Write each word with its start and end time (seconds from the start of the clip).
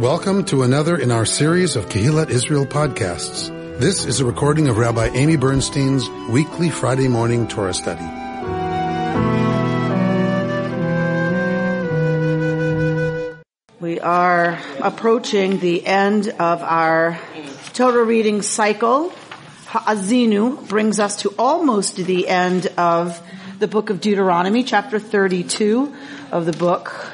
Welcome 0.00 0.44
to 0.46 0.62
another 0.62 0.94
in 0.98 1.10
our 1.10 1.24
series 1.24 1.74
of 1.74 1.88
Kehillat 1.88 2.28
Israel 2.28 2.66
podcasts. 2.66 3.48
This 3.78 4.04
is 4.04 4.20
a 4.20 4.26
recording 4.26 4.68
of 4.68 4.76
Rabbi 4.76 5.06
Amy 5.06 5.36
Bernstein's 5.36 6.06
weekly 6.28 6.68
Friday 6.68 7.08
morning 7.08 7.48
Torah 7.48 7.72
study. 7.72 8.04
We 13.80 13.98
are 13.98 14.58
approaching 14.82 15.60
the 15.60 15.86
end 15.86 16.28
of 16.28 16.62
our 16.62 17.18
Torah 17.72 18.04
reading 18.04 18.42
cycle. 18.42 19.08
Ha'azinu 19.68 20.68
brings 20.68 20.98
us 20.98 21.22
to 21.22 21.32
almost 21.38 21.96
the 21.96 22.28
end 22.28 22.66
of 22.76 23.18
the 23.58 23.66
book 23.66 23.88
of 23.88 24.02
Deuteronomy, 24.02 24.62
chapter 24.62 24.98
32 24.98 25.96
of 26.32 26.44
the 26.44 26.52
book. 26.52 27.10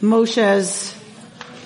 Moshe's 0.00 1.01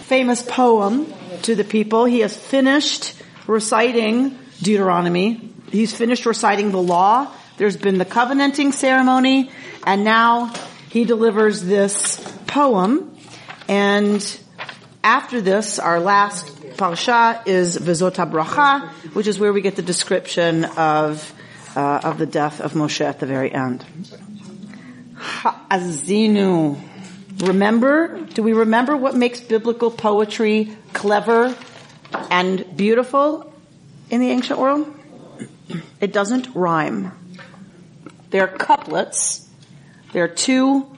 famous 0.06 0.40
poem 0.42 1.12
to 1.42 1.54
the 1.54 1.64
people. 1.64 2.04
He 2.04 2.20
has 2.20 2.36
finished 2.36 3.14
reciting 3.46 4.38
Deuteronomy. 4.62 5.52
He's 5.70 5.94
finished 5.94 6.26
reciting 6.26 6.70
the 6.70 6.80
law. 6.80 7.32
There's 7.56 7.76
been 7.76 7.98
the 7.98 8.04
covenanting 8.04 8.72
ceremony 8.72 9.50
and 9.84 10.04
now 10.04 10.52
he 10.90 11.04
delivers 11.04 11.62
this 11.62 12.20
poem 12.46 13.16
and 13.68 14.22
after 15.02 15.40
this, 15.40 15.78
our 15.78 16.00
last 16.00 16.46
parsha 16.76 17.46
is 17.46 17.76
Vezot 17.78 18.14
Bracha, 18.30 18.88
which 19.14 19.26
is 19.26 19.38
where 19.38 19.52
we 19.52 19.60
get 19.60 19.76
the 19.76 19.82
description 19.82 20.64
of 20.64 21.32
uh, 21.76 22.00
of 22.02 22.18
the 22.18 22.26
death 22.26 22.60
of 22.60 22.72
Moshe 22.72 23.04
at 23.04 23.20
the 23.20 23.26
very 23.26 23.52
end. 23.52 23.84
Ha'azinu. 25.14 26.76
Remember, 27.38 28.20
do 28.32 28.42
we 28.42 28.54
remember 28.54 28.96
what 28.96 29.14
makes 29.14 29.40
biblical 29.40 29.90
poetry 29.90 30.74
clever 30.94 31.54
and 32.30 32.76
beautiful 32.76 33.52
in 34.08 34.20
the 34.20 34.30
ancient 34.30 34.58
world? 34.58 34.92
It 36.00 36.12
doesn't 36.12 36.54
rhyme. 36.54 37.12
They're 38.30 38.48
couplets. 38.48 39.46
They're 40.12 40.28
two, 40.28 40.90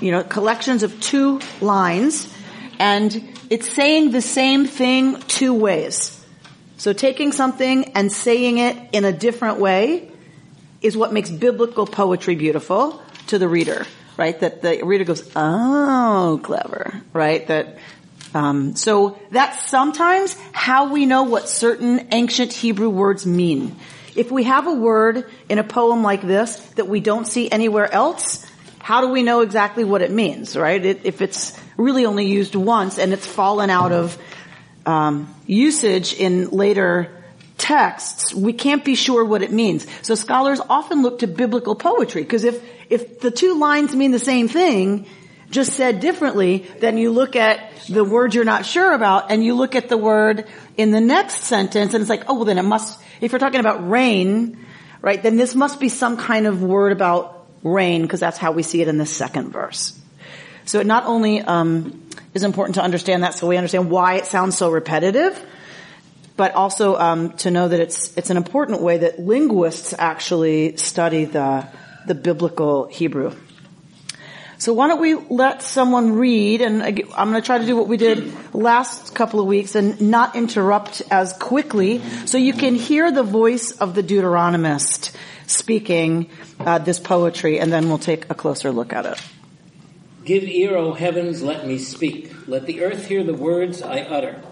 you 0.00 0.12
know, 0.12 0.22
collections 0.22 0.84
of 0.84 1.00
two 1.00 1.40
lines 1.60 2.32
and 2.78 3.36
it's 3.50 3.68
saying 3.68 4.12
the 4.12 4.22
same 4.22 4.66
thing 4.66 5.20
two 5.22 5.52
ways. 5.52 6.24
So 6.76 6.92
taking 6.92 7.32
something 7.32 7.92
and 7.96 8.12
saying 8.12 8.58
it 8.58 8.76
in 8.92 9.04
a 9.04 9.12
different 9.12 9.58
way 9.58 10.12
is 10.80 10.96
what 10.96 11.12
makes 11.12 11.28
biblical 11.28 11.86
poetry 11.86 12.36
beautiful 12.36 13.02
to 13.26 13.38
the 13.38 13.48
reader 13.48 13.84
right? 14.20 14.38
That 14.40 14.60
the 14.60 14.82
reader 14.84 15.04
goes, 15.04 15.28
oh, 15.34 16.38
clever, 16.42 17.00
right? 17.14 17.46
That, 17.46 17.78
um, 18.34 18.76
so 18.76 19.18
that's 19.30 19.64
sometimes 19.66 20.36
how 20.52 20.92
we 20.92 21.06
know 21.06 21.22
what 21.22 21.48
certain 21.48 22.08
ancient 22.12 22.52
Hebrew 22.52 22.90
words 22.90 23.24
mean. 23.24 23.76
If 24.14 24.30
we 24.30 24.44
have 24.44 24.66
a 24.66 24.74
word 24.74 25.24
in 25.48 25.58
a 25.58 25.64
poem 25.64 26.02
like 26.02 26.20
this 26.20 26.54
that 26.72 26.86
we 26.86 27.00
don't 27.00 27.26
see 27.26 27.50
anywhere 27.50 27.90
else, 27.90 28.46
how 28.78 29.00
do 29.00 29.08
we 29.08 29.22
know 29.22 29.40
exactly 29.40 29.84
what 29.84 30.02
it 30.02 30.10
means, 30.10 30.54
right? 30.54 30.84
It, 30.84 31.00
if 31.04 31.22
it's 31.22 31.58
really 31.78 32.04
only 32.04 32.26
used 32.26 32.54
once 32.54 32.98
and 32.98 33.14
it's 33.14 33.26
fallen 33.26 33.70
out 33.70 33.90
of 33.90 34.18
um, 34.84 35.34
usage 35.46 36.12
in 36.12 36.50
later 36.50 37.10
texts, 37.56 38.34
we 38.34 38.52
can't 38.52 38.84
be 38.84 38.96
sure 38.96 39.24
what 39.24 39.40
it 39.40 39.50
means. 39.50 39.86
So 40.02 40.14
scholars 40.14 40.60
often 40.68 41.00
look 41.00 41.20
to 41.20 41.26
biblical 41.26 41.74
poetry 41.74 42.22
because 42.22 42.44
if 42.44 42.62
if 42.90 43.20
the 43.20 43.30
two 43.30 43.58
lines 43.58 43.94
mean 43.94 44.10
the 44.10 44.18
same 44.18 44.48
thing, 44.48 45.06
just 45.50 45.72
said 45.72 46.00
differently, 46.00 46.66
then 46.80 46.98
you 46.98 47.10
look 47.10 47.36
at 47.36 47.60
the 47.88 48.04
word 48.04 48.34
you're 48.34 48.44
not 48.44 48.66
sure 48.66 48.92
about 48.92 49.30
and 49.30 49.44
you 49.44 49.54
look 49.54 49.74
at 49.74 49.88
the 49.88 49.96
word 49.96 50.46
in 50.76 50.90
the 50.90 51.00
next 51.00 51.44
sentence 51.44 51.94
and 51.94 52.02
it's 52.02 52.10
like, 52.10 52.24
oh, 52.28 52.34
well 52.34 52.44
then 52.44 52.58
it 52.58 52.62
must, 52.62 53.00
if 53.20 53.32
you're 53.32 53.38
talking 53.38 53.60
about 53.60 53.88
rain, 53.88 54.64
right, 55.00 55.22
then 55.22 55.36
this 55.36 55.54
must 55.54 55.80
be 55.80 55.88
some 55.88 56.16
kind 56.16 56.46
of 56.46 56.62
word 56.62 56.92
about 56.92 57.46
rain 57.62 58.02
because 58.02 58.20
that's 58.20 58.38
how 58.38 58.52
we 58.52 58.62
see 58.62 58.80
it 58.82 58.88
in 58.88 58.98
the 58.98 59.06
second 59.06 59.50
verse. 59.50 59.98
So 60.66 60.78
it 60.78 60.86
not 60.86 61.06
only 61.06 61.40
um, 61.40 62.08
is 62.32 62.44
important 62.44 62.76
to 62.76 62.82
understand 62.82 63.24
that 63.24 63.34
so 63.34 63.48
we 63.48 63.56
understand 63.56 63.90
why 63.90 64.14
it 64.14 64.26
sounds 64.26 64.56
so 64.56 64.70
repetitive, 64.70 65.40
but 66.36 66.54
also 66.54 66.96
um, 66.96 67.32
to 67.38 67.50
know 67.50 67.68
that 67.68 67.80
it's 67.80 68.16
it's 68.16 68.30
an 68.30 68.36
important 68.36 68.80
way 68.80 68.98
that 68.98 69.18
linguists 69.18 69.92
actually 69.98 70.76
study 70.76 71.24
the 71.24 71.68
the 72.06 72.14
biblical 72.14 72.86
Hebrew. 72.86 73.32
So 74.58 74.74
why 74.74 74.88
don't 74.88 75.00
we 75.00 75.14
let 75.14 75.62
someone 75.62 76.16
read, 76.16 76.60
and 76.60 76.82
I'm 76.82 77.30
going 77.30 77.40
to 77.40 77.46
try 77.46 77.56
to 77.56 77.64
do 77.64 77.76
what 77.76 77.88
we 77.88 77.96
did 77.96 78.54
last 78.54 79.14
couple 79.14 79.40
of 79.40 79.46
weeks 79.46 79.74
and 79.74 79.98
not 80.10 80.36
interrupt 80.36 81.00
as 81.10 81.32
quickly, 81.32 82.02
so 82.26 82.36
you 82.36 82.52
can 82.52 82.74
hear 82.74 83.10
the 83.10 83.22
voice 83.22 83.72
of 83.72 83.94
the 83.94 84.02
Deuteronomist 84.02 85.16
speaking 85.46 86.28
uh, 86.60 86.76
this 86.76 86.98
poetry, 86.98 87.58
and 87.58 87.72
then 87.72 87.88
we'll 87.88 87.96
take 87.96 88.28
a 88.28 88.34
closer 88.34 88.70
look 88.70 88.92
at 88.92 89.06
it. 89.06 89.18
Give 90.26 90.44
ear, 90.44 90.76
O 90.76 90.92
heavens, 90.92 91.42
let 91.42 91.66
me 91.66 91.78
speak. 91.78 92.30
Let 92.46 92.66
the 92.66 92.82
earth 92.82 93.06
hear 93.06 93.24
the 93.24 93.32
words 93.32 93.80
I 93.80 94.00
utter. 94.00 94.42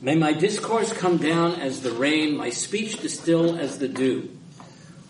May 0.00 0.14
my 0.14 0.32
discourse 0.32 0.92
come 0.92 1.16
down 1.16 1.54
as 1.54 1.82
the 1.82 1.90
rain, 1.90 2.36
my 2.36 2.50
speech 2.50 3.00
distill 3.00 3.58
as 3.58 3.80
the 3.80 3.88
dew. 3.88 4.30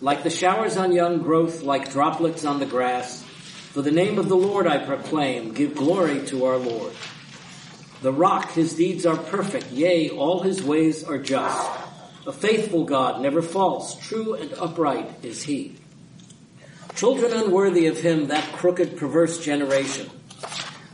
Like 0.01 0.23
the 0.23 0.31
showers 0.31 0.77
on 0.77 0.93
young 0.93 1.19
growth, 1.19 1.61
like 1.61 1.91
droplets 1.91 2.43
on 2.43 2.59
the 2.59 2.65
grass, 2.65 3.21
for 3.21 3.83
the 3.83 3.91
name 3.91 4.17
of 4.17 4.29
the 4.29 4.35
Lord 4.35 4.65
I 4.65 4.83
proclaim, 4.83 5.53
give 5.53 5.75
glory 5.75 6.25
to 6.25 6.45
our 6.45 6.57
Lord. 6.57 6.93
The 8.01 8.11
rock, 8.11 8.51
his 8.51 8.73
deeds 8.73 9.05
are 9.05 9.15
perfect, 9.15 9.71
yea, 9.71 10.09
all 10.09 10.41
his 10.41 10.63
ways 10.63 11.03
are 11.03 11.19
just. 11.19 11.69
A 12.25 12.33
faithful 12.33 12.83
God, 12.83 13.21
never 13.21 13.43
false, 13.43 13.95
true 14.07 14.33
and 14.33 14.51
upright 14.53 15.23
is 15.23 15.43
he. 15.43 15.75
Children 16.95 17.33
unworthy 17.33 17.85
of 17.85 17.99
him, 17.99 18.29
that 18.29 18.53
crooked, 18.53 18.97
perverse 18.97 19.45
generation. 19.45 20.09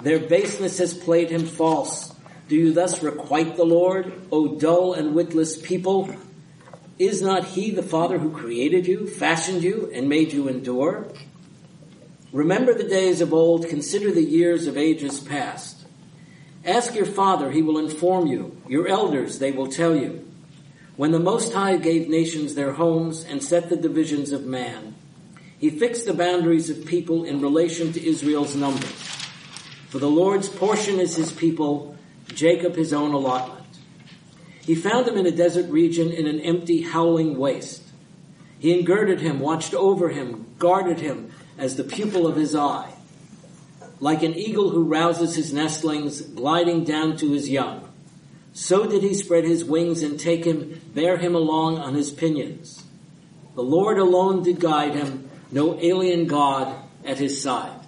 Their 0.02 0.20
baseness 0.20 0.80
has 0.80 0.94
played 0.94 1.30
him 1.30 1.46
false. 1.46 2.14
Do 2.50 2.58
you 2.58 2.74
thus 2.74 3.02
requite 3.02 3.56
the 3.56 3.66
Lord, 3.66 4.12
O 4.34 4.60
dull 4.60 4.94
and 4.94 5.16
witless 5.16 5.56
people? 5.56 6.14
Is 7.00 7.22
not 7.22 7.46
he 7.46 7.70
the 7.72 7.84
Father 7.84 8.18
who 8.18 8.32
created 8.32 8.88
you, 8.88 9.06
fashioned 9.08 9.64
you, 9.64 9.92
and 9.94 10.10
made 10.10 10.34
you 10.34 10.48
endure? 10.48 11.08
Remember 12.32 12.74
the 12.74 12.84
days 12.84 13.22
of 13.22 13.34
old, 13.34 13.68
consider 13.68 14.12
the 14.12 14.24
years 14.24 14.68
of 14.68 14.78
ages 14.78 15.20
past. 15.20 15.86
Ask 16.66 16.96
your 16.96 17.06
Father, 17.06 17.52
he 17.52 17.62
will 17.62 17.78
inform 17.78 18.28
you. 18.28 18.60
Your 18.68 18.88
elders, 18.88 19.40
they 19.40 19.52
will 19.52 19.68
tell 19.68 19.96
you. 19.96 20.28
When 20.96 21.12
the 21.12 21.20
Most 21.20 21.54
High 21.54 21.78
gave 21.78 22.10
nations 22.10 22.56
their 22.56 22.74
homes 22.74 23.24
and 23.24 23.44
set 23.44 23.70
the 23.70 23.78
divisions 23.78 24.32
of 24.32 24.46
man, 24.46 24.96
he 25.60 25.70
fixed 25.70 26.06
the 26.06 26.14
boundaries 26.14 26.70
of 26.70 26.86
people 26.86 27.24
in 27.24 27.42
relation 27.42 27.94
to 27.94 28.06
Israel's 28.06 28.56
numbers. 28.56 28.92
For 29.90 30.00
the 30.00 30.10
Lord's 30.10 30.50
portion 30.50 31.00
is 31.00 31.16
his 31.16 31.32
people, 31.32 31.96
Jacob 32.28 32.76
his 32.76 32.92
own 32.92 33.14
allotment. 33.14 33.57
He 34.68 34.76
found 34.76 35.08
him 35.08 35.16
in 35.16 35.26
a 35.26 35.32
desert 35.32 35.70
region 35.70 36.12
in 36.12 36.28
an 36.28 36.42
empty, 36.42 36.82
howling 36.82 37.38
waste. 37.38 37.84
He 38.60 38.78
engirded 38.78 39.22
him, 39.22 39.40
watched 39.40 39.74
over 39.74 40.10
him, 40.10 40.46
guarded 40.60 41.00
him 41.00 41.32
as 41.58 41.78
the 41.78 41.86
pupil 41.86 42.28
of 42.28 42.36
his 42.36 42.54
eye. 42.54 42.92
Like 44.02 44.24
an 44.24 44.36
eagle 44.36 44.72
who 44.72 44.84
rouses 44.84 45.38
his 45.38 45.54
nestlings, 45.54 46.20
gliding 46.20 46.84
down 46.84 47.16
to 47.16 47.32
his 47.32 47.48
young. 47.48 47.88
So 48.52 48.86
did 48.86 49.04
he 49.04 49.14
spread 49.14 49.46
his 49.46 49.64
wings 49.64 50.04
and 50.04 50.20
take 50.20 50.44
him, 50.44 50.82
bear 50.94 51.16
him 51.16 51.34
along 51.34 51.78
on 51.78 51.94
his 51.94 52.12
pinions. 52.12 52.84
The 53.56 53.64
Lord 53.64 53.98
alone 53.98 54.44
did 54.44 54.60
guide 54.60 54.96
him, 54.96 55.30
no 55.50 55.80
alien 55.80 56.28
God 56.28 56.76
at 57.06 57.20
his 57.20 57.42
side. 57.42 57.80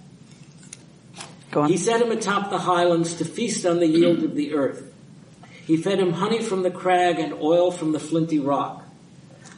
He 1.68 1.76
set 1.76 2.02
him 2.02 2.12
atop 2.14 2.50
the 2.50 2.60
highlands 2.60 3.16
to 3.16 3.26
feast 3.26 3.66
on 3.66 3.80
the 3.80 3.88
yield 3.88 4.24
of 4.24 4.34
the 4.34 4.54
earth. 4.54 4.89
He 5.70 5.78
fed 5.78 6.00
him 6.00 6.14
honey 6.14 6.42
from 6.42 6.64
the 6.64 6.72
crag 6.72 7.20
and 7.20 7.32
oil 7.32 7.70
from 7.70 7.92
the 7.92 8.00
flinty 8.00 8.40
rock, 8.40 8.84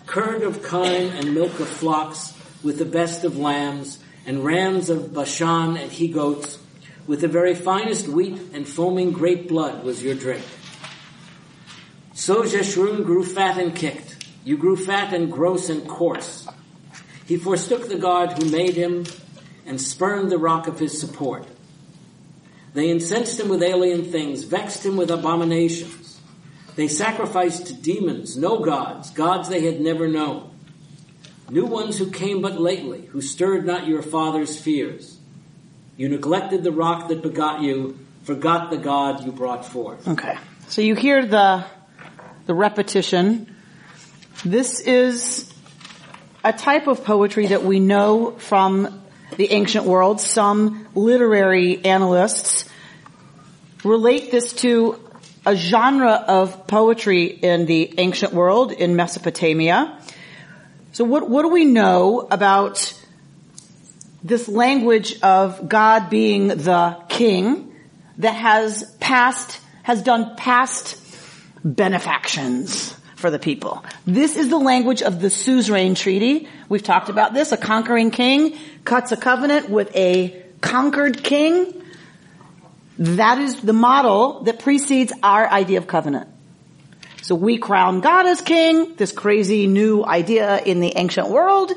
curd 0.07 0.43
of 0.43 0.61
kine 0.61 1.07
and 1.07 1.33
milk 1.33 1.57
of 1.61 1.69
flocks 1.69 2.37
with 2.61 2.79
the 2.79 2.83
best 2.83 3.23
of 3.23 3.37
lambs 3.37 3.97
and 4.25 4.43
rams 4.43 4.89
of 4.89 5.13
Bashan 5.13 5.77
and 5.77 5.89
he 5.89 6.09
goats 6.09 6.59
with 7.07 7.21
the 7.21 7.29
very 7.29 7.55
finest 7.55 8.09
wheat 8.09 8.37
and 8.51 8.67
foaming 8.67 9.13
grape 9.13 9.47
blood 9.47 9.85
was 9.85 10.03
your 10.03 10.13
drink. 10.13 10.43
So 12.13 12.43
Jeshurun 12.43 13.05
grew 13.05 13.23
fat 13.23 13.57
and 13.57 13.73
kicked. 13.73 14.27
You 14.43 14.57
grew 14.57 14.75
fat 14.75 15.13
and 15.13 15.31
gross 15.31 15.69
and 15.69 15.87
coarse. 15.87 16.45
He 17.25 17.37
forsook 17.37 17.87
the 17.87 17.97
God 17.97 18.33
who 18.33 18.49
made 18.49 18.73
him 18.73 19.05
and 19.65 19.79
spurned 19.79 20.29
the 20.29 20.37
rock 20.37 20.67
of 20.67 20.77
his 20.77 20.99
support. 20.99 21.47
They 22.73 22.89
incensed 22.89 23.39
him 23.39 23.47
with 23.47 23.63
alien 23.63 24.11
things, 24.11 24.43
vexed 24.43 24.85
him 24.85 24.97
with 24.97 25.09
abominations. 25.09 26.00
They 26.75 26.87
sacrificed 26.87 27.67
to 27.67 27.73
demons, 27.73 28.37
no 28.37 28.59
gods, 28.59 29.11
gods 29.11 29.49
they 29.49 29.65
had 29.65 29.81
never 29.81 30.07
known. 30.07 30.49
New 31.49 31.65
ones 31.65 31.97
who 31.97 32.09
came 32.09 32.41
but 32.41 32.59
lately, 32.59 33.05
who 33.07 33.21
stirred 33.21 33.65
not 33.65 33.85
your 33.87 34.01
father's 34.01 34.57
fears. 34.57 35.17
You 35.97 36.07
neglected 36.07 36.63
the 36.63 36.71
rock 36.71 37.09
that 37.09 37.21
begot 37.21 37.61
you, 37.61 37.99
forgot 38.23 38.69
the 38.69 38.77
God 38.77 39.25
you 39.25 39.31
brought 39.33 39.65
forth. 39.65 40.07
Okay. 40.07 40.37
So 40.69 40.81
you 40.81 40.95
hear 40.95 41.25
the, 41.25 41.65
the 42.45 42.53
repetition. 42.53 43.53
This 44.45 44.79
is 44.79 45.53
a 46.43 46.53
type 46.53 46.87
of 46.87 47.03
poetry 47.03 47.47
that 47.47 47.63
we 47.63 47.81
know 47.81 48.31
from 48.31 49.01
the 49.35 49.51
ancient 49.51 49.85
world. 49.85 50.21
Some 50.21 50.87
literary 50.95 51.83
analysts 51.83 52.65
relate 53.83 54.31
this 54.31 54.53
to 54.53 54.99
a 55.45 55.55
genre 55.55 56.23
of 56.27 56.67
poetry 56.67 57.25
in 57.25 57.65
the 57.65 57.95
ancient 57.97 58.33
world 58.33 58.71
in 58.71 58.95
Mesopotamia. 58.95 59.97
So 60.93 61.03
what, 61.03 61.29
what 61.29 61.43
do 61.43 61.49
we 61.49 61.65
know 61.65 62.27
about 62.29 62.93
this 64.23 64.47
language 64.47 65.19
of 65.21 65.67
God 65.67 66.09
being 66.09 66.49
the 66.49 66.97
king 67.09 67.75
that 68.19 68.35
has 68.35 68.83
past, 68.99 69.59
has 69.83 70.03
done 70.03 70.35
past 70.35 70.97
benefactions 71.63 72.95
for 73.15 73.29
the 73.29 73.39
people. 73.39 73.83
This 74.05 74.35
is 74.35 74.49
the 74.49 74.57
language 74.57 75.01
of 75.01 75.21
the 75.21 75.29
Suzerain 75.29 75.95
Treaty. 75.95 76.47
We've 76.69 76.83
talked 76.83 77.09
about 77.09 77.33
this. 77.33 77.51
A 77.51 77.57
conquering 77.57 78.11
king 78.11 78.57
cuts 78.83 79.11
a 79.11 79.17
covenant 79.17 79.69
with 79.69 79.95
a 79.95 80.43
conquered 80.59 81.23
king. 81.23 81.80
That 83.01 83.39
is 83.39 83.59
the 83.61 83.73
model 83.73 84.43
that 84.43 84.59
precedes 84.59 85.11
our 85.23 85.47
idea 85.47 85.79
of 85.79 85.87
covenant. 85.87 86.29
So 87.23 87.33
we 87.33 87.57
crown 87.57 88.01
God 88.01 88.27
as 88.27 88.41
king, 88.41 88.93
this 88.95 89.11
crazy 89.11 89.65
new 89.65 90.05
idea 90.05 90.61
in 90.61 90.81
the 90.81 90.93
ancient 90.95 91.27
world, 91.29 91.71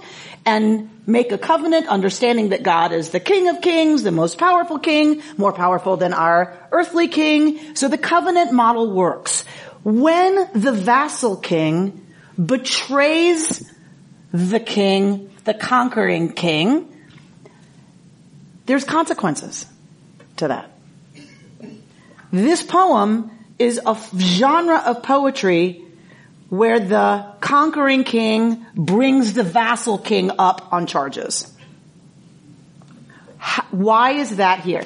and 0.44 0.90
make 1.06 1.32
a 1.32 1.38
covenant 1.38 1.88
understanding 1.88 2.50
that 2.50 2.62
God 2.62 2.92
is 2.92 3.08
the 3.08 3.20
king 3.20 3.48
of 3.48 3.62
kings, 3.62 4.02
the 4.02 4.10
most 4.10 4.36
powerful 4.36 4.78
king, 4.78 5.22
more 5.38 5.54
powerful 5.54 5.96
than 5.96 6.12
our 6.12 6.58
earthly 6.70 7.08
king. 7.08 7.74
So 7.74 7.88
the 7.88 7.96
covenant 7.96 8.52
model 8.52 8.90
works. 8.90 9.46
When 9.82 10.50
the 10.52 10.72
vassal 10.72 11.38
king 11.38 12.06
betrays 12.36 13.72
the 14.30 14.60
king, 14.60 15.30
the 15.44 15.54
conquering 15.54 16.34
king, 16.34 16.94
there's 18.66 18.84
consequences 18.84 19.64
to 20.36 20.48
that. 20.48 20.73
This 22.34 22.64
poem 22.64 23.30
is 23.60 23.80
a 23.86 23.96
genre 24.18 24.82
of 24.86 25.04
poetry 25.04 25.84
where 26.48 26.80
the 26.80 27.24
conquering 27.38 28.02
king 28.02 28.66
brings 28.74 29.34
the 29.34 29.44
vassal 29.44 29.98
king 29.98 30.32
up 30.36 30.72
on 30.72 30.88
charges. 30.88 31.48
Why 33.70 34.14
is 34.14 34.38
that 34.38 34.58
here? 34.58 34.82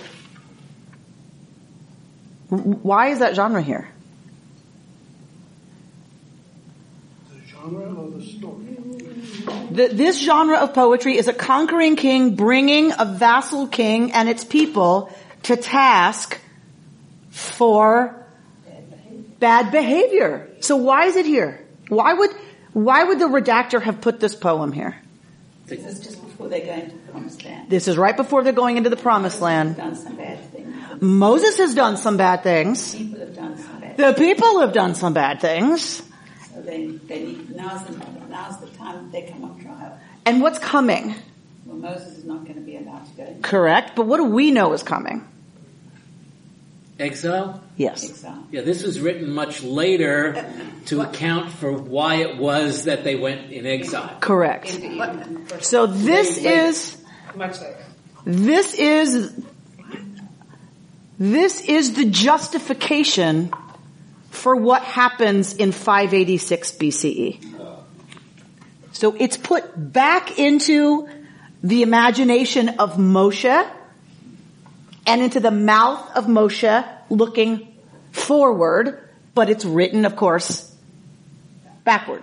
Why 2.51 3.09
is 3.09 3.21
that 3.21 3.35
genre 3.35 3.63
here? 3.63 3.89
The 7.31 7.47
genre 7.47 7.85
of 7.85 8.13
the 8.13 8.27
story. 8.27 8.77
The, 9.71 9.89
this 9.89 10.23
genre 10.23 10.59
of 10.59 10.75
poetry 10.75 11.17
is 11.17 11.29
a 11.29 11.33
conquering 11.33 11.97
king 11.97 12.35
bringing 12.35 12.93
a 12.99 13.07
vassal 13.07 13.69
king 13.69 14.13
and 14.13 14.29
its 14.29 14.45
people 14.45 15.11
to 15.45 15.57
task 15.57 16.39
for 17.31 18.27
bad 19.39 19.71
behavior. 19.71 20.49
So 20.61 20.77
why 20.77 21.07
is 21.07 21.17
it 21.17 21.27
here? 21.27 21.65
Why 21.89 22.13
would, 22.13 22.31
why 22.73 23.05
would 23.05 23.19
the 23.19 23.27
redactor 23.27 23.81
have 23.81 24.01
put 24.01 24.21
this 24.21 24.35
poem 24.35 24.73
here? 24.73 25.01
This 25.67 25.85
is 25.85 26.01
just 26.01 26.23
before 26.23 26.49
they 26.49 26.61
go 26.61 26.73
into 26.73 26.97
the 26.97 27.13
promised 27.13 27.45
land. 27.45 27.71
This 27.71 27.89
is 27.89 27.97
right 27.99 28.17
before 28.17 28.43
they're 28.43 28.53
going 28.53 28.77
into 28.77 28.91
the 28.91 28.97
promised 28.97 29.41
land. 29.41 29.77
Done 29.77 29.95
some 29.95 30.17
bad 30.17 30.41
things. 30.51 31.03
Moses 31.03 31.59
has 31.59 31.75
done 31.75 31.97
some 31.97 32.17
bad 32.17 32.43
things. 32.43 32.95
People 32.95 33.21
have 33.21 33.37
done 33.37 33.59
some 33.59 33.81
bad. 33.81 33.97
The 33.97 34.15
people 34.15 34.61
have 34.61 34.73
done 34.73 34.95
some 34.95 35.13
bad 35.13 35.41
things. 35.41 36.03
So 36.55 36.63
they, 36.63 36.87
they 36.87 37.25
need, 37.25 37.55
now's 37.55 37.85
the, 37.85 37.93
now's 38.29 38.61
the 38.61 38.69
time 38.79 39.11
they 39.11 39.31
come 39.31 39.45
on 39.45 39.61
trial. 39.61 40.01
And 40.25 40.41
what's 40.43 40.59
coming? 40.59 41.15
Well, 41.67 41.77
Moses 41.77 42.19
is 42.19 42.25
not 42.25 42.45
going 42.45 42.55
to 42.55 42.61
be 42.63 42.77
allowed 42.77 43.05
to 43.07 43.13
go 43.17 43.37
Correct. 43.43 43.95
But 43.95 44.07
what 44.07 44.17
do 44.17 44.25
we 44.25 44.51
know 44.51 44.73
is 44.73 44.83
coming? 44.83 45.27
Exile? 46.99 47.63
Yes. 47.77 48.11
exile. 48.11 48.45
Yeah, 48.51 48.63
this 48.63 48.83
was 48.83 48.99
written 48.99 49.31
much 49.33 49.63
later 49.63 50.45
to 50.87 51.01
account 51.01 51.53
for 51.53 51.73
why 51.73 52.17
it 52.17 52.37
was 52.37 52.85
that 52.85 53.05
they 53.05 53.15
went 53.15 53.53
in 53.53 53.67
exile. 53.67 54.17
Correct. 54.21 54.69
So 55.61 55.87
this 55.87 56.39
is, 56.39 56.97
Much 57.37 57.61
later. 57.61 57.77
this 58.25 58.75
is, 58.75 59.33
this 61.19 61.61
is 61.61 61.95
the 61.95 62.07
justification 62.07 63.53
for 64.31 64.57
what 64.57 64.83
happens 64.83 65.55
in 65.55 65.71
586 65.73 66.73
BCE. 66.73 67.45
So 68.93 69.15
it's 69.19 69.37
put 69.37 69.93
back 69.93 70.39
into 70.39 71.09
the 71.63 71.83
imagination 71.83 72.69
of 72.81 72.97
Moshe 72.97 73.71
and 75.09 75.23
into 75.23 75.41
the 75.41 75.51
mouth 75.51 76.15
of 76.15 76.27
Moshe 76.27 76.87
looking 77.09 77.75
forward, 78.13 79.09
but 79.35 79.49
it's 79.49 79.65
written, 79.65 80.05
of 80.05 80.17
course, 80.17 80.71
backward, 81.83 82.23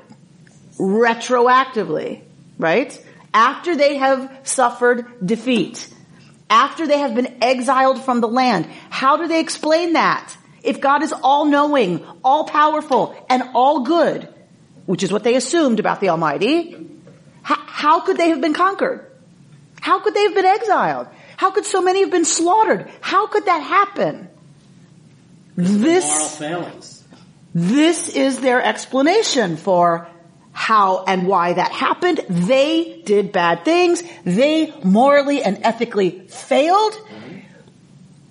retroactively, 0.77 2.21
right? 2.59 3.03
After 3.33 3.75
they 3.75 3.97
have 3.97 4.31
suffered 4.43 5.25
defeat, 5.25 5.89
after 6.47 6.85
they 6.85 6.99
have 6.99 7.15
been 7.15 7.39
exiled 7.41 8.03
from 8.03 8.21
the 8.21 8.27
land. 8.27 8.67
How 8.91 9.17
do 9.17 9.27
they 9.27 9.39
explain 9.39 9.93
that? 9.93 10.37
If 10.61 10.79
God 10.79 11.01
is 11.01 11.11
all 11.11 11.45
knowing, 11.45 12.05
all 12.23 12.45
powerful, 12.45 13.15
and 13.29 13.41
all 13.55 13.81
good, 13.81 14.29
which 14.85 15.01
is 15.01 15.11
what 15.11 15.23
they 15.23 15.35
assumed 15.35 15.79
about 15.79 16.01
the 16.01 16.09
Almighty, 16.09 16.87
how, 17.41 18.01
could 18.01 18.17
they 18.17 18.29
have 18.29 18.41
been 18.41 18.53
conquered? 18.53 19.05
How 19.81 19.99
could 19.99 20.13
they 20.13 20.23
have 20.23 20.35
been 20.35 20.45
exiled? 20.45 21.07
How 21.37 21.51
could 21.51 21.65
so 21.65 21.81
many 21.81 22.01
have 22.01 22.11
been 22.11 22.25
slaughtered? 22.25 22.89
How 23.01 23.27
could 23.27 23.45
that 23.45 23.59
happen? 23.59 24.29
This, 25.57 26.37
this 27.53 28.09
is 28.09 28.39
their 28.41 28.61
explanation 28.61 29.55
for 29.57 30.07
how 30.51 31.03
and 31.05 31.27
why 31.27 31.53
that 31.53 31.71
happened. 31.71 32.21
They 32.29 33.01
did 33.05 33.31
bad 33.31 33.65
things. 33.65 34.03
They 34.23 34.73
morally 34.83 35.43
and 35.43 35.59
ethically 35.63 36.27
failed. 36.27 36.93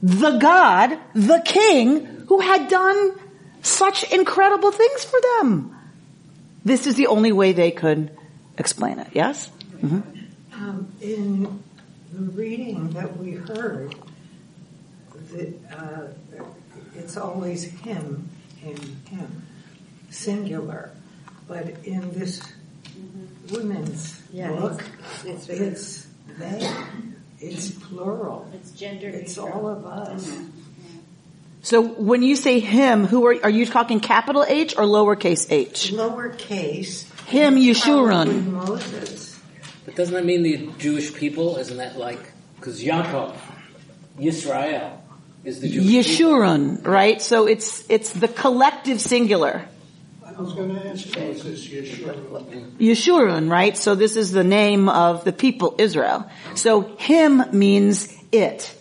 The 0.02 0.38
God, 0.38 0.98
the 1.14 1.40
King, 1.44 2.24
who 2.28 2.40
had 2.40 2.68
done 2.68 3.12
such 3.62 4.04
incredible 4.12 4.70
things 4.70 5.04
for 5.04 5.18
them. 5.20 5.75
This 6.64 6.87
is 6.87 6.94
the 6.96 7.06
only 7.08 7.32
way 7.32 7.52
they 7.52 7.70
could 7.70 8.11
explain 8.58 8.99
it. 8.99 9.08
Yes? 9.12 9.50
Um, 10.52 10.92
in 11.00 11.42
the 11.42 11.50
reading 12.18 12.90
that 12.90 13.16
we 13.16 13.33
heard, 13.33 13.94
the, 15.33 15.52
uh, 15.76 16.09
it's 16.97 17.16
always 17.16 17.64
him 17.64 18.28
in 18.62 18.76
him, 19.06 19.42
singular. 20.11 20.90
But 21.47 21.66
in 21.85 22.12
this 22.12 22.40
women's 23.50 24.21
Yeah, 24.33 24.50
book, 24.52 24.80
it's- 25.25 25.25
it's, 25.25 25.49
it's- 25.49 26.06
they, 26.38 26.75
it's 27.40 27.71
plural. 27.71 28.49
It's 28.54 28.71
gender 28.73 29.09
It's 29.09 29.37
neutral. 29.37 29.52
all 29.54 29.68
of 29.68 29.85
us. 29.87 30.33
So 31.62 31.80
when 31.83 32.23
you 32.23 32.35
say 32.37 32.61
him, 32.61 33.06
who 33.06 33.26
are, 33.26 33.37
are 33.44 33.50
you 33.50 33.66
talking 33.66 34.00
capital 34.00 34.44
H 34.47 34.75
or 34.76 34.85
lowercase 34.85 35.47
h? 35.50 35.92
Lowercase. 35.92 37.04
Him, 37.26 37.56
Yeshurun. 37.56 38.47
Moses. 38.52 39.34
But 39.94 39.98
doesn't 39.98 40.14
that 40.14 40.24
mean 40.24 40.42
the 40.42 40.72
Jewish 40.76 41.14
people? 41.14 41.56
Isn't 41.56 41.76
that 41.76 41.96
like, 41.96 42.18
because 42.56 42.82
Yaakov, 42.82 43.36
Yisrael, 44.18 44.98
is 45.44 45.60
the 45.60 45.68
Jewish 45.68 46.08
people. 46.08 46.32
Yeshurun, 46.32 46.84
right? 46.84 47.22
So 47.22 47.46
it's, 47.46 47.88
it's 47.88 48.10
the 48.10 48.26
collective 48.26 49.00
singular. 49.00 49.68
I 50.24 50.32
was 50.32 50.52
going 50.54 50.74
to 50.74 50.88
ask 50.88 51.16
Moses, 51.16 51.68
Yeshua. 51.68 52.76
Yeshurun, 52.78 53.48
right? 53.48 53.78
So 53.78 53.94
this 53.94 54.16
is 54.16 54.32
the 54.32 54.42
name 54.42 54.88
of 54.88 55.22
the 55.22 55.32
people 55.32 55.76
Israel. 55.78 56.28
So 56.56 56.96
him 56.96 57.44
means 57.52 58.12
it. 58.32 58.74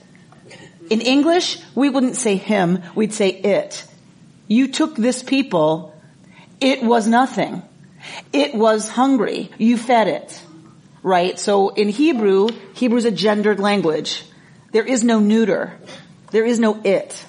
In 0.89 1.01
English, 1.01 1.60
we 1.75 1.91
wouldn't 1.91 2.15
say 2.15 2.38
him, 2.38 2.82
we'd 2.96 3.13
say 3.13 3.29
it. 3.29 3.86
You 4.48 4.67
took 4.67 4.96
this 4.96 5.22
people, 5.22 5.93
it 6.60 6.82
was 6.82 7.08
nothing. 7.08 7.62
It 8.34 8.55
was 8.55 8.89
hungry. 8.89 9.51
You 9.60 9.77
fed 9.77 10.08
it. 10.08 10.41
Right? 11.04 11.38
So 11.38 11.70
in 11.70 11.90
Hebrew, 11.90 12.48
Hebrew 12.74 12.98
is 12.98 13.06
a 13.06 13.12
gendered 13.12 13.60
language. 13.60 14.24
There 14.72 14.86
is 14.86 15.04
no 15.04 15.20
neuter. 15.20 15.78
There 16.32 16.46
is 16.46 16.60
no 16.60 16.82
it. 16.84 17.24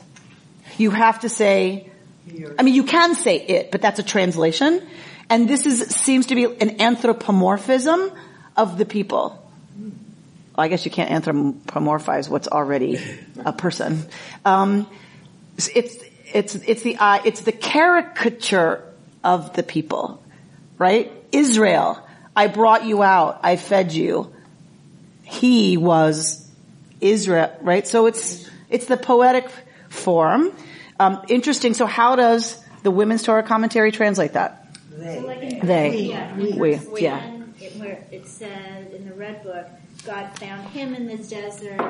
You 0.78 0.90
have 0.90 1.20
to 1.20 1.28
say, 1.28 1.90
I 2.58 2.62
mean, 2.62 2.74
you 2.74 2.84
can 2.84 3.14
say 3.14 3.36
it, 3.36 3.70
but 3.70 3.82
that's 3.82 3.98
a 3.98 4.02
translation. 4.02 4.80
And 5.28 5.48
this 5.48 5.66
is, 5.66 5.80
seems 5.88 6.26
to 6.26 6.34
be 6.34 6.44
an 6.44 6.80
anthropomorphism 6.80 8.12
of 8.56 8.78
the 8.78 8.84
people. 8.84 9.40
I 10.56 10.68
guess 10.68 10.84
you 10.84 10.90
can't 10.90 11.10
anthropomorphize 11.10 12.28
what's 12.28 12.46
already 12.46 13.00
a 13.44 13.52
person. 13.52 14.06
Um, 14.44 14.86
it's 15.56 15.98
it's 16.32 16.54
it's 16.54 16.82
the 16.82 16.96
uh, 16.96 17.20
it's 17.24 17.40
the 17.40 17.52
caricature 17.52 18.84
of 19.24 19.54
the 19.54 19.62
people, 19.62 20.22
right? 20.78 21.12
Israel, 21.32 22.03
I 22.36 22.46
brought 22.48 22.84
you 22.84 23.02
out, 23.02 23.40
I 23.42 23.56
fed 23.56 23.92
you. 23.92 24.32
He 25.22 25.76
was 25.76 26.48
Israel, 27.00 27.56
right? 27.60 27.86
So 27.86 28.06
it's 28.06 28.48
it's 28.70 28.86
the 28.86 28.96
poetic 28.96 29.48
form. 29.88 30.52
Um, 30.98 31.22
interesting. 31.28 31.74
So 31.74 31.86
how 31.86 32.16
does 32.16 32.62
the 32.82 32.90
Women's 32.90 33.22
Torah 33.22 33.42
commentary 33.42 33.92
translate 33.92 34.34
that? 34.34 34.66
They. 34.90 35.20
So 35.20 35.26
like 35.26 35.42
in 35.42 35.66
They. 35.66 35.96
yeah, 36.02 36.36
We. 36.36 36.52
verse 36.76 36.86
We, 36.86 37.02
yeah. 37.02 37.32
it, 37.60 37.76
where 37.76 38.04
it 38.10 38.26
says 38.26 38.92
in 38.92 39.08
the 39.08 39.14
red 39.14 39.42
book, 39.42 39.66
God 40.04 40.38
found 40.38 40.68
him 40.68 40.94
in 40.94 41.06
the 41.06 41.16
desert, 41.16 41.80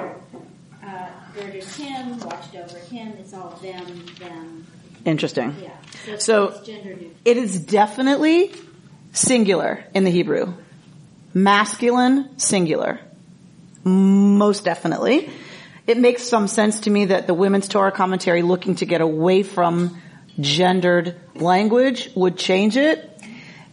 uh, 0.83 1.09
girded 1.35 1.65
him, 1.65 2.19
watched 2.21 2.55
over 2.57 2.79
him. 2.79 3.09
It's 3.19 3.35
all 3.35 3.59
them, 3.63 4.07
them. 4.19 4.67
Interesting. 5.05 5.55
Yeah. 5.61 5.71
So, 6.07 6.17
So- 6.19 6.45
it's 6.49 6.67
gender 6.67 6.91
neutral. 6.91 7.11
It 7.25 7.37
is 7.37 7.59
definitely 7.61 8.53
singular 9.15 9.85
in 9.95 10.05
the 10.05 10.11
Hebrew. 10.11 10.53
Masculine, 11.33 12.39
singular. 12.39 13.01
Most 13.85 14.65
definitely. 14.65 15.31
It 15.87 15.99
makes 15.99 16.23
some 16.23 16.49
sense 16.49 16.81
to 16.81 16.91
me 16.91 17.07
that 17.07 17.27
the 17.27 17.35
Women's 17.35 17.69
Torah 17.69 17.93
commentary 17.93 18.43
looking 18.43 18.77
to 18.77 18.87
get 18.87 19.01
away 19.01 19.43
from 19.43 20.01
gendered 20.41 21.17
language 21.35 22.11
would 22.15 22.37
change 22.37 22.77
it. 22.77 23.11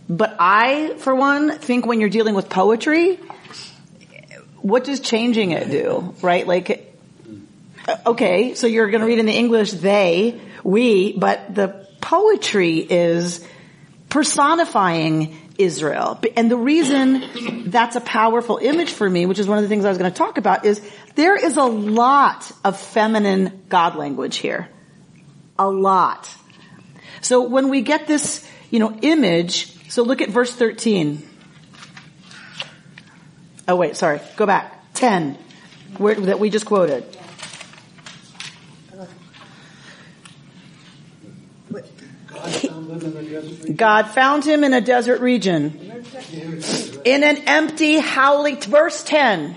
But 0.08 0.36
I, 0.40 0.96
for 0.98 1.16
one, 1.16 1.58
think 1.58 1.86
when 1.86 2.00
you're 2.00 2.10
dealing 2.10 2.36
with 2.36 2.50
poetry, 2.50 3.18
what 4.62 4.84
does 4.84 5.00
changing 5.00 5.52
it 5.52 5.70
do? 5.70 6.14
Right? 6.22 6.46
Like, 6.46 6.94
okay, 8.06 8.56
so 8.56 8.68
you're 8.68 8.90
going 8.90 9.02
to 9.02 9.08
read 9.08 9.20
in 9.20 9.26
the 9.26 9.38
English 9.38 9.72
they, 9.72 10.40
we, 10.64 11.14
but 11.14 11.56
the 11.56 11.88
poetry 12.02 12.80
is 12.80 13.46
personifying 14.12 15.38
Israel. 15.58 16.20
And 16.36 16.52
the 16.52 16.58
reason 16.58 17.72
that's 17.72 17.96
a 17.96 18.02
powerful 18.02 18.58
image 18.58 18.92
for 18.92 19.10
me, 19.10 19.26
which 19.26 19.40
is 19.40 19.48
one 19.48 19.58
of 19.58 19.64
the 19.64 19.70
things 19.70 19.86
I 19.86 19.90
was 19.90 19.98
going 19.98 20.12
to 20.12 20.18
talk 20.18 20.38
about, 20.38 20.66
is 20.66 20.82
there 21.16 21.36
is 21.36 21.58
a 21.58 21.64
lot 21.64 22.52
of 22.64 22.80
feminine 22.80 23.64
God 23.70 23.96
language 23.96 24.38
here. 24.38 24.70
A 25.58 25.70
lot. 25.70 26.30
So 27.22 27.48
when 27.48 27.70
we 27.70 27.82
get 27.82 28.06
this, 28.06 28.48
you 28.70 28.80
know, 28.80 28.98
image, 29.02 29.90
so 29.90 30.04
look 30.04 30.22
at 30.22 30.30
verse 30.30 30.54
13. 30.54 31.28
Oh 33.68 33.76
wait, 33.76 33.96
sorry, 33.96 34.20
go 34.36 34.46
back. 34.46 34.94
10, 34.96 35.38
where, 35.98 36.16
that 36.16 36.40
we 36.40 36.50
just 36.50 36.66
quoted. 36.66 37.06
God 42.28 42.52
found 42.52 42.90
them 42.90 43.02
in 43.02 43.14
the 43.14 43.21
desert 43.21 43.21
region. 43.21 43.21
God 43.76 44.08
found 44.08 44.46
him 44.46 44.64
in 44.64 44.74
a 44.74 44.82
desert 44.82 45.22
region. 45.22 46.04
In 47.06 47.24
an 47.24 47.38
empty 47.48 47.98
howling, 48.00 48.62
verse 48.62 49.04
10. 49.04 49.56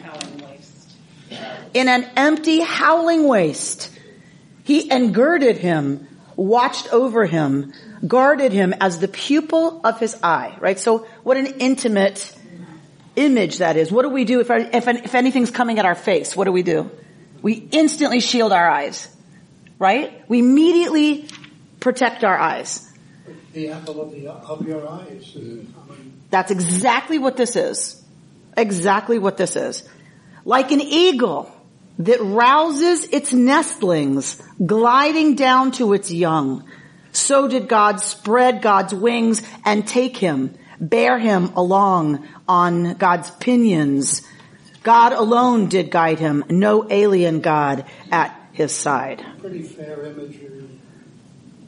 In 1.74 1.88
an 1.88 2.08
empty 2.16 2.60
howling 2.60 3.26
waste. 3.26 3.90
He 4.64 4.90
engirded 4.90 5.58
him, 5.58 6.06
watched 6.36 6.92
over 6.92 7.26
him, 7.26 7.72
guarded 8.06 8.52
him 8.52 8.74
as 8.80 8.98
the 8.98 9.08
pupil 9.08 9.80
of 9.84 9.98
his 9.98 10.16
eye, 10.22 10.56
right? 10.60 10.78
So 10.78 11.06
what 11.22 11.36
an 11.36 11.46
intimate 11.58 12.34
image 13.16 13.58
that 13.58 13.76
is. 13.76 13.92
What 13.92 14.02
do 14.02 14.08
we 14.08 14.24
do 14.24 14.40
if, 14.40 14.50
if, 14.50 14.88
if 14.88 15.14
anything's 15.14 15.50
coming 15.50 15.78
at 15.78 15.84
our 15.84 15.94
face? 15.94 16.36
What 16.36 16.44
do 16.44 16.52
we 16.52 16.62
do? 16.62 16.90
We 17.42 17.54
instantly 17.54 18.20
shield 18.20 18.52
our 18.52 18.68
eyes, 18.68 19.08
right? 19.78 20.28
We 20.28 20.38
immediately 20.38 21.28
protect 21.80 22.24
our 22.24 22.38
eyes. 22.38 22.83
The 23.54 23.70
apple 23.70 24.02
of, 24.02 24.10
the, 24.10 24.28
of 24.28 24.66
your 24.66 24.86
eyes. 24.88 25.32
I 25.36 25.38
mean, 25.38 26.20
That's 26.30 26.50
exactly 26.50 27.18
what 27.18 27.36
this 27.36 27.56
is. 27.56 28.02
Exactly 28.56 29.18
what 29.18 29.36
this 29.36 29.56
is. 29.56 29.88
Like 30.44 30.72
an 30.72 30.80
eagle 30.80 31.50
that 31.98 32.20
rouses 32.20 33.04
its 33.04 33.32
nestlings, 33.32 34.42
gliding 34.64 35.36
down 35.36 35.70
to 35.72 35.92
its 35.92 36.10
young. 36.10 36.68
So 37.12 37.46
did 37.46 37.68
God 37.68 38.00
spread 38.00 38.60
God's 38.60 38.92
wings 38.92 39.42
and 39.64 39.86
take 39.86 40.16
him, 40.16 40.54
bear 40.80 41.18
him 41.18 41.52
along 41.54 42.26
on 42.48 42.94
God's 42.94 43.30
pinions. 43.30 44.22
God 44.82 45.12
alone 45.12 45.68
did 45.68 45.90
guide 45.90 46.18
him, 46.18 46.44
no 46.50 46.86
alien 46.90 47.40
God 47.40 47.84
at 48.10 48.38
his 48.52 48.72
side. 48.72 49.24
pretty 49.40 49.62
fair 49.62 50.04
imagery. 50.04 50.68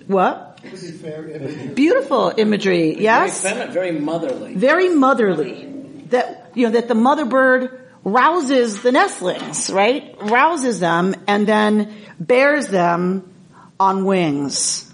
What? 0.06 0.55
Pretty 0.68 0.92
fair 0.92 1.28
imagery. 1.28 1.68
Beautiful 1.68 2.32
imagery, 2.36 3.00
yes? 3.00 3.42
Very 3.42 3.54
feminine, 3.54 3.74
very 3.74 3.92
motherly. 3.92 4.54
very 4.54 4.88
motherly. 4.88 5.72
That, 6.10 6.50
you 6.54 6.66
know, 6.66 6.72
that 6.72 6.88
the 6.88 6.94
mother 6.94 7.24
bird 7.24 7.88
rouses 8.04 8.82
the 8.82 8.92
nestlings, 8.92 9.70
right? 9.70 10.14
Rouses 10.20 10.78
them 10.78 11.14
and 11.26 11.46
then 11.46 11.94
bears 12.20 12.68
them 12.68 13.32
on 13.80 14.04
wings, 14.04 14.92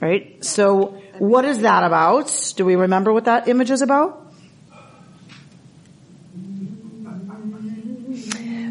right? 0.00 0.44
So 0.44 1.00
what 1.18 1.44
is 1.44 1.60
that 1.60 1.84
about? 1.84 2.52
Do 2.56 2.64
we 2.64 2.76
remember 2.76 3.12
what 3.12 3.24
that 3.24 3.48
image 3.48 3.70
is 3.70 3.80
about? 3.80 4.18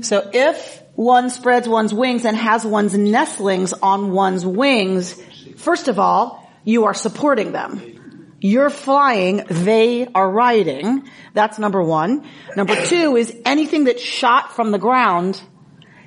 So 0.02 0.30
if 0.34 0.82
one 0.96 1.30
spreads 1.30 1.68
one's 1.68 1.94
wings 1.94 2.26
and 2.26 2.36
has 2.36 2.66
one's 2.66 2.98
nestlings 2.98 3.74
on 3.74 4.12
one's 4.12 4.46
wings, 4.46 5.20
first 5.58 5.88
of 5.88 6.00
all, 6.00 6.50
you 6.64 6.86
are 6.86 6.94
supporting 6.94 7.52
them. 7.52 8.38
You're 8.40 8.72
flying, 8.72 9.44
they 9.48 10.08
are 10.08 10.30
riding. 10.30 11.08
That's 11.34 11.60
number 11.60 11.82
one. 11.82 12.26
Number 12.56 12.76
two 12.86 13.16
is 13.16 13.36
anything 13.46 13.84
that's 13.84 14.02
shot 14.02 14.54
from 14.54 14.72
the 14.72 14.80
ground 14.80 15.40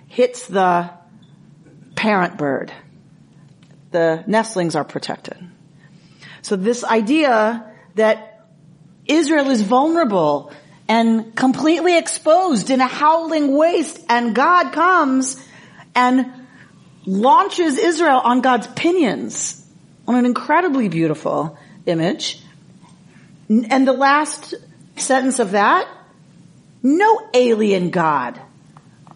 hits 0.08 0.46
the 0.46 0.90
parent 1.94 2.36
bird. 2.36 2.72
The 3.92 4.24
nestlings 4.26 4.74
are 4.74 4.84
protected. 4.84 5.36
So 6.42 6.56
this 6.56 6.84
idea 6.84 7.72
that 7.94 8.48
Israel 9.06 9.50
is 9.50 9.62
vulnerable 9.62 10.52
and 10.88 11.34
completely 11.34 11.96
exposed 11.96 12.70
in 12.70 12.80
a 12.80 12.86
howling 12.86 13.56
waste 13.56 14.00
and 14.08 14.34
God 14.34 14.72
comes 14.72 15.42
and 15.94 16.43
launches 17.06 17.78
Israel 17.78 18.20
on 18.22 18.40
God's 18.40 18.66
pinions 18.68 19.64
on 20.06 20.16
an 20.16 20.26
incredibly 20.26 20.88
beautiful 20.88 21.58
image. 21.86 22.40
And 23.48 23.86
the 23.86 23.92
last 23.92 24.54
sentence 24.96 25.38
of 25.38 25.52
that, 25.52 25.88
no 26.82 27.28
alien 27.34 27.90
God, 27.90 28.40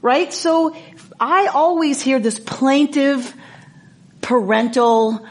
right? 0.02 0.32
So 0.32 0.76
I 1.18 1.46
always 1.46 2.00
hear 2.00 2.18
this 2.18 2.38
plaintive 2.38 3.34
parental 4.20 5.26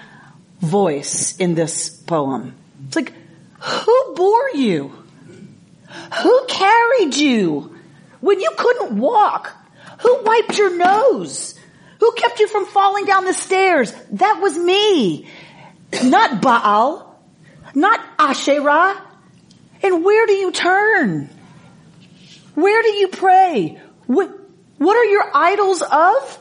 voice 0.59 1.37
in 1.37 1.55
this 1.55 1.89
poem. 1.89 2.55
It's 2.87 2.95
like, 2.95 3.13
who 3.59 4.13
bore 4.15 4.49
you? 4.51 4.91
Who 6.21 6.45
carried 6.47 7.15
you 7.15 7.75
when 8.21 8.39
you 8.39 8.51
couldn't 8.57 8.97
walk? 8.97 9.55
Who 9.99 10.21
wiped 10.23 10.57
your 10.57 10.75
nose? 10.75 11.56
Who 11.99 12.11
kept 12.13 12.39
you 12.39 12.47
from 12.47 12.65
falling 12.65 13.05
down 13.05 13.25
the 13.25 13.33
stairs? 13.33 13.93
That 14.11 14.39
was 14.41 14.57
me. 14.57 15.27
Not 16.03 16.41
Baal. 16.41 17.19
Not 17.73 17.99
Asherah. 18.19 19.01
And 19.83 20.03
where 20.03 20.25
do 20.25 20.33
you 20.33 20.51
turn? 20.51 21.29
Where 22.55 22.81
do 22.81 22.89
you 22.89 23.07
pray? 23.09 23.81
What, 24.07 24.31
what 24.77 24.97
are 24.97 25.05
your 25.05 25.31
idols 25.33 25.81
of? 25.81 26.39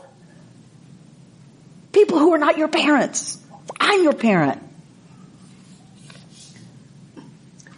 People 1.92 2.18
who 2.18 2.32
are 2.34 2.38
not 2.38 2.58
your 2.58 2.68
parents. 2.68 3.42
I'm 3.80 4.02
your 4.02 4.12
parent. 4.12 4.62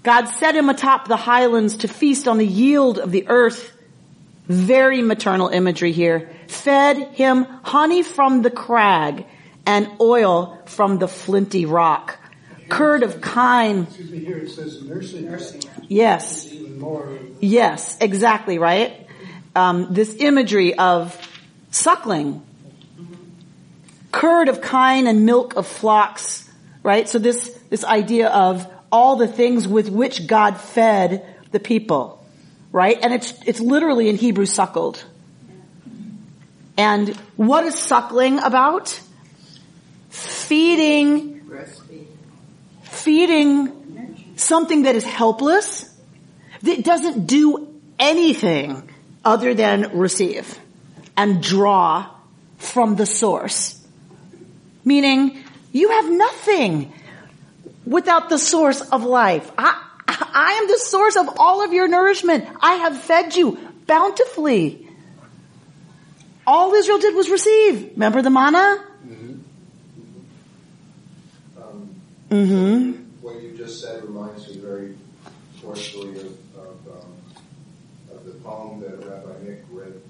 God 0.02 0.26
set 0.26 0.54
him 0.54 0.68
atop 0.68 1.06
the 1.06 1.16
highlands 1.16 1.78
to 1.78 1.88
feast 1.88 2.28
on 2.28 2.38
the 2.38 2.47
yield 2.47 2.99
of 2.99 3.11
the 3.12 3.28
earth. 3.28 3.76
Very 4.48 5.02
maternal 5.02 5.48
imagery 5.48 5.92
here. 5.92 6.30
Fed 6.48 6.96
him 7.14 7.44
honey 7.62 8.02
from 8.02 8.42
the 8.42 8.50
crag 8.50 9.26
and 9.66 9.88
oil 10.00 10.58
from 10.64 10.98
the 10.98 11.06
flinty 11.08 11.66
rock. 11.66 12.18
Curd 12.68 13.02
of 13.02 13.20
kine. 13.20 13.84
Excuse 13.84 14.10
me, 14.10 14.18
here 14.18 14.38
it 14.38 14.50
says 14.50 14.82
nursing. 14.82 15.26
Nursing. 15.26 15.62
Yes. 15.88 16.52
More. 16.52 17.18
Yes, 17.40 17.96
exactly, 18.00 18.58
right? 18.58 19.06
Um, 19.54 19.92
this 19.92 20.14
imagery 20.14 20.74
of 20.74 21.16
suckling, 21.70 22.42
curd 24.12 24.48
of 24.48 24.60
kine 24.60 25.06
and 25.06 25.26
milk 25.26 25.56
of 25.56 25.66
flocks, 25.66 26.48
right? 26.82 27.08
So 27.08 27.18
this, 27.18 27.50
this 27.68 27.84
idea 27.84 28.28
of 28.28 28.70
all 28.92 29.16
the 29.16 29.28
things 29.28 29.66
with 29.66 29.88
which 29.88 30.26
God 30.26 30.58
fed 30.58 31.26
the 31.50 31.60
people, 31.60 32.17
right? 32.72 32.98
And 33.02 33.12
it's, 33.14 33.32
it's 33.46 33.60
literally 33.60 34.08
in 34.08 34.16
Hebrew 34.16 34.46
suckled. 34.46 35.04
And 36.76 37.16
what 37.37 37.64
is 37.64 37.75
suckling 37.75 38.38
about? 38.38 39.00
Feeding, 40.10 41.42
feeding 42.82 44.34
something 44.37 44.82
that 44.82 44.94
is 44.94 45.04
helpless, 45.04 45.92
that 46.62 46.84
doesn't 46.84 47.26
do 47.26 47.68
anything 47.98 48.88
other 49.25 49.54
than 49.54 49.98
receive 49.98 50.58
and 51.16 51.42
draw 51.42 52.06
from 52.58 52.96
the 52.96 53.06
source. 53.06 53.75
Meaning, 54.84 55.42
you 55.72 55.90
have 55.90 56.10
nothing 56.10 56.92
without 57.84 58.28
the 58.28 58.38
source 58.38 58.80
of 58.80 59.04
life. 59.04 59.50
I, 59.58 59.88
I 60.40 60.52
am 60.52 60.68
the 60.68 60.78
source 60.78 61.16
of 61.16 61.28
all 61.40 61.64
of 61.64 61.73
your 61.73 61.88
nourishment. 61.88 62.47
I 62.61 62.75
have 62.75 63.02
fed 63.02 63.35
you 63.35 63.59
bountifully. 63.88 64.87
All 66.47 66.73
Israel 66.75 67.00
did 67.00 67.16
was 67.16 67.28
receive. 67.28 67.90
Remember 67.95 68.23
the 68.23 68.30
manna? 68.30 68.85
Um, 71.57 72.00
Mm-hmm. 72.30 72.92
What 73.21 73.42
you 73.42 73.57
just 73.57 73.80
said 73.80 74.04
reminds 74.04 74.47
me 74.49 74.59
very 74.59 74.97
forcefully 75.61 76.21
of, 76.21 76.26
of, 76.57 76.76
um, 76.87 77.12
of 78.12 78.25
the 78.25 78.33
poem 78.35 78.78
that 78.80 79.04
Rabbi 79.04 79.42
Nick 79.42 79.64
read 79.73 80.00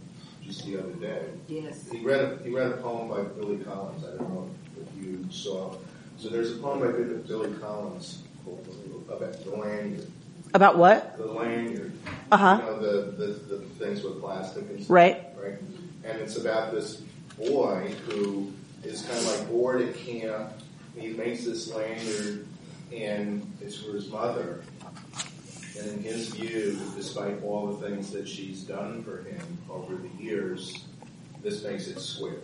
just 0.45 0.67
the 0.67 0.79
other 0.79 0.93
day. 0.93 1.23
Yes. 1.49 1.91
He 1.91 2.05
read 2.05 2.21
a, 2.21 2.39
he 2.45 2.51
read 2.51 2.73
a 2.73 2.77
poem 2.77 3.09
by 3.09 3.23
Billy 3.23 3.65
Collins. 3.65 4.05
I 4.05 4.17
don't 4.19 4.29
know 4.29 4.51
if 4.79 5.03
you 5.03 5.25
saw. 5.31 5.75
So 6.19 6.29
there's 6.29 6.53
a 6.53 6.57
poem 6.57 6.81
by 6.81 6.93
Billy 7.27 7.55
Collins 7.61 8.25
called 8.45 8.67
about 9.09 9.45
the 9.45 9.51
lanyard. 9.51 10.07
About 10.55 10.79
what? 10.79 11.17
The 11.19 11.27
lanyard. 11.27 11.93
Uh-huh. 12.31 12.61
You 12.61 12.71
know 12.71 12.79
the, 12.79 13.11
the 13.13 13.27
the 13.57 13.59
things 13.77 14.03
with 14.03 14.21
plastic 14.21 14.69
and 14.69 14.79
stuff. 14.79 14.91
Right. 14.91 15.25
Right. 15.43 15.59
And 16.05 16.21
it's 16.21 16.37
about 16.37 16.73
this 16.73 17.03
boy 17.39 17.95
who 18.07 18.53
is 18.83 19.03
kind 19.03 19.19
of 19.19 19.39
like 19.39 19.49
bored 19.49 19.83
at 19.83 19.95
camp. 19.97 20.53
He 20.97 21.09
makes 21.09 21.45
this 21.45 21.73
lanyard, 21.73 22.47
and 22.93 23.51
it's 23.61 23.77
for 23.77 23.93
his 23.93 24.09
mother. 24.11 24.63
And 25.79 25.91
in 25.93 26.03
his 26.03 26.29
view, 26.31 26.79
despite 26.97 27.43
all 27.45 27.69
the 27.69 27.89
things 27.89 28.11
that 28.11 28.27
she's 28.27 28.63
done 28.63 29.05
for 29.05 29.23
him 29.23 29.59
over 29.71 29.95
the 29.95 30.09
years, 30.23 30.85
this 31.43 31.63
makes 31.63 31.87
it 31.87 32.01
square. 32.01 32.41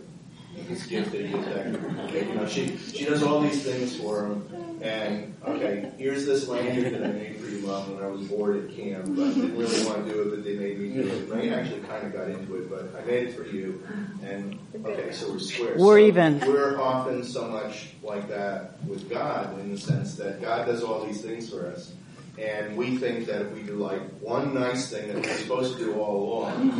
He's 0.67 0.87
gifted, 0.87 1.27
he's 1.27 1.45
decorated. 1.45 1.99
Okay, 2.05 2.27
you 2.27 2.35
know, 2.35 2.47
she 2.47 2.77
she 2.77 3.05
does 3.05 3.21
all 3.21 3.41
these 3.41 3.63
things 3.63 3.95
for 3.97 4.25
him, 4.25 4.79
and 4.81 5.35
okay, 5.45 5.91
here's 5.97 6.25
this 6.25 6.47
lanyard 6.47 6.93
that 6.93 7.03
I 7.03 7.11
made 7.11 7.37
for 7.37 7.47
you, 7.47 7.59
mom, 7.59 7.95
when 7.95 8.03
I 8.03 8.07
was 8.07 8.27
bored 8.27 8.63
at 8.63 8.75
camp. 8.75 9.15
But 9.15 9.27
I 9.27 9.33
didn't 9.33 9.57
really 9.57 9.85
want 9.85 10.07
to 10.07 10.13
do 10.13 10.21
it, 10.21 10.29
but 10.31 10.43
they 10.43 10.55
made 10.55 10.79
me 10.79 10.89
do 10.89 11.07
it. 11.07 11.29
And 11.29 11.53
I 11.53 11.59
actually 11.59 11.81
kind 11.81 12.07
of 12.07 12.13
got 12.13 12.29
into 12.29 12.55
it, 12.55 12.69
but 12.69 12.95
I 12.99 13.05
made 13.05 13.27
it 13.27 13.35
for 13.35 13.45
you, 13.45 13.83
and 14.23 14.57
okay, 14.85 15.11
so 15.11 15.33
we're 15.33 15.39
square. 15.39 15.75
We're 15.77 15.99
So 15.99 16.05
even. 16.07 16.39
We're 16.39 16.81
often 16.81 17.23
so 17.23 17.47
much 17.47 17.89
like 18.01 18.27
that 18.29 18.83
with 18.85 19.09
God 19.09 19.59
in 19.59 19.71
the 19.71 19.77
sense 19.77 20.15
that 20.15 20.41
God 20.41 20.65
does 20.65 20.83
all 20.83 21.05
these 21.05 21.21
things 21.21 21.49
for 21.49 21.67
us. 21.67 21.93
And 22.37 22.75
we 22.75 22.97
think 22.97 23.27
that 23.27 23.43
if 23.43 23.51
we 23.53 23.61
do 23.61 23.75
like 23.75 24.01
one 24.19 24.53
nice 24.53 24.89
thing 24.91 25.07
that 25.07 25.23
we're 25.23 25.37
supposed 25.37 25.77
to 25.77 25.85
do 25.85 25.93
all 25.99 26.41
along, 26.41 26.77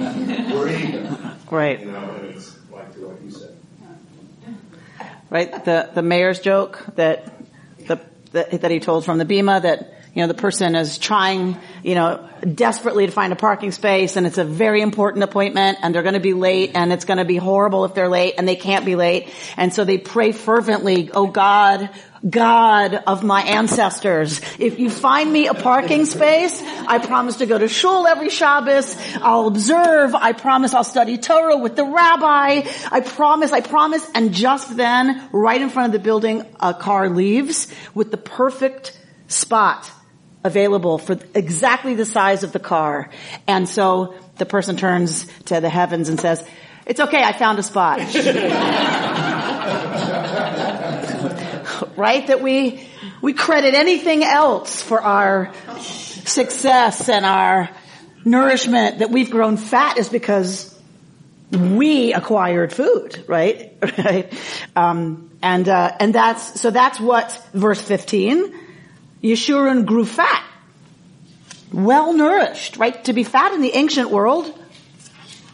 we're 0.52 0.70
even. 0.70 1.18
Right. 1.50 1.80
You 1.80 1.92
know, 1.92 2.12
and 2.16 2.26
it's 2.26 2.58
like 2.70 2.94
to 2.96 3.08
what 3.08 3.22
you 3.24 3.32
said. 3.32 3.55
Right? 5.36 5.66
The 5.66 5.90
the 5.94 6.02
mayor's 6.02 6.40
joke 6.40 6.82
that 6.96 7.28
the, 7.88 8.00
that 8.32 8.62
that 8.62 8.72
he 8.72 8.80
told 8.80 9.04
from 9.04 9.18
the 9.18 9.26
Bema 9.26 9.60
that 9.60 9.95
you 10.16 10.22
know 10.22 10.28
the 10.28 10.34
person 10.34 10.76
is 10.76 10.98
trying 10.98 11.60
you 11.84 11.94
know 11.94 12.28
desperately 12.54 13.06
to 13.06 13.12
find 13.12 13.32
a 13.34 13.36
parking 13.36 13.72
space 13.72 14.16
and 14.16 14.26
it's 14.26 14.38
a 14.38 14.44
very 14.44 14.82
important 14.82 15.24
appointment 15.24 15.78
and 15.82 15.94
they're 15.94 16.04
going 16.04 16.16
to 16.16 16.20
be 16.20 16.34
late 16.34 16.72
and 16.74 16.92
it's 16.92 17.06
going 17.06 17.18
to 17.18 17.26
be 17.26 17.38
horrible 17.38 17.86
if 17.86 17.94
they're 17.94 18.10
late 18.10 18.36
and 18.38 18.48
they 18.48 18.56
can't 18.56 18.86
be 18.86 18.96
late 18.96 19.30
and 19.58 19.74
so 19.74 19.84
they 19.84 20.00
pray 20.00 20.32
fervently, 20.32 21.12
oh 21.14 21.28
God. 21.28 21.90
God 22.28 22.96
of 23.06 23.24
my 23.24 23.44
ancestors, 23.44 24.42
if 24.58 24.80
you 24.80 24.90
find 24.90 25.32
me 25.32 25.46
a 25.46 25.54
parking 25.54 26.06
space, 26.06 26.60
I 26.88 26.98
promise 26.98 27.36
to 27.36 27.46
go 27.46 27.56
to 27.56 27.68
shul 27.68 28.08
every 28.08 28.32
Shabbos. 28.32 28.98
I'll 29.22 29.46
observe. 29.46 30.16
I 30.16 30.34
promise 30.34 30.74
I'll 30.74 30.84
study 30.84 31.20
Torah 31.20 31.58
with 31.58 31.76
the 31.76 31.86
rabbi. 31.86 32.68
I 32.92 33.02
promise, 33.02 33.52
I 33.52 33.62
promise. 33.62 34.10
And 34.16 34.34
just 34.34 34.76
then, 34.76 35.30
right 35.34 35.62
in 35.62 35.70
front 35.70 35.94
of 35.94 36.02
the 36.02 36.04
building, 36.04 36.44
a 36.60 36.74
car 36.74 37.10
leaves 37.10 37.72
with 37.94 38.10
the 38.10 38.18
perfect 38.18 39.00
spot 39.28 39.92
available 40.46 41.00
for 41.00 41.18
exactly 41.34 41.96
the 41.96 42.06
size 42.06 42.44
of 42.44 42.52
the 42.52 42.60
car. 42.60 43.10
And 43.48 43.68
so 43.68 44.14
the 44.38 44.46
person 44.46 44.78
turns 44.78 45.26
to 45.46 45.60
the 45.60 45.70
heavens 45.70 46.08
and 46.08 46.20
says, 46.20 46.48
it's 46.86 47.00
okay, 47.00 47.24
I 47.24 47.34
found 47.34 47.58
a 47.58 47.64
spot. 47.64 47.98
right? 51.98 52.28
That 52.28 52.44
we, 52.44 52.88
we 53.22 53.34
credit 53.34 53.74
anything 53.74 54.24
else 54.24 54.84
for 54.84 55.02
our 55.02 55.52
success 55.80 57.10
and 57.10 57.26
our 57.26 57.72
nourishment 58.24 59.00
that 59.00 59.10
we've 59.10 59.32
grown 59.32 59.58
fat 59.58 59.98
is 59.98 60.10
because 60.10 60.80
we 61.52 62.14
acquired 62.14 62.72
food, 62.72 63.26
right? 63.28 63.76
right? 63.98 64.32
Um, 64.76 65.32
and, 65.42 65.68
uh, 65.68 65.96
and 66.00 66.14
that's, 66.14 66.62
so 66.62 66.70
that's 66.70 67.00
what 67.00 67.32
verse 67.52 67.82
15, 67.82 68.54
Yeshurun 69.26 69.86
grew 69.86 70.06
fat. 70.06 70.44
Well 71.74 72.14
nourished, 72.14 72.78
right? 72.78 73.04
To 73.06 73.14
be 73.14 73.24
fat 73.24 73.54
in 73.54 73.62
the 73.62 73.72
ancient 73.74 74.12
world 74.12 74.54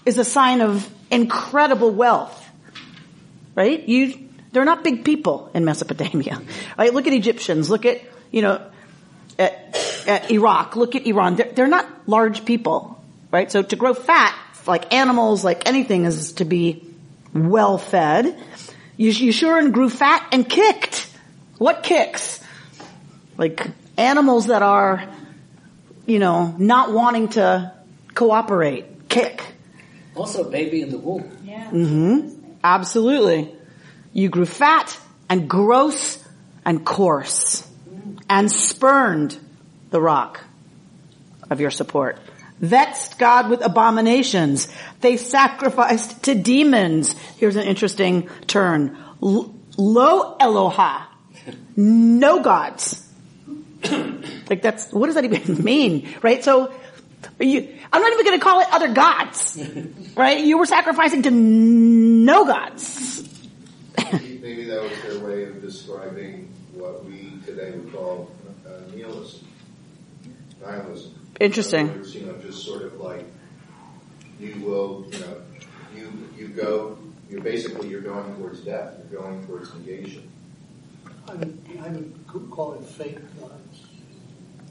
is 0.06 0.18
a 0.18 0.26
sign 0.26 0.62
of 0.62 0.90
incredible 1.10 1.92
wealth. 1.92 2.38
Right? 3.56 3.88
You, 3.88 4.30
they're 4.52 4.66
not 4.66 4.84
big 4.84 5.06
people 5.06 5.50
in 5.54 5.66
Mesopotamia. 5.66 6.42
Right? 6.78 6.94
Look 6.94 7.08
at 7.08 7.14
Egyptians. 7.14 7.70
Look 7.70 7.86
at, 7.86 8.02
you 8.32 8.42
know, 8.42 8.62
at, 9.40 10.04
at 10.08 10.32
Iraq. 10.32 10.76
Look 10.76 10.96
at 10.96 11.06
Iran. 11.06 11.36
They're, 11.36 11.52
they're 11.52 11.68
not 11.68 11.88
large 12.08 12.44
people. 12.44 13.02
Right? 13.32 13.52
So 13.52 13.62
to 13.62 13.76
grow 13.76 13.94
fat, 13.94 14.38
like 14.68 14.94
animals, 14.94 15.44
like 15.46 15.68
anything, 15.68 16.06
is 16.06 16.34
to 16.34 16.46
be 16.46 16.84
well 17.34 17.78
fed. 17.78 18.38
Yeshurun 19.00 19.72
grew 19.72 19.90
fat 19.90 20.28
and 20.34 20.48
kicked. 20.48 21.10
What 21.58 21.84
kicks? 21.84 22.42
Like 23.42 23.66
animals 23.98 24.48
that 24.48 24.62
are, 24.62 25.04
you 26.06 26.20
know, 26.20 26.54
not 26.60 26.94
wanting 26.94 27.30
to 27.30 27.74
cooperate. 28.14 29.10
Kick. 29.10 29.42
Also, 30.14 30.48
baby 30.48 30.84
in 30.84 30.92
the 30.92 31.00
womb. 31.00 31.36
Yeah. 31.44 31.66
Mm-hmm. 31.72 32.38
Absolutely. 32.64 33.52
You 34.14 34.30
grew 34.30 34.46
fat 34.46 34.96
and 35.28 35.50
gross 35.50 36.24
and 36.64 36.86
coarse 36.86 37.68
and 38.30 38.52
spurned 38.52 39.36
the 39.90 40.00
rock 40.00 40.42
of 41.50 41.60
your 41.60 41.72
support. 41.72 42.20
Vexed 42.60 43.18
God 43.18 43.50
with 43.50 43.66
abominations. 43.66 44.68
They 45.00 45.18
sacrificed 45.18 46.26
to 46.26 46.36
demons. 46.36 47.14
Here's 47.38 47.56
an 47.56 47.64
interesting 47.64 48.30
turn. 48.46 48.96
L- 49.24 49.52
Lo 49.78 50.38
Eloha. 50.38 51.06
No 51.76 52.44
gods. 52.44 53.01
like 54.50 54.62
that's, 54.62 54.92
what 54.92 55.08
does 55.08 55.16
that 55.16 55.26
even 55.26 55.64
mean? 55.64 56.14
Right? 56.22 56.44
So, 56.44 56.74
you, 57.40 57.78
I'm 57.94 58.02
not 58.02 58.14
even 58.14 58.26
going 58.26 58.40
to 58.40 58.44
call 58.44 58.60
it 58.62 58.68
other 58.72 58.94
gods. 58.94 59.62
right? 60.16 60.44
You 60.44 60.58
were 60.58 60.66
sacrificing 60.66 61.24
to 61.24 61.32
no 61.32 62.46
gods. 62.46 63.28
Maybe 64.42 64.62
maybe 64.62 64.70
that 64.70 64.82
was 64.84 65.02
their 65.04 65.20
way 65.20 65.44
of 65.44 65.62
describing 65.62 66.52
what 66.74 67.06
we 67.06 67.40
today 67.46 67.72
would 67.72 67.92
call 67.94 68.32
uh, 68.66 68.70
nihilism, 68.94 69.48
nihilism. 70.62 71.14
Interesting. 71.40 71.88
In 71.88 71.94
words, 71.96 72.16
you 72.16 72.26
know, 72.26 72.38
just 72.38 72.64
sort 72.66 72.84
of 72.84 73.00
like 73.00 73.26
you 74.40 74.56
will, 74.62 75.06
you 75.12 75.20
know, 75.20 75.42
you 75.96 76.30
you 76.38 76.48
go, 76.50 76.98
you're 77.30 77.42
basically 77.42 77.90
you're 77.90 78.02
going 78.02 78.36
towards 78.36 78.62
death. 78.62 78.94
You're 79.10 79.22
going 79.22 79.46
towards 79.46 79.74
negation. 79.76 80.31
I 81.28 81.36
would, 81.36 81.60
I 81.84 81.90
would 81.90 82.50
call 82.52 82.74
it 82.74 82.86
fake 82.86 83.20
gods. 83.40 83.86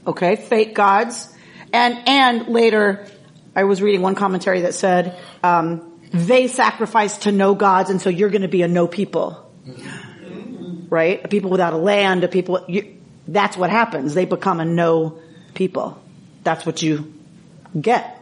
Okay, 0.07 0.35
fake 0.35 0.75
gods. 0.75 1.33
And, 1.73 2.07
and 2.07 2.47
later, 2.47 3.07
I 3.55 3.63
was 3.63 3.81
reading 3.81 4.01
one 4.01 4.15
commentary 4.15 4.61
that 4.61 4.73
said, 4.73 5.17
um, 5.43 5.99
they 6.11 6.47
sacrifice 6.47 7.19
to 7.19 7.31
no 7.31 7.55
gods 7.55 7.89
and 7.89 8.01
so 8.01 8.09
you're 8.09 8.29
gonna 8.29 8.47
be 8.47 8.63
a 8.63 8.67
no 8.67 8.87
people. 8.87 9.49
Right? 10.89 11.23
A 11.23 11.27
people 11.27 11.49
without 11.49 11.73
a 11.73 11.77
land, 11.77 12.23
a 12.23 12.27
people, 12.27 12.65
you, 12.67 12.97
that's 13.27 13.55
what 13.55 13.69
happens. 13.69 14.13
They 14.13 14.25
become 14.25 14.59
a 14.59 14.65
no 14.65 15.19
people. 15.53 16.01
That's 16.43 16.65
what 16.65 16.81
you 16.81 17.13
get. 17.79 18.17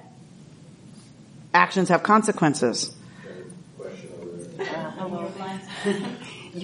Actions 1.54 1.89
have 1.89 2.04
consequences. 2.04 2.96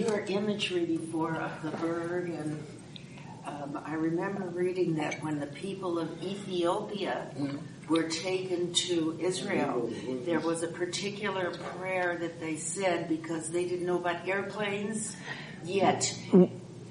Your 0.06 0.20
imagery 0.28 0.86
before 0.86 1.36
of 1.36 1.52
the 1.64 1.72
bird 1.78 2.30
and 2.30 2.64
Um, 3.48 3.80
I 3.86 3.94
remember 3.94 4.44
reading 4.48 4.96
that 4.96 5.24
when 5.24 5.40
the 5.40 5.46
people 5.46 6.00
of 6.00 6.10
Ethiopia 6.24 7.28
were 7.88 8.04
taken 8.04 8.74
to 8.74 9.16
Israel, 9.22 9.92
there 10.26 10.40
was 10.40 10.64
a 10.64 10.68
particular 10.68 11.52
prayer 11.52 12.18
that 12.18 12.40
they 12.40 12.56
said 12.58 13.08
because 13.08 13.50
they 13.50 13.66
didn't 13.66 13.86
know 13.86 14.00
about 14.00 14.28
airplanes 14.28 15.16
yet. 15.64 16.12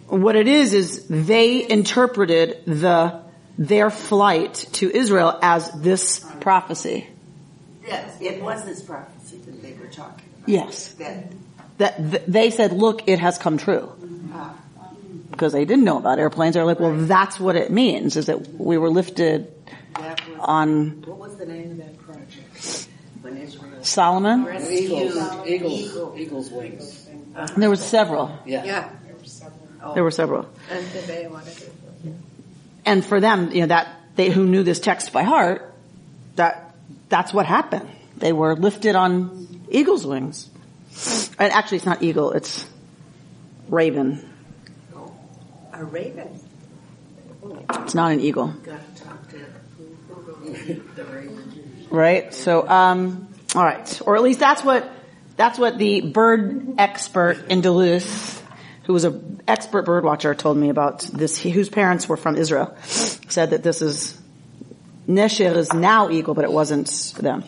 What 0.07 0.37
it 0.37 0.47
is 0.47 0.75
is 0.75 1.07
they 1.09 1.69
interpreted 1.69 2.63
the 2.67 3.23
their 3.59 3.91
flight 3.91 4.55
to 4.75 4.91
Israel 4.91 5.37
as 5.43 5.71
this 5.73 6.25
prophecy. 6.41 7.09
Yes, 7.87 8.17
it 8.21 8.43
was 8.43 8.65
this 8.65 8.83
prophecy 8.83 9.39
that 9.39 9.63
they 9.63 9.73
were 9.73 9.87
talking 9.87 10.29
about. 10.37 10.49
Yes. 10.49 10.93
That 10.95 11.33
That 11.79 12.31
they 12.31 12.51
said, 12.51 12.73
"Look, 12.73 13.09
it 13.09 13.19
has 13.19 13.39
come 13.39 13.59
true." 13.59 13.93
Because 15.31 15.53
they 15.53 15.65
didn't 15.65 15.85
know 15.85 15.99
about 15.99 16.21
airplanes. 16.21 16.55
They're 16.55 16.65
like, 16.65 16.79
"Well, 16.79 16.95
that's 16.95 17.41
what 17.41 17.57
it 17.57 17.71
means: 17.73 18.17
is 18.17 18.27
that 18.27 18.55
we 18.55 18.79
were 18.79 18.91
lifted 18.91 19.53
was 19.99 20.17
on 20.39 21.03
what 21.07 21.19
was 21.19 21.37
the 21.37 21.47
name 21.47 21.73
of 21.73 21.77
that 21.79 21.99
project 21.99 22.89
Solomon." 23.83 24.45
rescued 24.45 24.81
Eagles, 24.81 25.47
eagles, 25.47 25.81
Eagle. 25.81 26.15
eagles 26.17 26.51
wings. 26.51 27.09
There 27.57 27.69
were 27.69 27.77
several. 27.77 28.39
Yeah. 28.47 28.65
Yeah, 28.65 28.89
There 29.95 30.05
were 30.05 30.11
several. 30.13 30.47
Oh. 30.47 30.75
and 30.75 30.87
they 31.07 31.27
wanted 31.27 31.57
to. 31.57 31.71
And 32.87 33.05
for 33.05 33.21
them, 33.21 33.51
you 33.51 33.61
know, 33.63 33.67
that 33.67 33.89
they 34.17 34.31
who 34.31 34.47
knew 34.47 34.63
this 34.63 34.79
text 34.79 35.13
by 35.13 35.23
heart, 35.25 35.75
that 36.37 36.75
that's 37.09 37.33
what 37.35 37.47
happened. 37.47 37.89
They 38.17 38.33
were 38.33 38.55
lifted 38.55 38.95
on 38.95 39.49
eagle's 39.71 40.07
wings. 40.07 40.49
And 41.39 41.53
actually, 41.53 41.77
it's 41.79 41.87
not 41.87 42.03
eagle; 42.03 42.33
it's 42.33 42.67
raven. 43.69 44.29
A 45.73 45.85
raven. 45.85 46.41
It's 47.83 47.95
not 47.95 48.13
an 48.13 48.21
eagle, 48.21 48.49
Got 48.49 48.97
to 48.97 49.03
talk 49.03 49.29
to 49.31 49.37
who, 49.37 50.15
who 50.15 50.21
wrote 50.23 50.97
the 50.97 51.05
raven. 51.05 51.87
right? 51.91 52.33
So, 52.33 52.67
um, 52.67 53.29
all 53.55 53.65
right, 53.65 54.01
or 54.07 54.17
at 54.17 54.23
least 54.23 54.39
that's 54.39 54.65
what 54.65 54.89
that's 55.37 55.59
what 55.59 55.77
the 55.77 56.01
bird 56.01 56.75
expert 56.79 57.47
in 57.51 57.61
Duluth, 57.61 58.43
who 58.85 58.93
was 58.93 59.05
an 59.05 59.43
expert 59.49 59.85
bird 59.85 60.05
watcher, 60.05 60.35
told 60.35 60.57
me 60.57 60.71
about 60.71 61.01
this. 61.01 61.37
He, 61.37 61.51
whose 61.51 61.69
parents 61.69 62.09
were 62.09 62.17
from 62.17 62.37
Israel, 62.37 62.75
said 62.85 63.51
that 63.51 63.63
this 63.63 63.83
is 63.83 64.19
Nesher 65.09 65.55
is 65.57 65.73
now 65.73 66.09
eagle, 66.11 66.35
but 66.35 66.45
it 66.45 66.53
wasn't 66.53 66.89
them. 67.19 67.45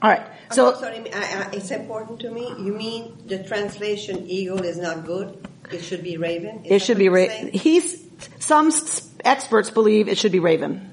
All 0.00 0.10
right, 0.10 0.26
So 0.52 0.72
so 0.74 0.80
sorry, 0.80 1.12
I, 1.12 1.18
I, 1.18 1.50
it's 1.52 1.70
important 1.70 2.20
to 2.20 2.30
me. 2.30 2.46
You 2.58 2.72
mean 2.72 3.16
the 3.26 3.42
translation 3.44 4.28
eagle 4.28 4.60
is 4.62 4.78
not 4.78 5.04
good? 5.04 5.36
It 5.72 5.82
should 5.82 6.02
be 6.02 6.16
raven. 6.16 6.64
Is 6.64 6.72
It 6.72 6.82
should 6.82 6.98
be 6.98 7.04
you're 7.04 7.14
ra- 7.14 7.26
saying? 7.26 7.52
He's 7.52 8.04
some 8.38 8.72
experts 9.24 9.70
believe 9.70 10.08
it 10.08 10.16
should 10.18 10.32
be 10.32 10.38
raven 10.38 10.92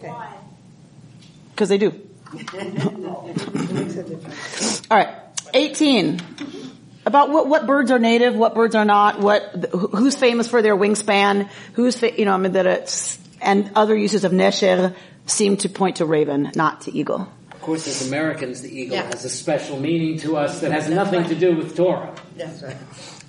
Why? 0.00 0.36
because 1.50 1.68
they 1.68 1.78
do. 1.78 1.92
Makes 2.32 2.54
a 2.54 4.02
difference. 4.04 4.82
All 4.90 4.96
right, 4.96 5.14
eighteen. 5.52 6.20
About 7.06 7.30
what 7.30 7.48
what 7.48 7.66
birds 7.66 7.90
are 7.90 7.98
native, 7.98 8.36
what 8.36 8.54
birds 8.54 8.74
are 8.74 8.84
not, 8.84 9.18
what 9.20 9.42
who's 9.72 10.14
famous 10.16 10.46
for 10.46 10.62
their 10.62 10.76
wingspan, 10.76 11.48
who's 11.72 11.98
fa- 11.98 12.16
you 12.16 12.24
know 12.24 12.34
I 12.34 12.36
mean 12.36 12.52
that 12.52 12.66
it's 12.66 13.18
and 13.40 13.70
other 13.74 13.96
uses 13.96 14.24
of 14.24 14.32
nesher 14.32 14.94
seem 15.26 15.56
to 15.58 15.68
point 15.68 15.96
to 15.96 16.04
raven, 16.04 16.52
not 16.54 16.82
to 16.82 16.92
eagle. 16.96 17.26
Of 17.60 17.66
course, 17.66 17.86
as 17.86 18.08
Americans, 18.08 18.62
the 18.62 18.70
eagle 18.74 18.96
Yeah. 18.96 19.02
has 19.12 19.22
a 19.26 19.28
special 19.28 19.78
meaning 19.78 20.16
to 20.20 20.38
us 20.38 20.60
that 20.62 20.72
has 20.72 20.88
nothing 20.88 21.24
to 21.24 21.34
do 21.34 21.54
with 21.54 21.76
Torah. 21.76 22.14
That's 22.34 22.62
right. 22.62 22.74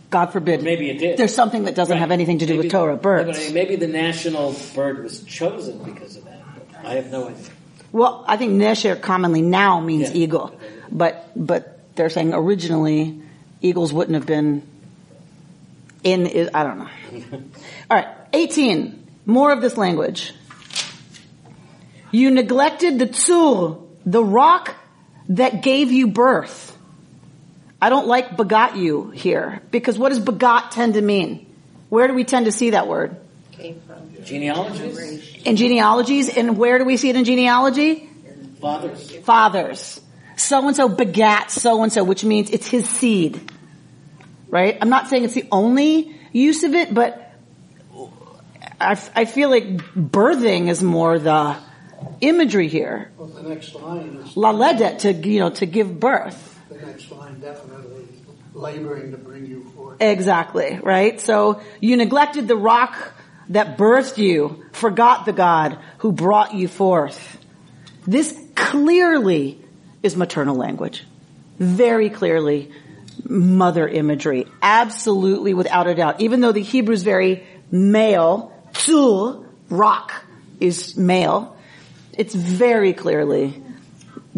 God 0.10 0.28
forbid. 0.28 0.64
Maybe 0.64 0.90
it 0.90 1.00
did. 1.00 1.18
There's 1.18 1.36
something 1.36 1.66
that 1.66 1.76
doesn't 1.76 1.92
Right. 1.92 2.00
have 2.00 2.12
anything 2.12 2.38
to 2.40 2.46
do 2.46 2.54
Maybe- 2.54 2.68
with 2.68 2.72
Torah. 2.72 2.94
Yeah, 2.94 2.96
but 2.96 3.26
Birds. 3.26 3.52
maybe 3.52 3.76
the 3.76 3.88
national 3.88 4.56
bird 4.74 5.04
was 5.04 5.20
chosen 5.24 5.80
because 5.84 6.16
of 6.16 6.24
that. 6.24 6.42
I 6.82 6.94
have 6.94 7.12
no 7.12 7.26
idea. 7.26 7.44
Well, 7.92 8.24
I 8.26 8.38
think 8.38 8.54
nesher 8.54 9.00
commonly 9.02 9.42
now 9.42 9.82
means 9.82 10.12
Yeah. 10.12 10.16
eagle, 10.24 10.52
but 10.90 11.30
but 11.36 11.80
they're 11.96 12.10
saying 12.10 12.34
originally 12.34 13.20
eagles 13.62 13.92
wouldn't 13.92 14.16
have 14.16 14.26
been 14.26 14.62
in. 16.06 16.50
I 16.54 16.64
don't 16.64 16.80
know. 16.80 16.88
All 17.92 17.98
right, 17.98 18.08
eighteen. 18.32 18.98
More 19.26 19.52
of 19.52 19.62
this 19.62 19.76
language. 19.76 20.34
You 22.12 22.32
neglected 22.32 22.98
the 23.00 23.08
tzur, 23.08 23.78
the 24.06 24.24
rock 24.24 24.76
that 25.30 25.62
gave 25.62 25.92
you 25.92 26.08
birth. 26.08 26.78
I 27.82 27.90
don't 27.90 28.08
like 28.08 28.38
begot 28.38 28.78
you 28.78 29.10
here 29.10 29.62
because 29.72 29.98
what 29.98 30.10
does 30.10 30.20
begot 30.20 30.72
tend 30.72 30.94
to 30.96 31.02
mean? 31.02 31.48
Where 31.90 32.08
do 32.08 32.14
we 32.14 32.24
tend 32.24 32.46
to 32.46 32.52
see 32.52 32.72
that 32.72 32.88
word? 32.88 33.18
Came 33.52 33.82
from. 33.82 34.24
Genealogies? 34.24 35.44
In 35.44 35.56
genealogies, 35.56 36.30
and 36.30 36.58
where 36.58 36.78
do 36.78 36.86
we 36.86 36.96
see 36.98 37.10
it 37.10 37.16
in 37.16 37.26
genealogy? 37.26 38.08
Fathers? 38.60 39.12
fathers. 39.24 40.02
So 40.36 40.68
and 40.68 40.76
so 40.76 40.88
begat 40.88 41.50
so 41.50 41.82
and 41.82 41.92
so, 41.92 42.04
which 42.04 42.24
means 42.24 42.52
it's 42.52 42.68
his 42.68 42.88
seed. 42.88 43.52
Right? 44.50 44.78
I'm 44.80 44.90
not 44.90 45.08
saying 45.08 45.24
it's 45.24 45.34
the 45.34 45.48
only 45.52 46.16
use 46.32 46.64
of 46.64 46.76
it, 46.76 46.94
but 46.94 47.34
I, 48.80 49.00
I 49.16 49.26
feel 49.26 49.50
like 49.50 49.66
birthing 49.66 50.68
is 50.70 50.84
more 50.84 51.18
the 51.18 51.58
imagery 52.22 52.68
here. 52.68 53.12
Well, 53.18 53.28
the 53.28 53.44
next 53.44 53.74
line 53.76 54.20
is, 54.24 54.36
Laledet 54.36 55.00
to, 55.00 55.14
you 55.14 55.40
know, 55.40 55.50
to 55.52 55.66
give 55.66 56.00
birth. 56.00 56.60
the 56.70 56.78
next 56.86 57.12
line 57.12 57.40
definitely 57.40 58.08
laboring 58.54 59.12
to 59.12 59.18
bring 59.18 59.46
you 59.46 59.64
forth. 59.76 60.02
Exactly, 60.02 60.80
right? 60.82 61.20
So 61.20 61.62
you 61.80 61.98
neglected 61.98 62.48
the 62.48 62.56
rock 62.56 63.14
that 63.50 63.78
birthed 63.78 64.18
you, 64.18 64.64
forgot 64.72 65.26
the 65.26 65.34
God 65.34 65.78
who 66.00 66.12
brought 66.12 66.54
you 66.54 66.68
forth. 66.68 67.38
This 68.06 68.38
clearly 68.56 69.60
is 70.04 70.16
maternal 70.16 70.56
language. 70.56 71.06
Very 71.60 72.10
clearly 72.10 72.72
mother 73.24 73.88
imagery. 73.88 74.48
Absolutely 74.62 75.54
without 75.54 75.88
a 75.88 75.96
doubt. 75.96 76.22
Even 76.22 76.42
though 76.42 76.52
the 76.52 76.62
Hebrew 76.62 76.94
is 76.94 77.04
very 77.04 77.46
male, 77.70 78.52
tzur, 78.72 79.46
rock 79.70 80.26
is 80.60 80.98
male, 80.98 81.56
it's 82.22 82.36
very 82.36 82.94
clearly 82.94 83.64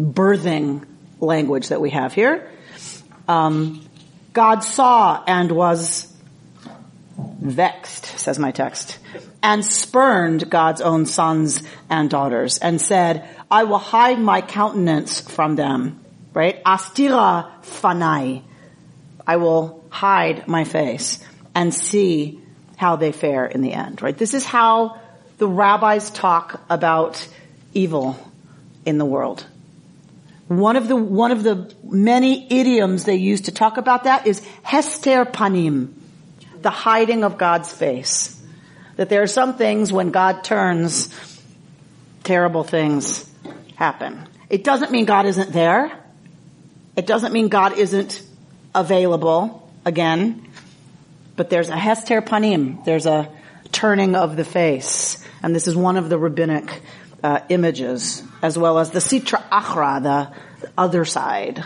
birthing 0.00 0.86
language 1.20 1.68
that 1.68 1.82
we 1.82 1.90
have 1.90 2.14
here. 2.14 2.50
Um, 3.28 3.86
God 4.32 4.60
saw 4.60 5.22
and 5.26 5.52
was 5.52 6.10
vexed, 7.42 8.06
says 8.18 8.38
my 8.38 8.52
text, 8.52 8.98
and 9.42 9.62
spurned 9.62 10.48
God's 10.48 10.80
own 10.80 11.04
sons 11.04 11.62
and 11.90 12.08
daughters 12.08 12.56
and 12.56 12.80
said, 12.80 13.28
I 13.50 13.64
will 13.64 13.76
hide 13.76 14.18
my 14.18 14.40
countenance 14.40 15.20
from 15.20 15.54
them. 15.54 16.00
Right? 16.32 16.64
Astira 16.64 17.50
fanai. 17.64 18.44
I 19.26 19.36
will 19.36 19.84
hide 19.90 20.48
my 20.48 20.64
face 20.64 21.22
and 21.54 21.74
see 21.74 22.40
how 22.78 22.96
they 22.96 23.12
fare 23.12 23.44
in 23.44 23.60
the 23.60 23.74
end. 23.74 24.00
Right? 24.00 24.16
This 24.16 24.32
is 24.32 24.42
how 24.46 24.98
the 25.36 25.46
rabbis 25.46 26.08
talk 26.08 26.62
about 26.70 27.28
evil 27.74 28.18
in 28.84 28.98
the 28.98 29.04
world. 29.04 29.44
One 30.48 30.76
of 30.76 30.88
the, 30.88 30.96
one 30.96 31.30
of 31.30 31.42
the 31.42 31.74
many 31.82 32.46
idioms 32.50 33.04
they 33.04 33.16
use 33.16 33.42
to 33.42 33.52
talk 33.52 33.76
about 33.76 34.04
that 34.04 34.26
is 34.26 34.44
hester 34.62 35.24
panim, 35.24 35.94
the 36.60 36.70
hiding 36.70 37.24
of 37.24 37.38
God's 37.38 37.72
face. 37.72 38.40
That 38.96 39.08
there 39.08 39.22
are 39.22 39.26
some 39.26 39.56
things 39.56 39.92
when 39.92 40.10
God 40.10 40.44
turns, 40.44 41.08
terrible 42.22 42.62
things 42.62 43.28
happen. 43.76 44.28
It 44.50 44.64
doesn't 44.64 44.92
mean 44.92 45.04
God 45.04 45.26
isn't 45.26 45.52
there. 45.52 45.90
It 46.96 47.06
doesn't 47.06 47.32
mean 47.32 47.48
God 47.48 47.76
isn't 47.78 48.22
available 48.74 49.68
again. 49.84 50.46
But 51.36 51.50
there's 51.50 51.70
a 51.70 51.76
hester 51.76 52.22
panim. 52.22 52.84
There's 52.84 53.06
a 53.06 53.30
turning 53.72 54.14
of 54.14 54.36
the 54.36 54.44
face. 54.44 55.24
And 55.42 55.54
this 55.54 55.66
is 55.66 55.74
one 55.74 55.96
of 55.96 56.08
the 56.08 56.18
rabbinic 56.18 56.82
uh, 57.24 57.40
images, 57.48 58.22
as 58.42 58.58
well 58.58 58.78
as 58.78 58.90
the 58.90 58.98
sitra 58.98 59.42
achra, 59.48 60.02
the 60.60 60.70
other 60.76 61.06
side, 61.06 61.64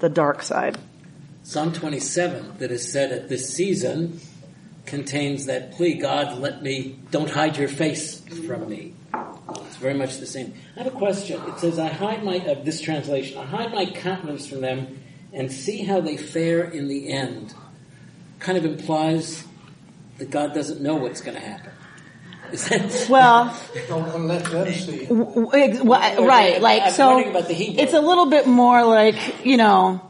the 0.00 0.08
dark 0.08 0.42
side. 0.42 0.76
Psalm 1.44 1.72
27 1.72 2.58
that 2.58 2.72
is 2.72 2.90
said 2.92 3.12
at 3.12 3.28
this 3.28 3.54
season 3.54 4.20
contains 4.86 5.46
that 5.46 5.72
plea, 5.72 5.94
God, 5.94 6.38
let 6.38 6.62
me, 6.64 6.98
don't 7.12 7.30
hide 7.30 7.56
your 7.56 7.68
face 7.68 8.20
from 8.46 8.68
me. 8.68 8.92
It's 9.14 9.76
very 9.76 9.94
much 9.94 10.16
the 10.16 10.26
same. 10.26 10.52
I 10.76 10.82
have 10.82 10.92
a 10.92 10.96
question. 10.96 11.40
It 11.46 11.60
says, 11.60 11.78
I 11.78 11.88
hide 11.88 12.24
my, 12.24 12.38
uh, 12.38 12.62
this 12.64 12.80
translation, 12.80 13.38
I 13.38 13.44
hide 13.44 13.72
my 13.72 13.86
countenance 13.86 14.48
from 14.48 14.62
them 14.62 14.98
and 15.32 15.52
see 15.52 15.84
how 15.84 16.00
they 16.00 16.16
fare 16.16 16.64
in 16.64 16.88
the 16.88 17.12
end. 17.12 17.54
Kind 18.40 18.58
of 18.58 18.64
implies 18.64 19.44
that 20.16 20.30
God 20.32 20.54
doesn't 20.54 20.80
know 20.80 20.96
what's 20.96 21.20
going 21.20 21.36
to 21.36 21.46
happen. 21.46 21.70
Is 22.52 22.68
that, 22.68 23.06
Well, 23.10 23.56
Don't 23.88 24.26
let 24.26 24.44
them 24.44 24.72
see 24.72 25.06
w- 25.06 25.24
w- 25.46 25.84
well, 25.84 26.24
right, 26.26 26.60
like, 26.60 26.82
I'm 26.82 26.92
so, 26.92 27.28
about 27.28 27.48
the 27.48 27.54
it's 27.54 27.92
a 27.94 28.00
little 28.00 28.26
bit 28.26 28.46
more 28.46 28.84
like, 28.84 29.44
you 29.44 29.56
know, 29.56 30.00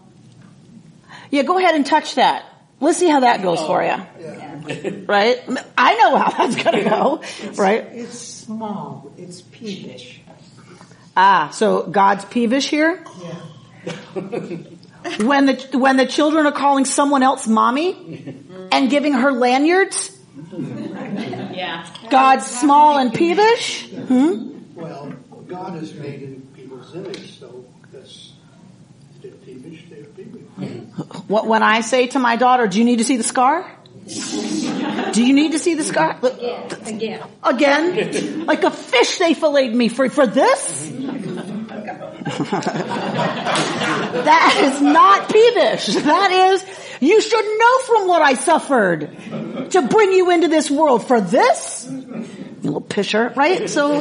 yeah, 1.30 1.42
go 1.42 1.58
ahead 1.58 1.74
and 1.74 1.84
touch 1.84 2.14
that. 2.14 2.44
Let's 2.80 2.98
see 2.98 3.08
how 3.08 3.20
that 3.20 3.42
goes 3.42 3.60
for 3.60 3.82
you. 3.82 3.88
Yeah. 3.88 4.90
right? 5.06 5.42
I 5.76 5.96
know 5.96 6.16
how 6.16 6.30
that's 6.30 6.62
gonna 6.62 6.84
go, 6.84 7.22
right? 7.56 7.84
It's 7.92 8.18
small. 8.18 9.10
It's 9.18 9.42
peevish. 9.42 10.20
Ah, 11.16 11.50
so 11.52 11.82
God's 11.82 12.24
peevish 12.26 12.68
here? 12.70 13.04
Yeah. 13.22 13.90
When 15.20 15.46
the, 15.46 15.78
when 15.78 15.96
the 15.96 16.06
children 16.06 16.44
are 16.46 16.52
calling 16.52 16.84
someone 16.84 17.22
else 17.22 17.46
mommy 17.46 18.34
and 18.72 18.90
giving 18.90 19.12
her 19.14 19.30
lanyards? 19.32 20.10
Yeah. 21.58 21.86
God's 22.08 22.46
small 22.46 22.98
and 22.98 23.12
peevish? 23.12 23.90
Hmm? 23.90 24.52
Well, 24.76 25.12
God 25.48 25.82
is 25.82 25.92
made 25.94 26.22
in 26.22 26.42
people's 26.54 26.94
image, 26.94 27.38
so 27.38 27.64
that's, 27.92 28.32
they're 29.20 29.32
peevish, 29.32 29.86
they're 29.90 30.04
peevish. 30.04 30.42
What, 31.26 31.46
when 31.46 31.64
I 31.64 31.80
say 31.80 32.06
to 32.08 32.18
my 32.20 32.36
daughter, 32.36 32.68
do 32.68 32.78
you 32.78 32.84
need 32.84 32.98
to 32.98 33.04
see 33.04 33.16
the 33.16 33.24
scar? 33.24 33.68
Do 35.12 35.24
you 35.26 35.34
need 35.34 35.52
to 35.52 35.58
see 35.58 35.74
the 35.74 35.84
scar? 35.84 36.16
Look, 36.22 36.38
Again. 36.86 37.22
Again? 37.42 38.46
Like 38.46 38.62
a 38.62 38.70
fish 38.70 39.18
they 39.18 39.34
filleted 39.34 39.74
me 39.74 39.88
for, 39.88 40.08
for 40.08 40.26
this? 40.26 40.90
that 44.24 44.60
is 44.60 44.80
not 44.82 45.32
peevish. 45.32 45.86
That 45.86 46.30
is, 46.30 46.64
you 47.00 47.20
should 47.20 47.44
know 47.58 47.78
from 47.86 48.08
what 48.08 48.22
I 48.22 48.34
suffered 48.34 49.70
to 49.70 49.82
bring 49.82 50.12
you 50.12 50.30
into 50.30 50.48
this 50.48 50.70
world 50.70 51.06
for 51.06 51.20
this? 51.20 51.86
You 51.88 52.36
little 52.62 52.80
pisher, 52.80 53.32
right? 53.36 53.70
So, 53.70 54.00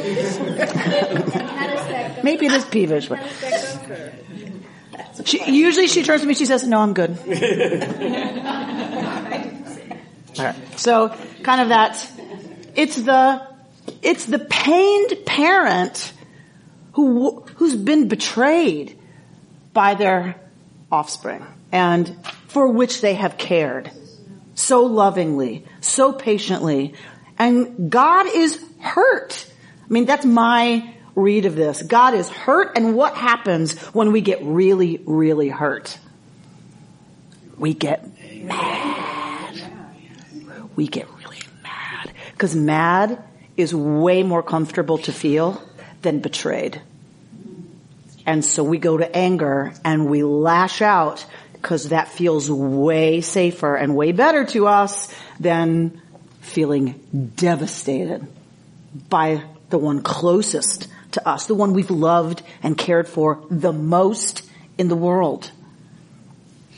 maybe 2.22 2.46
it 2.46 2.52
is 2.52 2.64
peevish, 2.64 3.08
but 3.08 3.20
she, 5.24 5.50
usually 5.50 5.86
she 5.86 6.02
turns 6.02 6.22
to 6.22 6.26
me, 6.26 6.34
she 6.34 6.46
says, 6.46 6.66
no, 6.66 6.80
I'm 6.80 6.94
good. 6.94 7.10
All 10.38 10.44
right. 10.44 10.78
So 10.78 11.14
kind 11.42 11.60
of 11.62 11.68
that, 11.70 12.10
it's 12.76 12.96
the, 12.96 13.46
it's 14.02 14.24
the 14.24 14.38
pained 14.38 15.14
parent 15.24 16.12
who, 16.98 17.44
who's 17.54 17.76
been 17.76 18.08
betrayed 18.08 18.98
by 19.72 19.94
their 19.94 20.34
offspring 20.90 21.46
and 21.70 22.12
for 22.48 22.66
which 22.66 23.02
they 23.02 23.14
have 23.14 23.38
cared 23.38 23.88
so 24.56 24.82
lovingly, 24.82 25.64
so 25.80 26.12
patiently. 26.12 26.94
And 27.38 27.88
God 27.88 28.26
is 28.26 28.60
hurt. 28.80 29.48
I 29.88 29.92
mean, 29.92 30.06
that's 30.06 30.26
my 30.26 30.92
read 31.14 31.44
of 31.44 31.54
this. 31.54 31.82
God 31.82 32.14
is 32.14 32.28
hurt 32.28 32.76
and 32.76 32.96
what 32.96 33.14
happens 33.14 33.78
when 33.94 34.10
we 34.10 34.20
get 34.20 34.42
really, 34.42 35.00
really 35.06 35.50
hurt? 35.50 35.96
We 37.56 37.74
get 37.74 38.08
mad. 38.42 39.54
we 40.74 40.88
get 40.88 41.06
really 41.16 41.42
mad. 41.62 42.12
Because 42.32 42.56
mad 42.56 43.22
is 43.56 43.72
way 43.72 44.24
more 44.24 44.42
comfortable 44.42 44.98
to 44.98 45.12
feel 45.12 45.62
than 46.02 46.18
betrayed. 46.20 46.82
And 48.28 48.44
so 48.44 48.62
we 48.62 48.76
go 48.76 48.98
to 48.98 49.16
anger 49.16 49.72
and 49.86 50.10
we 50.10 50.22
lash 50.22 50.82
out 50.82 51.24
because 51.54 51.88
that 51.88 52.08
feels 52.08 52.50
way 52.50 53.22
safer 53.22 53.74
and 53.74 53.96
way 53.96 54.12
better 54.12 54.44
to 54.44 54.66
us 54.66 55.10
than 55.40 56.02
feeling 56.42 57.32
devastated 57.36 58.28
by 59.08 59.42
the 59.70 59.78
one 59.78 60.02
closest 60.02 60.88
to 61.12 61.26
us, 61.26 61.46
the 61.46 61.54
one 61.54 61.72
we've 61.72 61.90
loved 61.90 62.42
and 62.62 62.76
cared 62.76 63.08
for 63.08 63.42
the 63.50 63.72
most 63.72 64.42
in 64.76 64.88
the 64.88 64.96
world. 64.96 65.50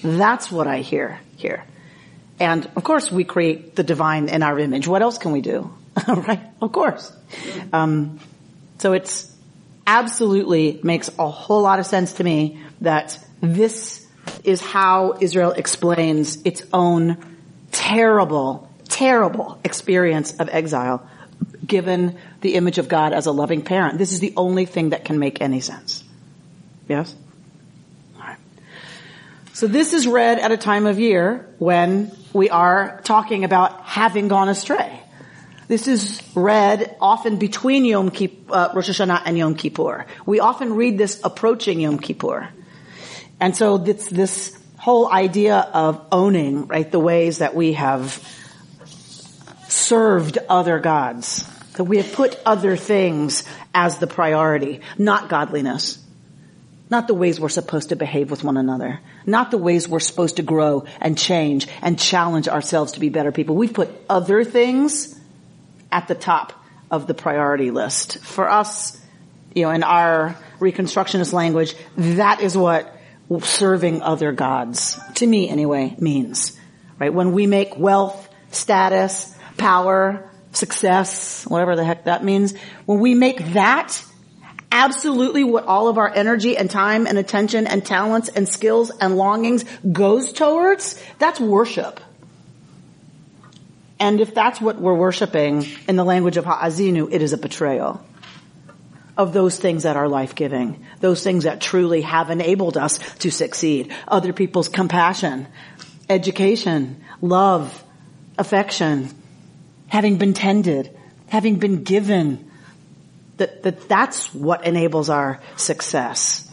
That's 0.04 0.52
what 0.52 0.68
I 0.68 0.82
hear 0.82 1.18
here. 1.36 1.64
And 2.38 2.64
of 2.76 2.84
course 2.84 3.10
we 3.10 3.24
create 3.24 3.74
the 3.74 3.82
divine 3.82 4.28
in 4.28 4.44
our 4.44 4.56
image. 4.56 4.86
What 4.86 5.02
else 5.02 5.18
can 5.18 5.32
we 5.32 5.40
do? 5.40 5.68
right? 6.06 6.42
Of 6.62 6.70
course. 6.70 7.12
Um, 7.72 8.20
so 8.78 8.92
it's 8.92 9.34
absolutely 9.90 10.78
makes 10.84 11.10
a 11.18 11.28
whole 11.28 11.62
lot 11.62 11.80
of 11.80 11.86
sense 11.86 12.12
to 12.14 12.24
me 12.24 12.60
that 12.80 13.18
this 13.40 14.06
is 14.44 14.60
how 14.60 15.16
Israel 15.20 15.50
explains 15.50 16.40
its 16.42 16.62
own 16.72 17.16
terrible, 17.72 18.70
terrible 18.88 19.58
experience 19.64 20.36
of 20.38 20.48
exile 20.48 21.08
given 21.66 22.16
the 22.40 22.54
image 22.54 22.78
of 22.78 22.88
God 22.88 23.12
as 23.12 23.26
a 23.26 23.32
loving 23.32 23.62
parent. 23.62 23.98
This 23.98 24.12
is 24.12 24.20
the 24.20 24.32
only 24.36 24.64
thing 24.64 24.90
that 24.90 25.04
can 25.04 25.18
make 25.18 25.40
any 25.40 25.60
sense. 25.60 26.04
Yes? 26.88 27.12
Alright. 28.16 28.38
So 29.54 29.66
this 29.66 29.92
is 29.92 30.06
read 30.06 30.38
at 30.38 30.52
a 30.52 30.56
time 30.56 30.86
of 30.86 31.00
year 31.00 31.52
when 31.58 32.12
we 32.32 32.48
are 32.48 33.00
talking 33.02 33.42
about 33.42 33.80
having 33.82 34.28
gone 34.28 34.48
astray. 34.48 35.00
This 35.70 35.86
is 35.86 36.20
read 36.34 36.96
often 37.00 37.36
between 37.36 37.84
Yom 37.84 38.10
Kippur, 38.10 38.52
uh, 38.52 38.72
Rosh 38.74 38.90
Hashanah 38.90 39.22
and 39.24 39.38
Yom 39.38 39.54
Kippur. 39.54 40.04
We 40.26 40.40
often 40.40 40.74
read 40.74 40.98
this 40.98 41.20
approaching 41.22 41.78
Yom 41.78 42.00
Kippur. 42.00 42.48
And 43.38 43.56
so 43.56 43.76
it's 43.76 44.08
this 44.08 44.58
whole 44.78 45.08
idea 45.08 45.58
of 45.58 46.04
owning, 46.10 46.66
right, 46.66 46.90
the 46.90 46.98
ways 46.98 47.38
that 47.38 47.54
we 47.54 47.74
have 47.74 48.20
served 49.68 50.38
other 50.48 50.80
gods. 50.80 51.48
That 51.74 51.84
we 51.84 51.98
have 51.98 52.14
put 52.14 52.36
other 52.44 52.74
things 52.74 53.44
as 53.72 53.98
the 53.98 54.08
priority, 54.08 54.80
not 54.98 55.28
godliness. 55.28 56.04
Not 56.90 57.06
the 57.06 57.14
ways 57.14 57.38
we're 57.38 57.48
supposed 57.48 57.90
to 57.90 57.94
behave 57.94 58.28
with 58.28 58.42
one 58.42 58.56
another. 58.56 58.98
Not 59.24 59.52
the 59.52 59.58
ways 59.58 59.88
we're 59.88 60.00
supposed 60.00 60.38
to 60.38 60.42
grow 60.42 60.86
and 61.00 61.16
change 61.16 61.68
and 61.80 61.96
challenge 61.96 62.48
ourselves 62.48 62.94
to 62.94 62.98
be 62.98 63.08
better 63.08 63.30
people. 63.30 63.54
We've 63.54 63.72
put 63.72 63.88
other 64.08 64.42
things 64.42 65.16
at 65.92 66.08
the 66.08 66.14
top 66.14 66.52
of 66.90 67.06
the 67.06 67.14
priority 67.14 67.70
list. 67.70 68.18
For 68.18 68.48
us, 68.48 69.00
you 69.54 69.62
know, 69.62 69.70
in 69.70 69.82
our 69.82 70.36
Reconstructionist 70.58 71.32
language, 71.32 71.74
that 71.96 72.40
is 72.40 72.56
what 72.56 72.96
serving 73.42 74.02
other 74.02 74.32
gods, 74.32 74.98
to 75.14 75.26
me 75.26 75.48
anyway, 75.48 75.94
means. 75.98 76.58
Right? 76.98 77.14
When 77.14 77.32
we 77.32 77.46
make 77.46 77.78
wealth, 77.78 78.28
status, 78.50 79.34
power, 79.56 80.28
success, 80.52 81.46
whatever 81.46 81.76
the 81.76 81.84
heck 81.84 82.04
that 82.04 82.24
means, 82.24 82.54
when 82.86 82.98
we 82.98 83.14
make 83.14 83.52
that 83.52 84.04
absolutely 84.72 85.44
what 85.44 85.64
all 85.64 85.88
of 85.88 85.98
our 85.98 86.12
energy 86.12 86.56
and 86.56 86.70
time 86.70 87.06
and 87.06 87.18
attention 87.18 87.66
and 87.66 87.84
talents 87.84 88.28
and 88.28 88.48
skills 88.48 88.90
and 88.90 89.16
longings 89.16 89.64
goes 89.92 90.32
towards, 90.32 91.00
that's 91.18 91.40
worship. 91.40 92.00
And 94.00 94.20
if 94.20 94.34
that's 94.34 94.60
what 94.60 94.80
we're 94.80 94.94
worshiping 94.94 95.66
in 95.86 95.96
the 95.96 96.04
language 96.04 96.38
of 96.38 96.46
Ha'azinu, 96.46 97.12
it 97.12 97.20
is 97.20 97.34
a 97.34 97.38
betrayal 97.38 98.02
of 99.16 99.34
those 99.34 99.58
things 99.58 99.82
that 99.82 99.96
are 99.96 100.08
life-giving, 100.08 100.82
those 101.00 101.22
things 101.22 101.44
that 101.44 101.60
truly 101.60 102.00
have 102.00 102.30
enabled 102.30 102.78
us 102.78 102.98
to 103.16 103.30
succeed. 103.30 103.92
Other 104.08 104.32
people's 104.32 104.70
compassion, 104.70 105.46
education, 106.08 107.04
love, 107.20 107.84
affection, 108.38 109.10
having 109.88 110.16
been 110.16 110.32
tended, 110.32 110.96
having 111.28 111.56
been 111.56 111.84
given, 111.84 112.50
that, 113.36 113.62
that 113.64 113.86
that's 113.88 114.32
what 114.32 114.64
enables 114.64 115.10
our 115.10 115.40
success. 115.56 116.50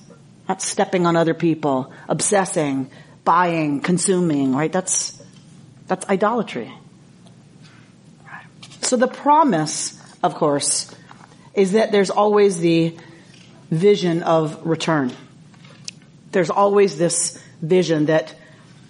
Not 0.49 0.61
stepping 0.61 1.05
on 1.05 1.15
other 1.15 1.33
people, 1.33 1.93
obsessing, 2.09 2.89
buying, 3.23 3.79
consuming, 3.79 4.53
right? 4.53 4.71
That's, 4.71 5.21
that's 5.87 6.05
idolatry. 6.09 6.73
So 8.87 8.95
the 8.95 9.09
promise, 9.09 10.01
of 10.23 10.35
course, 10.35 10.95
is 11.53 11.73
that 11.73 11.91
there's 11.91 12.09
always 12.09 12.59
the 12.59 12.95
vision 13.69 14.23
of 14.23 14.65
return. 14.65 15.11
There's 16.31 16.49
always 16.49 16.97
this 16.97 17.37
vision 17.61 18.05
that 18.05 18.33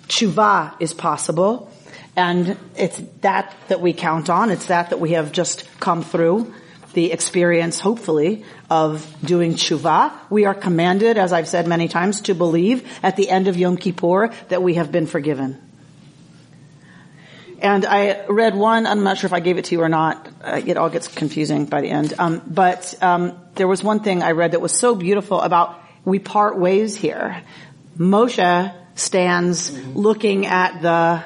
tshuva 0.07 0.79
is 0.79 0.93
possible, 0.93 1.71
and 2.15 2.57
it's 2.75 3.01
that 3.21 3.55
that 3.69 3.81
we 3.81 3.93
count 3.93 4.29
on. 4.29 4.51
It's 4.51 4.67
that 4.67 4.91
that 4.91 4.99
we 4.99 5.13
have 5.13 5.31
just 5.31 5.65
come 5.79 6.03
through 6.03 6.53
the 6.93 7.11
experience, 7.11 7.79
hopefully, 7.79 8.45
of 8.69 9.03
doing 9.25 9.55
tshuva. 9.55 10.11
We 10.29 10.45
are 10.45 10.53
commanded, 10.53 11.17
as 11.17 11.33
I've 11.33 11.47
said 11.47 11.65
many 11.65 11.87
times, 11.87 12.21
to 12.29 12.35
believe 12.35 12.87
at 13.01 13.15
the 13.15 13.31
end 13.31 13.47
of 13.47 13.57
Yom 13.57 13.77
Kippur 13.77 14.31
that 14.49 14.61
we 14.61 14.75
have 14.75 14.91
been 14.91 15.07
forgiven. 15.07 15.66
And 17.59 17.85
I 17.85 18.25
read 18.27 18.55
one, 18.55 18.85
I'm 18.85 19.03
not 19.03 19.17
sure 19.17 19.27
if 19.27 19.33
I 19.33 19.39
gave 19.39 19.57
it 19.57 19.65
to 19.65 19.75
you 19.75 19.81
or 19.81 19.89
not. 19.89 20.27
Uh, 20.43 20.61
it 20.65 20.77
all 20.77 20.89
gets 20.89 21.07
confusing 21.07 21.65
by 21.65 21.81
the 21.81 21.89
end. 21.89 22.13
Um, 22.19 22.41
but 22.45 22.95
um, 23.01 23.37
there 23.55 23.67
was 23.67 23.83
one 23.83 24.01
thing 24.01 24.21
I 24.21 24.31
read 24.31 24.51
that 24.51 24.61
was 24.61 24.77
so 24.77 24.95
beautiful 24.95 25.41
about 25.41 25.79
we 26.05 26.19
part 26.19 26.57
ways 26.57 26.95
here. 26.95 27.41
Moshe 27.97 28.75
stands 28.95 29.77
looking 29.95 30.45
at 30.45 30.81
the 30.81 31.23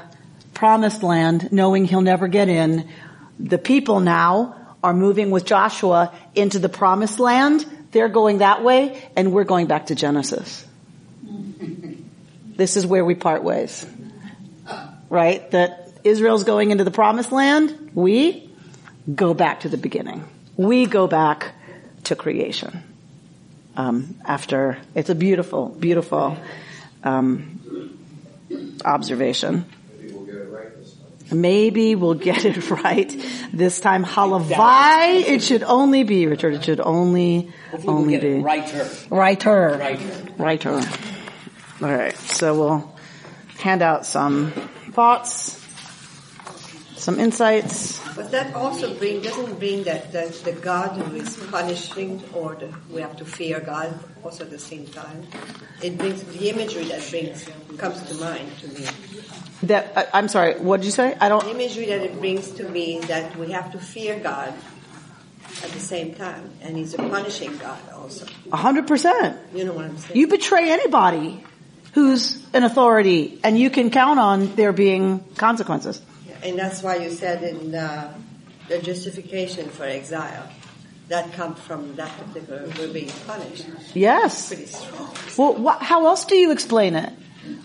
promised 0.54 1.04
land, 1.04 1.52
knowing 1.52 1.86
he'll 1.86 2.02
never 2.02 2.28
get 2.28 2.50
in. 2.50 2.90
The 3.40 3.58
people 3.58 4.00
now 4.00 4.56
are 4.84 4.94
moving 4.94 5.32
with 5.32 5.46
Joshua 5.46 6.14
into 6.34 6.60
the 6.60 6.70
promised 6.70 7.20
land. 7.20 7.66
They're 7.92 8.10
going 8.10 8.40
that 8.40 8.64
way, 8.64 9.02
and 9.16 9.34
we're 9.34 9.44
going 9.44 9.68
back 9.68 9.88
to 9.88 9.96
Genesis. 9.96 10.66
This 12.54 12.78
is 12.78 12.86
where 12.86 13.04
we 13.04 13.16
part 13.16 13.44
ways. 13.44 13.88
Right? 15.10 15.50
That 15.50 15.81
Israel's 16.04 16.44
going 16.44 16.72
into 16.72 16.84
the 16.84 16.92
promised 16.92 17.32
land. 17.32 17.92
We 17.94 18.50
go 19.14 19.34
back 19.34 19.62
to 19.62 19.70
the 19.70 19.78
beginning. 19.78 20.24
We 20.58 20.86
go 20.86 21.08
back 21.08 21.54
to 22.06 22.16
creation. 22.16 22.84
Um, 23.76 24.16
after 24.26 24.78
it's 24.96 25.10
a 25.10 25.16
beautiful, 25.16 25.70
beautiful 25.70 26.38
um, 27.04 27.98
observation. 28.84 29.66
Maybe 30.00 30.14
we'll 30.14 30.26
get 30.26 30.36
it 30.36 30.46
right 30.50 30.76
this 30.78 30.94
time. 31.30 31.42
Maybe 31.42 31.96
we'll 31.96 32.14
get 32.16 32.46
it 32.46 32.70
right 32.70 33.26
this 33.54 33.80
time. 33.80 34.04
Halavai, 34.04 35.22
it 35.28 35.42
should 35.42 35.64
only 35.64 36.04
be, 36.04 36.28
Richard, 36.28 36.56
it 36.56 36.64
should 36.66 36.82
only, 36.82 37.50
Hopefully 37.72 37.88
we'll 37.88 37.98
only 37.98 38.14
get 38.14 38.22
be. 38.22 38.40
writer, 38.40 38.90
Writer. 39.10 39.78
Righter. 39.80 40.34
Writer. 40.38 40.82
Alright, 41.82 42.18
so 42.18 42.60
we'll 42.60 42.96
hand 43.60 43.82
out 43.82 44.06
some 44.06 44.52
thoughts, 44.92 45.61
some 47.02 47.20
insights. 47.20 48.00
But 48.16 48.30
that 48.32 48.54
also 48.54 48.94
bring 48.94 49.22
doesn't 49.22 49.58
bring 49.58 49.84
that 49.84 50.12
the, 50.12 50.30
the 50.44 50.54
God 50.54 50.96
who 50.96 51.16
is 51.16 51.36
punishing 51.50 52.24
or 52.34 52.56
the, 52.56 52.74
we 52.92 53.02
have 53.02 53.18
to 53.18 53.26
fear 53.26 53.60
God 53.60 53.98
also 54.24 54.44
at 54.44 54.52
the 54.52 54.60
same 54.60 54.86
time. 54.88 55.26
It 55.82 55.98
brings 55.98 56.24
the 56.24 56.50
imagery 56.50 56.86
that 56.86 57.02
brings 57.10 57.50
comes 57.78 58.02
to 58.04 58.14
mind 58.16 58.52
to 58.60 58.68
me. 58.68 58.86
That, 59.64 59.94
I, 59.98 60.08
I'm 60.14 60.28
sorry, 60.28 60.60
what 60.60 60.78
did 60.78 60.86
you 60.86 60.92
say? 60.92 61.18
I 61.20 61.30
don't, 61.30 61.44
imagery 61.48 61.86
that 61.88 62.02
it 62.02 62.20
brings 62.20 62.52
to 62.52 62.70
me 62.70 63.00
that 63.02 63.36
we 63.36 63.52
have 63.52 63.72
to 63.72 63.80
fear 63.80 64.20
God 64.20 64.54
at 65.64 65.70
the 65.72 65.80
same 65.80 66.14
time, 66.14 66.52
and 66.62 66.78
He's 66.78 66.94
a 66.94 66.98
punishing 66.98 67.58
God 67.58 67.80
also. 67.94 68.26
a 68.52 68.58
hundred 68.58 68.88
percent. 68.88 69.38
You 69.54 69.66
know 69.66 69.74
what 69.74 69.86
I'm 69.86 69.98
saying? 69.98 70.20
You 70.20 70.28
betray 70.28 70.72
anybody 70.72 71.44
who's 71.94 72.42
an 72.54 72.64
authority 72.64 73.40
and 73.44 73.58
you 73.58 73.70
can 73.70 73.90
count 73.90 74.20
on 74.20 74.56
there 74.56 74.72
being 74.72 75.20
consequences. 75.36 76.02
And 76.44 76.58
that's 76.58 76.82
why 76.82 76.98
you 76.98 77.12
said 77.12 77.44
in 77.44 77.76
uh, 77.76 78.14
the 78.68 78.80
justification 78.80 79.70
for 79.70 79.84
exile, 79.84 80.50
that 81.08 81.34
comes 81.34 81.60
from 81.60 81.96
that 81.96 82.12
particular, 82.18 82.68
we're 82.78 82.92
being 82.92 83.12
punished. 83.28 83.66
Yes. 83.94 84.48
Pretty 84.48 84.66
strong. 84.66 85.14
Well, 85.38 85.78
wh- 85.78 85.84
how 85.84 86.08
else 86.08 86.26
do 86.26 86.36
you 86.36 86.52
explain 86.52 86.96
it? 86.96 87.12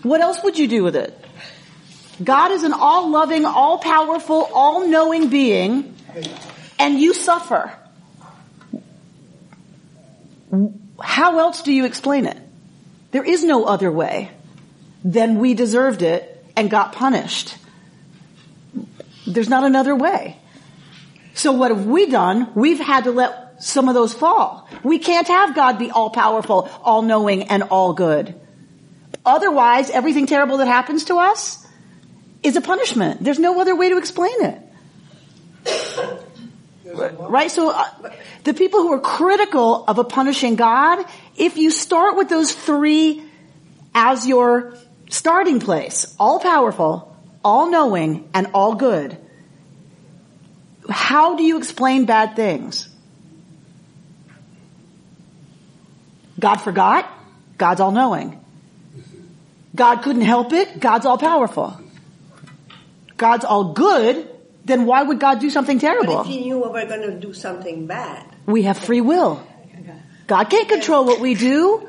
What 0.03 0.21
else 0.21 0.43
would 0.43 0.59
you 0.59 0.67
do 0.67 0.83
with 0.83 0.95
it? 0.95 1.17
God 2.23 2.51
is 2.51 2.63
an 2.63 2.73
all-loving, 2.73 3.45
all-powerful, 3.45 4.49
all-knowing 4.53 5.29
being, 5.29 5.95
and 6.77 6.99
you 6.99 7.13
suffer. 7.13 7.71
How 11.01 11.39
else 11.39 11.61
do 11.61 11.71
you 11.71 11.85
explain 11.85 12.25
it? 12.25 12.37
There 13.11 13.23
is 13.23 13.43
no 13.43 13.65
other 13.65 13.91
way 13.91 14.31
than 15.03 15.39
we 15.39 15.53
deserved 15.53 16.01
it 16.01 16.45
and 16.55 16.69
got 16.69 16.93
punished. 16.93 17.56
There's 19.27 19.49
not 19.49 19.63
another 19.63 19.95
way. 19.95 20.37
So 21.33 21.51
what 21.51 21.69
have 21.69 21.85
we 21.85 22.07
done? 22.09 22.51
We've 22.55 22.79
had 22.79 23.03
to 23.03 23.11
let 23.11 23.63
some 23.63 23.89
of 23.89 23.93
those 23.93 24.13
fall. 24.13 24.67
We 24.83 24.99
can't 24.99 25.27
have 25.27 25.55
God 25.55 25.77
be 25.77 25.91
all 25.91 26.09
powerful, 26.09 26.69
all 26.83 27.01
knowing, 27.01 27.43
and 27.43 27.63
all 27.63 27.93
good. 27.93 28.39
Otherwise, 29.25 29.89
everything 29.89 30.25
terrible 30.25 30.57
that 30.57 30.67
happens 30.67 31.05
to 31.05 31.15
us 31.15 31.65
is 32.43 32.55
a 32.55 32.61
punishment. 32.61 33.23
There's 33.23 33.39
no 33.39 33.59
other 33.59 33.75
way 33.75 33.89
to 33.89 33.97
explain 33.97 34.35
it. 34.41 34.61
Right? 36.93 37.51
So 37.51 37.71
uh, 37.71 37.85
the 38.45 38.53
people 38.53 38.81
who 38.81 38.93
are 38.93 38.99
critical 38.99 39.83
of 39.85 39.99
a 39.99 40.03
punishing 40.03 40.55
God, 40.55 41.05
if 41.35 41.57
you 41.57 41.71
start 41.71 42.15
with 42.15 42.29
those 42.29 42.53
three 42.53 43.23
as 43.93 44.25
your 44.25 44.75
starting 45.09 45.59
place, 45.59 46.15
all 46.19 46.39
powerful, 46.39 47.16
all 47.43 47.69
knowing, 47.69 48.29
and 48.33 48.47
all 48.53 48.75
good, 48.75 49.17
how 50.89 51.35
do 51.35 51.43
you 51.43 51.57
explain 51.57 52.05
bad 52.05 52.35
things? 52.35 52.87
God 56.39 56.57
forgot? 56.57 57.09
God's 57.57 57.81
all 57.81 57.91
knowing. 57.91 58.39
God 59.75 59.97
couldn't 60.01 60.21
help 60.23 60.53
it? 60.53 60.79
God's 60.79 61.05
all 61.05 61.17
powerful. 61.17 61.79
God's 63.17 63.45
all 63.45 63.73
good? 63.73 64.29
Then 64.65 64.85
why 64.85 65.03
would 65.03 65.19
God 65.19 65.39
do 65.39 65.49
something 65.49 65.77
But 65.77 65.81
terrible? 65.81 66.21
if 66.21 66.27
He 66.27 66.41
knew 66.45 66.57
we 66.59 66.69
were 66.69 66.85
going 66.85 67.01
to 67.01 67.19
do 67.19 67.33
something 67.33 67.87
bad, 67.87 68.25
We 68.45 68.63
have 68.63 68.77
free 68.77 69.01
will. 69.01 69.45
God 70.27 70.45
can't 70.49 70.67
control 70.67 71.05
what 71.05 71.19
we 71.19 71.35
do. 71.35 71.87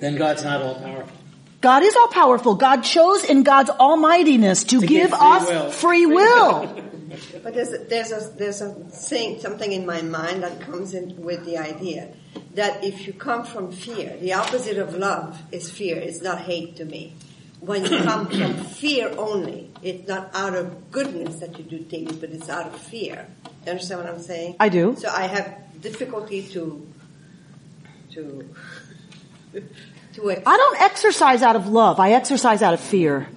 Then 0.00 0.16
God's 0.16 0.44
not 0.44 0.62
all 0.62 0.74
powerful. 0.76 1.13
God 1.64 1.82
is 1.82 1.96
all 1.96 2.08
powerful. 2.08 2.56
God 2.56 2.82
chose 2.82 3.24
in 3.24 3.42
God's 3.42 3.70
almightiness 3.70 4.64
to, 4.64 4.80
To 4.80 4.86
give 4.86 5.10
give 5.10 5.18
free 5.18 5.18
us 5.36 5.48
will. 5.48 5.70
free 5.70 6.06
will. 6.06 6.80
But 7.44 7.54
there's 7.54 7.72
a, 7.72 7.78
there's 7.78 8.10
a, 8.12 8.20
there's 8.36 8.60
a 8.60 8.70
thing, 9.08 9.38
something 9.38 9.70
in 9.70 9.86
my 9.86 10.02
mind 10.02 10.42
that 10.42 10.60
comes 10.60 10.94
in 10.94 11.22
with 11.22 11.44
the 11.44 11.58
idea 11.58 12.08
that 12.54 12.82
if 12.82 13.06
you 13.06 13.12
come 13.12 13.44
from 13.44 13.70
fear, 13.70 14.16
the 14.18 14.32
opposite 14.34 14.78
of 14.78 14.94
love 14.96 15.40
is 15.52 15.70
fear. 15.70 15.96
It's 15.96 16.22
not 16.22 16.40
hate 16.40 16.76
to 16.76 16.84
me. 16.84 17.14
When 17.60 17.84
you 17.84 17.98
come 18.02 18.26
from 18.28 18.54
fear 18.64 19.14
only, 19.16 19.70
it's 19.82 20.08
not 20.08 20.30
out 20.34 20.54
of 20.54 20.90
goodness 20.90 21.36
that 21.40 21.56
you 21.58 21.64
do 21.64 21.78
things, 21.84 22.16
but 22.16 22.30
it's 22.30 22.48
out 22.48 22.66
of 22.74 22.80
fear. 22.80 23.26
You 23.64 23.72
understand 23.72 24.00
what 24.02 24.10
I'm 24.12 24.20
saying? 24.20 24.56
I 24.58 24.68
do. 24.68 24.96
So 24.96 25.08
I 25.08 25.26
have 25.26 25.46
difficulty 25.80 26.42
to 26.54 26.86
to 28.14 28.48
to 30.14 30.30
ex- 30.30 30.42
I 30.46 30.56
don't 30.56 30.80
exercise 30.80 31.42
out 31.42 31.56
of 31.56 31.68
love. 31.68 32.00
I 32.00 32.12
exercise 32.12 32.62
out 32.62 32.74
of 32.74 32.80
fear. 32.80 33.28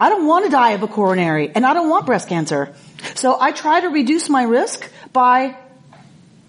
I 0.00 0.08
don't 0.08 0.26
want 0.26 0.46
to 0.46 0.50
die 0.50 0.70
of 0.70 0.82
a 0.82 0.88
coronary 0.88 1.50
and 1.54 1.66
I 1.66 1.74
don't 1.74 1.90
want 1.90 2.06
breast 2.06 2.28
cancer. 2.28 2.74
So 3.14 3.38
I 3.38 3.52
try 3.52 3.80
to 3.80 3.88
reduce 3.88 4.28
my 4.30 4.44
risk 4.44 4.90
by, 5.12 5.56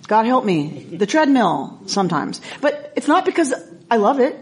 God 0.07 0.25
help 0.25 0.45
me, 0.45 0.83
the 0.91 1.05
treadmill 1.05 1.81
sometimes. 1.87 2.39
But 2.61 2.93
it's 2.95 3.07
not 3.07 3.25
because 3.25 3.53
I 3.89 3.97
love 3.97 4.19
it. 4.19 4.37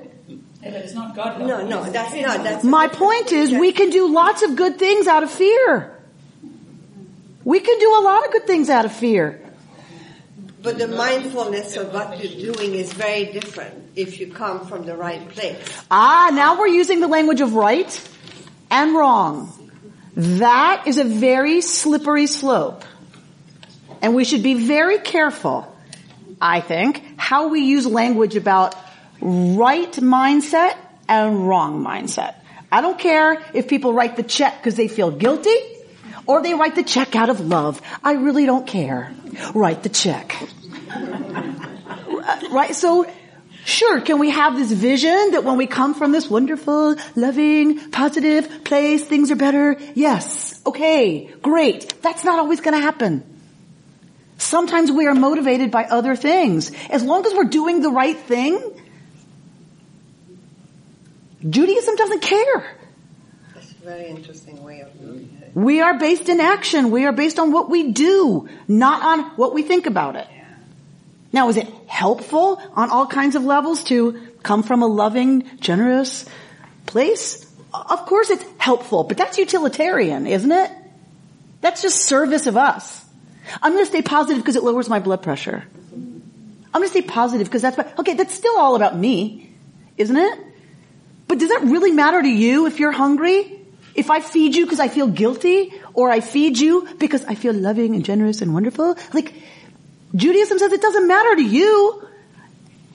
But 0.62 0.74
it's 0.74 0.94
not 0.94 1.16
God. 1.16 1.40
No, 1.42 1.66
no, 1.66 1.90
that's 1.90 2.14
not. 2.14 2.44
That's 2.44 2.64
My 2.64 2.88
point 2.88 3.32
is 3.32 3.52
we 3.52 3.72
can 3.72 3.90
do 3.90 4.14
lots 4.14 4.44
of 4.44 4.56
good 4.56 4.78
things 4.78 5.08
out 5.08 5.24
of 5.24 5.32
fear. 5.32 5.96
We 7.44 7.60
can 7.62 7.80
do 7.80 7.98
a 7.98 8.02
lot 8.02 8.26
of 8.26 8.32
good 8.32 8.46
things 8.46 8.70
out 8.70 8.86
of 8.86 8.92
fear. 8.92 9.42
But 10.62 10.78
the 10.78 10.90
mindfulness 10.90 11.78
of 11.78 11.94
what 11.94 12.22
you're 12.22 12.54
doing 12.54 12.76
is 12.76 12.92
very 12.92 13.32
different 13.32 13.89
if 14.00 14.20
you 14.20 14.32
come 14.32 14.66
from 14.66 14.86
the 14.86 14.96
right 14.96 15.28
place. 15.30 15.58
Ah, 15.92 16.32
now 16.34 16.58
we're 16.58 16.68
using 16.68 17.02
the 17.02 17.08
language 17.08 17.42
of 17.42 17.54
right 17.54 18.10
and 18.72 18.96
wrong. 18.96 19.52
That 20.16 20.84
is 20.88 20.98
a 20.98 21.04
very 21.04 21.62
slippery 21.62 22.28
slope. 22.28 22.84
And 24.02 24.16
we 24.16 24.24
should 24.24 24.44
be 24.44 24.54
very 24.54 25.00
careful, 25.00 25.76
I 26.40 26.62
think, 26.62 27.04
how 27.18 27.50
we 27.50 27.62
use 27.62 27.86
language 27.86 28.36
about 28.38 28.76
right 29.22 29.92
mindset 29.92 30.78
and 31.10 31.48
wrong 31.48 31.84
mindset. 31.84 32.36
I 32.72 32.82
don't 32.82 32.98
care 32.98 33.44
if 33.54 33.68
people 33.68 33.94
write 33.94 34.16
the 34.16 34.24
check 34.24 34.58
because 34.58 34.76
they 34.76 34.88
feel 34.88 35.12
guilty 35.12 35.56
or 36.26 36.42
they 36.42 36.54
write 36.54 36.76
the 36.76 36.84
check 36.84 37.16
out 37.16 37.30
of 37.30 37.42
love. 37.42 37.82
I 38.04 38.14
really 38.14 38.46
don't 38.46 38.66
care. 38.66 39.12
Write 39.54 39.84
the 39.84 39.90
check. 39.90 40.36
right? 42.52 42.76
So, 42.76 43.06
sure, 43.70 44.02
can 44.02 44.20
we 44.20 44.32
have 44.32 44.58
this 44.58 44.72
vision 44.72 45.32
that 45.32 45.44
when 45.44 45.56
we 45.56 45.68
come 45.68 45.94
from 45.94 46.12
this 46.12 46.30
wonderful, 46.30 46.96
loving, 47.16 47.92
positive 47.92 48.64
place, 48.66 49.06
things 49.06 49.32
are 49.32 49.36
better? 49.38 49.78
Yes. 49.96 50.60
Okay. 50.66 51.28
Great. 51.42 52.02
That's 52.02 52.24
not 52.24 52.40
always 52.40 52.60
going 52.60 52.76
to 52.76 52.82
happen. 52.82 53.24
Sometimes 54.38 54.92
we 54.92 55.06
are 55.06 55.14
motivated 55.14 55.70
by 55.70 55.84
other 55.84 56.16
things. 56.16 56.72
As 56.90 57.04
long 57.04 57.26
as 57.26 57.34
we're 57.34 57.52
doing 57.52 57.82
the 57.82 57.92
right 57.92 58.18
thing, 58.18 58.58
Judaism 61.48 61.96
doesn't 61.96 62.22
care. 62.22 62.78
That's 63.54 63.72
a 63.72 63.76
very 63.76 64.08
interesting 64.08 64.64
way 64.64 64.82
of 64.82 64.90
looking 65.02 65.38
at 65.42 65.50
it. 65.50 65.56
We 65.56 65.82
are 65.82 65.98
based 65.98 66.30
in 66.30 66.40
action. 66.40 66.92
We 66.92 67.06
are 67.06 67.12
based 67.12 67.38
on 67.40 67.52
what 67.52 67.70
we 67.70 67.92
do, 67.92 68.48
not 68.68 69.04
on 69.04 69.32
what 69.36 69.54
we 69.54 69.64
think 69.64 69.86
about 69.86 70.16
it. 70.16 70.28
Now, 71.32 71.50
is 71.50 71.58
it 71.58 71.68
helpful 71.88 72.62
on 72.74 72.90
all 72.90 73.06
kinds 73.06 73.36
of 73.36 73.44
levels 73.44 73.84
to 73.86 74.20
come 74.44 74.64
from 74.64 74.82
a 74.82 74.88
loving, 74.88 75.50
generous 75.60 76.26
place? 76.86 77.46
Of 77.74 78.06
course 78.06 78.30
it's 78.30 78.44
helpful, 78.58 79.04
but 79.04 79.18
that's 79.18 79.38
utilitarian, 79.38 80.26
isn't 80.26 80.52
it? 80.52 80.72
That's 81.62 81.82
just 81.82 82.06
service 82.06 82.48
of 82.48 82.58
us. 82.58 83.06
I'm 83.62 83.74
going 83.74 83.84
to 83.84 83.90
stay 83.90 84.02
positive 84.02 84.42
because 84.42 84.56
it 84.56 84.64
lowers 84.64 84.90
my 84.90 85.00
blood 85.00 85.22
pressure. 85.22 85.64
I'm 85.92 86.82
going 86.82 86.86
to 86.86 86.90
stay 86.90 87.02
positive 87.02 87.48
because 87.48 87.62
that's 87.62 88.00
okay, 88.00 88.14
that's 88.14 88.34
still 88.34 88.58
all 88.58 88.76
about 88.76 88.98
me, 88.98 89.52
isn't 89.98 90.16
it? 90.16 90.40
But 91.28 91.40
does 91.40 91.50
that 91.50 91.64
really 91.64 91.92
matter 91.92 92.22
to 92.22 92.28
you 92.28 92.66
if 92.66 92.80
you're 92.80 92.92
hungry? 92.92 93.60
If 93.96 94.10
I 94.10 94.20
feed 94.20 94.56
you 94.56 94.66
because 94.66 94.80
I 94.80 94.88
feel 94.88 95.08
guilty 95.08 95.74
or 95.94 96.10
I 96.10 96.22
feed 96.22 96.58
you 96.58 96.88
because 96.98 97.26
I 97.26 97.36
feel 97.36 97.54
loving 97.54 97.96
and 97.96 98.06
generous 98.06 98.42
and 98.42 98.54
wonderful? 98.54 98.96
Like, 99.14 99.34
Judaism 100.16 100.60
says 100.60 100.72
it 100.72 100.82
doesn't 100.82 101.08
matter 101.08 101.36
to 101.36 101.44
you 101.44 102.08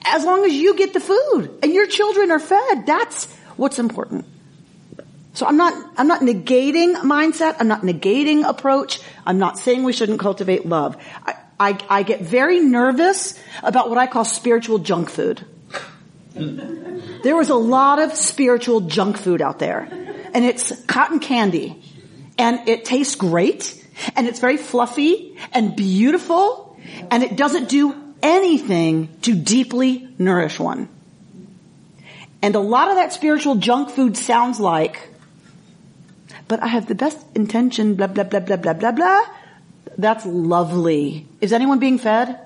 as 0.03 0.23
long 0.23 0.45
as 0.45 0.53
you 0.53 0.75
get 0.75 0.93
the 0.93 0.99
food 0.99 1.59
and 1.63 1.73
your 1.73 1.87
children 1.87 2.31
are 2.31 2.39
fed. 2.39 2.85
That's 2.85 3.25
what's 3.55 3.79
important. 3.79 4.25
So 5.33 5.45
I'm 5.45 5.57
not, 5.57 5.73
I'm 5.97 6.07
not 6.07 6.21
negating 6.21 6.95
mindset. 6.95 7.57
I'm 7.59 7.67
not 7.67 7.81
negating 7.81 8.47
approach. 8.47 9.01
I'm 9.25 9.37
not 9.37 9.57
saying 9.57 9.83
we 9.83 9.91
shouldn't 9.91 10.19
cultivate 10.19 10.65
love. 10.65 10.95
I, 11.25 11.35
I, 11.59 11.77
I 11.89 12.03
get 12.03 12.21
very 12.21 12.59
nervous 12.59 13.39
about 13.63 13.89
what 13.89 13.97
I 13.97 14.07
call 14.07 14.23
spiritual 14.25 14.79
junk 14.79 15.09
food. 15.09 15.45
There 16.33 17.35
was 17.35 17.49
a 17.49 17.55
lot 17.55 17.99
of 17.99 18.13
spiritual 18.13 18.81
junk 18.81 19.17
food 19.17 19.41
out 19.41 19.59
there 19.59 19.87
and 20.33 20.43
it's 20.43 20.83
cotton 20.85 21.19
candy 21.19 21.81
and 22.37 22.67
it 22.67 22.83
tastes 22.83 23.15
great 23.15 23.81
and 24.15 24.27
it's 24.27 24.39
very 24.39 24.57
fluffy 24.57 25.37
and 25.53 25.75
beautiful 25.75 26.64
and 27.11 27.23
it 27.23 27.35
doesn't 27.35 27.69
do 27.69 27.95
anything 28.21 29.09
to 29.21 29.35
deeply 29.35 30.07
nourish 30.17 30.59
one. 30.59 30.89
And 32.41 32.55
a 32.55 32.59
lot 32.59 32.89
of 32.89 32.95
that 32.95 33.13
spiritual 33.13 33.55
junk 33.55 33.89
food 33.89 34.17
sounds 34.17 34.59
like, 34.59 35.09
but 36.47 36.61
I 36.61 36.67
have 36.67 36.87
the 36.87 36.95
best 36.95 37.17
intention, 37.35 37.95
blah, 37.95 38.07
blah, 38.07 38.23
blah, 38.23 38.39
blah, 38.39 38.57
blah, 38.57 38.73
blah, 38.73 38.91
blah. 38.91 39.25
That's 39.97 40.25
lovely. 40.25 41.27
Is 41.41 41.53
anyone 41.53 41.79
being 41.79 41.97
fed? 41.97 42.39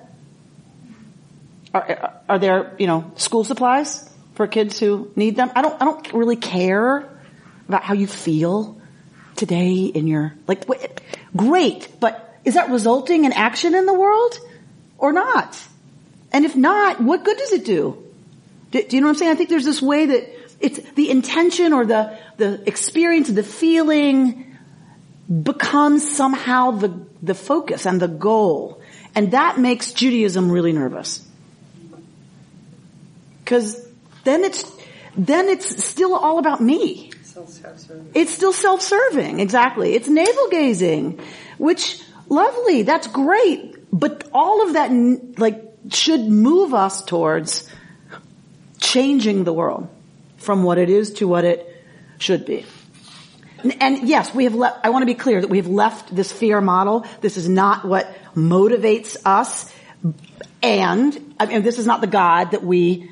Are, 1.74 2.14
are 2.28 2.38
there, 2.38 2.74
you 2.78 2.86
know, 2.86 3.12
school 3.16 3.44
supplies 3.44 4.08
for 4.34 4.46
kids 4.46 4.78
who 4.78 5.10
need 5.16 5.36
them? 5.36 5.50
I 5.54 5.62
don't, 5.62 5.80
I 5.80 5.84
don't 5.84 6.12
really 6.12 6.36
care 6.36 7.08
about 7.68 7.82
how 7.82 7.94
you 7.94 8.06
feel 8.06 8.80
today 9.36 9.84
in 9.84 10.06
your, 10.06 10.34
like, 10.46 10.66
great, 11.36 11.88
but 12.00 12.29
is 12.44 12.54
that 12.54 12.70
resulting 12.70 13.24
in 13.24 13.32
action 13.32 13.74
in 13.74 13.86
the 13.86 13.94
world 13.94 14.38
or 14.98 15.12
not? 15.12 15.60
And 16.32 16.44
if 16.44 16.56
not, 16.56 17.00
what 17.00 17.24
good 17.24 17.36
does 17.36 17.52
it 17.52 17.64
do? 17.64 18.02
Do, 18.70 18.82
do 18.82 18.96
you 18.96 19.00
know 19.00 19.08
what 19.08 19.14
I'm 19.14 19.18
saying? 19.18 19.32
I 19.32 19.34
think 19.34 19.50
there's 19.50 19.64
this 19.64 19.82
way 19.82 20.06
that 20.06 20.28
it's 20.60 20.78
the 20.92 21.10
intention 21.10 21.72
or 21.72 21.86
the, 21.86 22.18
the 22.36 22.62
experience, 22.66 23.28
the 23.28 23.42
feeling 23.42 24.56
becomes 25.42 26.08
somehow 26.16 26.72
the, 26.72 27.06
the 27.22 27.34
focus 27.34 27.86
and 27.86 28.00
the 28.00 28.08
goal. 28.08 28.80
And 29.14 29.32
that 29.32 29.58
makes 29.58 29.92
Judaism 29.92 30.50
really 30.50 30.72
nervous. 30.72 31.26
Cause 33.44 33.84
then 34.24 34.44
it's, 34.44 34.70
then 35.16 35.48
it's 35.48 35.84
still 35.84 36.14
all 36.14 36.38
about 36.38 36.60
me. 36.60 37.10
It's 38.14 38.32
still 38.32 38.52
self-serving, 38.52 39.40
exactly. 39.40 39.94
It's 39.94 40.08
navel 40.08 40.48
gazing, 40.50 41.20
which 41.58 42.02
lovely, 42.30 42.82
that's 42.82 43.06
great. 43.06 43.76
But 43.92 44.28
all 44.32 44.66
of 44.66 44.72
that, 44.74 44.90
like, 45.38 45.62
should 45.90 46.20
move 46.20 46.72
us 46.72 47.04
towards 47.04 47.68
changing 48.78 49.44
the 49.44 49.52
world 49.52 49.88
from 50.38 50.62
what 50.62 50.78
it 50.78 50.88
is 50.88 51.14
to 51.14 51.28
what 51.28 51.44
it 51.44 51.84
should 52.18 52.46
be. 52.46 52.64
And, 53.78 54.08
yes, 54.08 54.34
we 54.34 54.44
have 54.44 54.54
left, 54.54 54.86
I 54.86 54.90
want 54.90 55.02
to 55.02 55.06
be 55.06 55.14
clear 55.14 55.40
that 55.40 55.50
we 55.50 55.58
have 55.58 55.66
left 55.66 56.14
this 56.14 56.32
fear 56.32 56.62
model. 56.62 57.04
This 57.20 57.36
is 57.36 57.46
not 57.48 57.84
what 57.84 58.16
motivates 58.34 59.16
us. 59.26 59.70
And, 60.62 61.34
I 61.38 61.46
mean, 61.46 61.62
this 61.62 61.78
is 61.78 61.86
not 61.86 62.00
the 62.00 62.06
God 62.06 62.52
that 62.52 62.64
we 62.64 63.10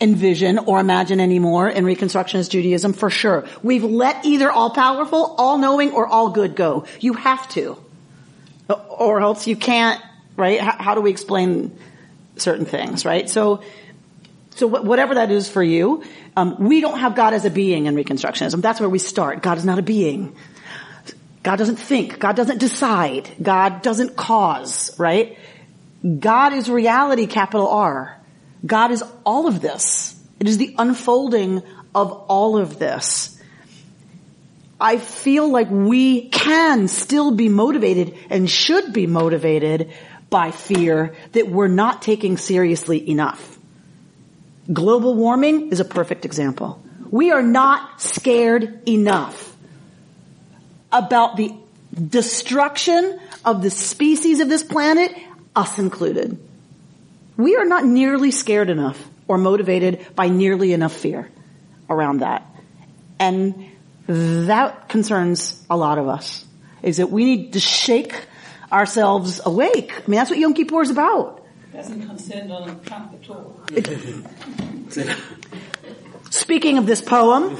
envision 0.00 0.58
or 0.58 0.78
imagine 0.78 1.18
anymore 1.18 1.68
in 1.68 1.84
Reconstructionist 1.84 2.50
Judaism 2.50 2.92
for 2.92 3.10
sure. 3.10 3.44
We've 3.62 3.82
let 3.82 4.24
either 4.24 4.50
all 4.50 4.70
powerful, 4.70 5.34
all 5.36 5.58
knowing, 5.58 5.90
or 5.92 6.06
all 6.06 6.30
good 6.30 6.54
go. 6.54 6.84
You 7.00 7.14
have 7.14 7.48
to. 7.50 7.76
Or 8.68 9.20
else 9.20 9.46
you 9.46 9.56
can't, 9.56 10.00
right? 10.36 10.60
How, 10.60 10.76
how 10.78 10.94
do 10.94 11.00
we 11.00 11.10
explain 11.10 11.78
certain 12.36 12.66
things, 12.66 13.04
right? 13.04 13.28
So, 13.28 13.62
so 14.56 14.66
whatever 14.66 15.14
that 15.16 15.30
is 15.30 15.48
for 15.48 15.62
you, 15.62 16.04
um, 16.36 16.56
we 16.58 16.80
don't 16.80 16.98
have 16.98 17.14
God 17.14 17.34
as 17.34 17.44
a 17.44 17.50
being 17.50 17.86
in 17.86 17.94
Reconstructionism. 17.94 18.60
That's 18.60 18.80
where 18.80 18.88
we 18.88 18.98
start. 18.98 19.42
God 19.42 19.58
is 19.58 19.64
not 19.64 19.78
a 19.78 19.82
being. 19.82 20.36
God 21.42 21.56
doesn't 21.56 21.76
think. 21.76 22.18
God 22.18 22.36
doesn't 22.36 22.58
decide. 22.58 23.30
God 23.40 23.82
doesn't 23.82 24.16
cause, 24.16 24.98
right? 24.98 25.38
God 26.02 26.52
is 26.52 26.68
reality, 26.68 27.26
capital 27.26 27.68
R. 27.68 28.20
God 28.64 28.90
is 28.90 29.02
all 29.24 29.46
of 29.46 29.60
this. 29.60 30.14
It 30.40 30.46
is 30.46 30.58
the 30.58 30.74
unfolding 30.78 31.62
of 31.94 32.12
all 32.12 32.58
of 32.58 32.78
this. 32.78 33.37
I 34.80 34.98
feel 34.98 35.48
like 35.48 35.68
we 35.70 36.28
can 36.28 36.88
still 36.88 37.32
be 37.32 37.48
motivated 37.48 38.16
and 38.30 38.48
should 38.48 38.92
be 38.92 39.06
motivated 39.06 39.90
by 40.30 40.50
fear 40.50 41.14
that 41.32 41.48
we're 41.48 41.68
not 41.68 42.02
taking 42.02 42.36
seriously 42.36 43.08
enough. 43.10 43.58
Global 44.72 45.14
warming 45.14 45.70
is 45.70 45.80
a 45.80 45.84
perfect 45.84 46.24
example. 46.24 46.82
We 47.10 47.30
are 47.32 47.42
not 47.42 48.00
scared 48.00 48.86
enough 48.88 49.56
about 50.92 51.36
the 51.36 51.54
destruction 52.08 53.18
of 53.44 53.62
the 53.62 53.70
species 53.70 54.40
of 54.40 54.48
this 54.48 54.62
planet, 54.62 55.16
us 55.56 55.78
included. 55.78 56.38
We 57.36 57.56
are 57.56 57.64
not 57.64 57.84
nearly 57.84 58.30
scared 58.30 58.68
enough 58.68 59.02
or 59.26 59.38
motivated 59.38 60.14
by 60.14 60.28
nearly 60.28 60.72
enough 60.72 60.92
fear 60.92 61.30
around 61.88 62.18
that. 62.18 62.46
And 63.18 63.67
that 64.08 64.88
concerns 64.88 65.64
a 65.68 65.76
lot 65.76 65.98
of 65.98 66.08
us, 66.08 66.46
is 66.82 66.96
that 66.96 67.10
we 67.10 67.24
need 67.24 67.52
to 67.52 67.60
shake 67.60 68.14
ourselves 68.72 69.40
awake. 69.44 69.92
I 69.92 70.10
mean, 70.10 70.18
that's 70.18 70.30
what 70.30 70.38
Yom 70.38 70.54
Kippur 70.54 70.80
is 70.82 70.90
about. 70.90 71.44
Doesn't 71.72 72.06
concern 72.06 72.48
Donald 72.48 72.84
Trump 72.86 73.12
at 73.14 73.30
all. 73.30 73.60
Speaking 76.30 76.78
of 76.78 76.86
this 76.86 77.02
poem, 77.02 77.56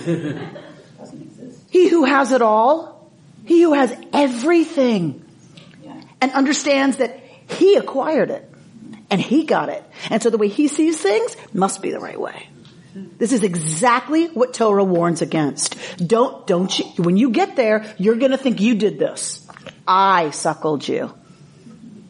he 1.70 1.88
who 1.88 2.04
has 2.04 2.32
it 2.32 2.42
all, 2.42 3.10
he 3.44 3.62
who 3.62 3.74
has 3.74 3.94
everything, 4.12 5.24
and 6.20 6.32
understands 6.32 6.96
that 6.96 7.20
he 7.48 7.76
acquired 7.76 8.30
it, 8.30 8.50
and 9.10 9.20
he 9.20 9.44
got 9.44 9.68
it. 9.68 9.84
And 10.10 10.20
so 10.22 10.30
the 10.30 10.38
way 10.38 10.48
he 10.48 10.68
sees 10.68 11.00
things 11.00 11.36
must 11.52 11.82
be 11.82 11.90
the 11.90 12.00
right 12.00 12.18
way. 12.18 12.48
This 13.18 13.32
is 13.32 13.42
exactly 13.42 14.26
what 14.28 14.54
Torah 14.54 14.84
warns 14.84 15.22
against. 15.22 15.76
Don't, 15.98 16.46
don't 16.46 16.78
you, 16.78 16.84
when 17.02 17.16
you 17.16 17.30
get 17.30 17.56
there, 17.56 17.84
you're 17.98 18.16
gonna 18.16 18.38
think 18.38 18.60
you 18.60 18.74
did 18.74 18.98
this. 18.98 19.46
I 19.86 20.30
suckled 20.30 20.86
you. 20.86 21.12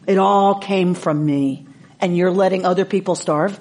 It 0.07 0.17
all 0.17 0.59
came 0.59 0.93
from 0.95 1.25
me. 1.25 1.65
And 2.01 2.15
you're 2.15 2.31
letting 2.31 2.65
other 2.65 2.85
people 2.85 3.15
starve? 3.15 3.59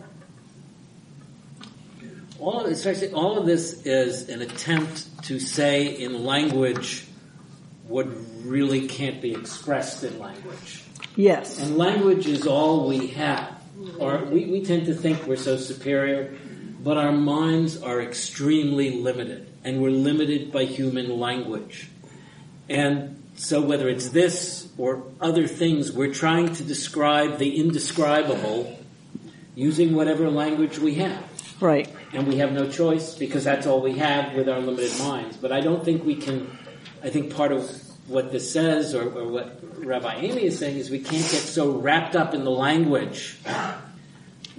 All 2.38 2.64
of, 2.64 2.70
especially 2.70 3.12
all 3.12 3.36
of 3.36 3.46
this 3.46 3.84
is 3.84 4.28
an 4.28 4.42
attempt 4.42 5.24
to 5.24 5.40
say 5.40 5.86
in 5.86 6.24
language 6.24 7.04
what 7.88 8.06
really 8.44 8.86
can't 8.86 9.20
be 9.20 9.32
expressed 9.32 10.04
in 10.04 10.18
language. 10.20 10.84
Yes. 11.16 11.58
And 11.58 11.76
language 11.76 12.26
is 12.26 12.46
all 12.46 12.86
we 12.88 13.08
have. 13.08 13.60
Or 13.98 14.24
we, 14.24 14.46
we 14.46 14.64
tend 14.64 14.86
to 14.86 14.94
think 14.94 15.26
we're 15.26 15.36
so 15.36 15.56
superior, 15.56 16.36
but 16.80 16.96
our 16.96 17.12
minds 17.12 17.80
are 17.82 18.00
extremely 18.00 19.00
limited, 19.00 19.48
and 19.64 19.82
we're 19.82 19.90
limited 19.90 20.52
by 20.52 20.64
human 20.64 21.18
language. 21.18 21.88
And 22.68 23.22
so 23.34 23.60
whether 23.60 23.88
it's 23.88 24.10
this 24.10 24.68
or 24.76 25.02
other 25.20 25.46
things, 25.46 25.92
we're 25.92 26.12
trying 26.12 26.54
to 26.54 26.64
describe 26.64 27.38
the 27.38 27.58
indescribable 27.58 28.78
using 29.54 29.94
whatever 29.94 30.30
language 30.30 30.78
we 30.78 30.94
have. 30.94 31.24
Right. 31.60 31.88
And 32.12 32.26
we 32.28 32.36
have 32.36 32.52
no 32.52 32.68
choice 32.68 33.14
because 33.14 33.44
that's 33.44 33.66
all 33.66 33.80
we 33.80 33.98
have 33.98 34.34
with 34.34 34.48
our 34.48 34.60
limited 34.60 34.96
minds. 34.98 35.36
But 35.36 35.52
I 35.52 35.60
don't 35.60 35.84
think 35.84 36.04
we 36.04 36.14
can, 36.14 36.56
I 37.02 37.10
think 37.10 37.34
part 37.34 37.52
of 37.52 37.68
what 38.06 38.32
this 38.32 38.50
says 38.50 38.94
or, 38.94 39.10
or 39.10 39.28
what 39.28 39.60
Rabbi 39.84 40.14
Amy 40.16 40.44
is 40.44 40.58
saying 40.58 40.76
is 40.76 40.90
we 40.90 41.00
can't 41.00 41.30
get 41.30 41.42
so 41.42 41.70
wrapped 41.70 42.16
up 42.16 42.34
in 42.34 42.44
the 42.44 42.50
language 42.50 43.38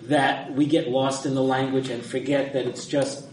that 0.09 0.53
we 0.53 0.65
get 0.65 0.89
lost 0.89 1.25
in 1.25 1.35
the 1.35 1.43
language 1.43 1.89
and 1.89 2.03
forget 2.03 2.53
that 2.53 2.65
it's 2.65 2.85
just, 2.85 3.25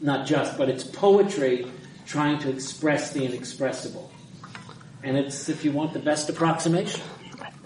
not 0.00 0.26
just, 0.26 0.56
but 0.56 0.68
it's 0.68 0.84
poetry 0.84 1.66
trying 2.06 2.38
to 2.38 2.50
express 2.50 3.12
the 3.12 3.24
inexpressible. 3.24 4.10
And 5.02 5.16
it's, 5.16 5.48
if 5.48 5.64
you 5.64 5.72
want, 5.72 5.94
the 5.94 5.98
best 5.98 6.28
approximation. 6.28 7.00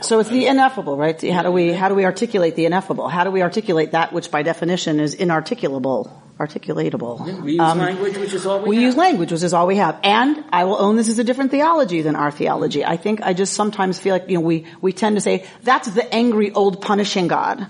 So 0.00 0.20
it's 0.20 0.28
the 0.28 0.46
ineffable, 0.46 0.96
right? 0.96 1.20
How 1.22 1.42
do 1.42 1.50
we, 1.50 1.72
how 1.72 1.88
do 1.88 1.94
we 1.94 2.04
articulate 2.04 2.54
the 2.54 2.66
ineffable? 2.66 3.08
How 3.08 3.24
do 3.24 3.30
we 3.30 3.42
articulate 3.42 3.92
that 3.92 4.12
which 4.12 4.30
by 4.30 4.42
definition 4.42 5.00
is 5.00 5.16
inarticulable, 5.16 6.10
articulatable? 6.38 7.42
We 7.42 7.52
use 7.52 7.60
um, 7.60 7.78
language, 7.78 8.16
which 8.16 8.34
is 8.34 8.44
all 8.46 8.60
we, 8.60 8.76
we 8.76 8.78
use 8.78 8.94
language, 8.94 9.32
which 9.32 9.42
is 9.42 9.54
all 9.54 9.66
we 9.66 9.76
have. 9.76 9.98
And 10.04 10.44
I 10.52 10.64
will 10.64 10.76
own 10.76 10.96
this 10.96 11.08
is 11.08 11.18
a 11.18 11.24
different 11.24 11.50
theology 11.50 12.02
than 12.02 12.14
our 12.14 12.30
theology. 12.30 12.84
I 12.84 12.96
think 12.98 13.22
I 13.22 13.32
just 13.32 13.54
sometimes 13.54 13.98
feel 13.98 14.14
like, 14.14 14.28
you 14.28 14.36
know, 14.36 14.42
we, 14.42 14.66
we 14.82 14.92
tend 14.92 15.16
to 15.16 15.20
say, 15.20 15.46
that's 15.62 15.88
the 15.88 16.14
angry 16.14 16.52
old 16.52 16.82
punishing 16.82 17.26
God. 17.26 17.66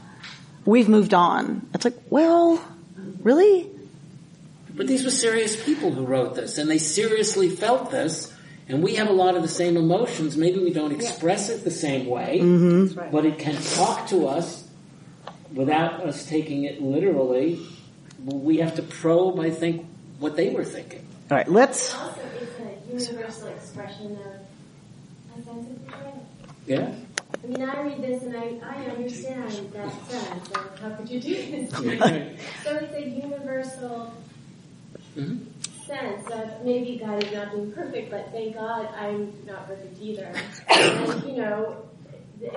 We've 0.66 0.88
moved 0.88 1.14
on. 1.14 1.68
It's 1.72 1.84
like, 1.84 1.96
well, 2.10 2.62
really? 3.22 3.70
But 4.74 4.88
these 4.88 5.04
were 5.04 5.10
serious 5.10 5.62
people 5.64 5.92
who 5.92 6.04
wrote 6.04 6.34
this, 6.34 6.58
and 6.58 6.68
they 6.68 6.78
seriously 6.78 7.48
felt 7.48 7.90
this, 7.90 8.34
and 8.68 8.82
we 8.82 8.96
have 8.96 9.08
a 9.08 9.12
lot 9.12 9.36
of 9.36 9.42
the 9.42 9.48
same 9.48 9.76
emotions. 9.76 10.36
Maybe 10.36 10.58
we 10.58 10.72
don't 10.72 10.92
express 10.92 11.48
it 11.48 11.64
the 11.64 11.70
same 11.70 12.06
way, 12.06 12.40
mm-hmm. 12.42 13.10
but 13.10 13.24
it 13.24 13.38
can 13.38 13.54
talk 13.62 14.08
to 14.08 14.26
us 14.26 14.68
without 15.54 16.04
us 16.04 16.26
taking 16.26 16.64
it 16.64 16.82
literally. 16.82 17.64
We 18.24 18.58
have 18.58 18.74
to 18.74 18.82
probe, 18.82 19.38
I 19.40 19.50
think, 19.50 19.86
what 20.18 20.36
they 20.36 20.50
were 20.50 20.64
thinking. 20.64 21.06
All 21.30 21.36
right, 21.36 21.48
let's. 21.48 21.94
Also, 21.94 22.20
it's 22.90 23.08
a 23.08 23.12
universal 23.12 23.48
expression 23.48 24.18
of 24.18 25.38
a 25.38 25.44
sense 25.44 25.68
of 25.68 25.86
betrayal. 25.86 26.26
Yeah. 26.66 26.92
I 27.42 27.46
mean, 27.46 27.62
I 27.62 27.80
read 27.82 28.02
this 28.02 28.22
and 28.22 28.36
I, 28.36 28.58
I 28.64 28.84
understand 28.86 29.72
that 29.72 30.06
sense 30.08 30.48
of 30.50 30.78
how 30.80 30.90
could 30.90 31.08
you 31.08 31.20
do 31.20 31.34
this? 31.34 31.70
to 31.78 31.82
me? 31.82 31.98
So 32.64 32.76
it's 32.76 32.94
a 32.94 33.08
universal 33.08 34.12
Mhm. 35.16 35.46
sense 35.86 36.28
of 36.30 36.64
maybe 36.64 36.98
God 36.98 37.22
is 37.22 37.32
not 37.32 37.52
being 37.52 37.72
perfect, 37.72 38.10
but 38.10 38.30
thank 38.32 38.54
God 38.54 38.88
I'm 38.98 39.32
not 39.46 39.66
perfect 39.66 40.00
either. 40.00 40.32
and 40.68 41.22
you 41.24 41.36
know, 41.36 41.76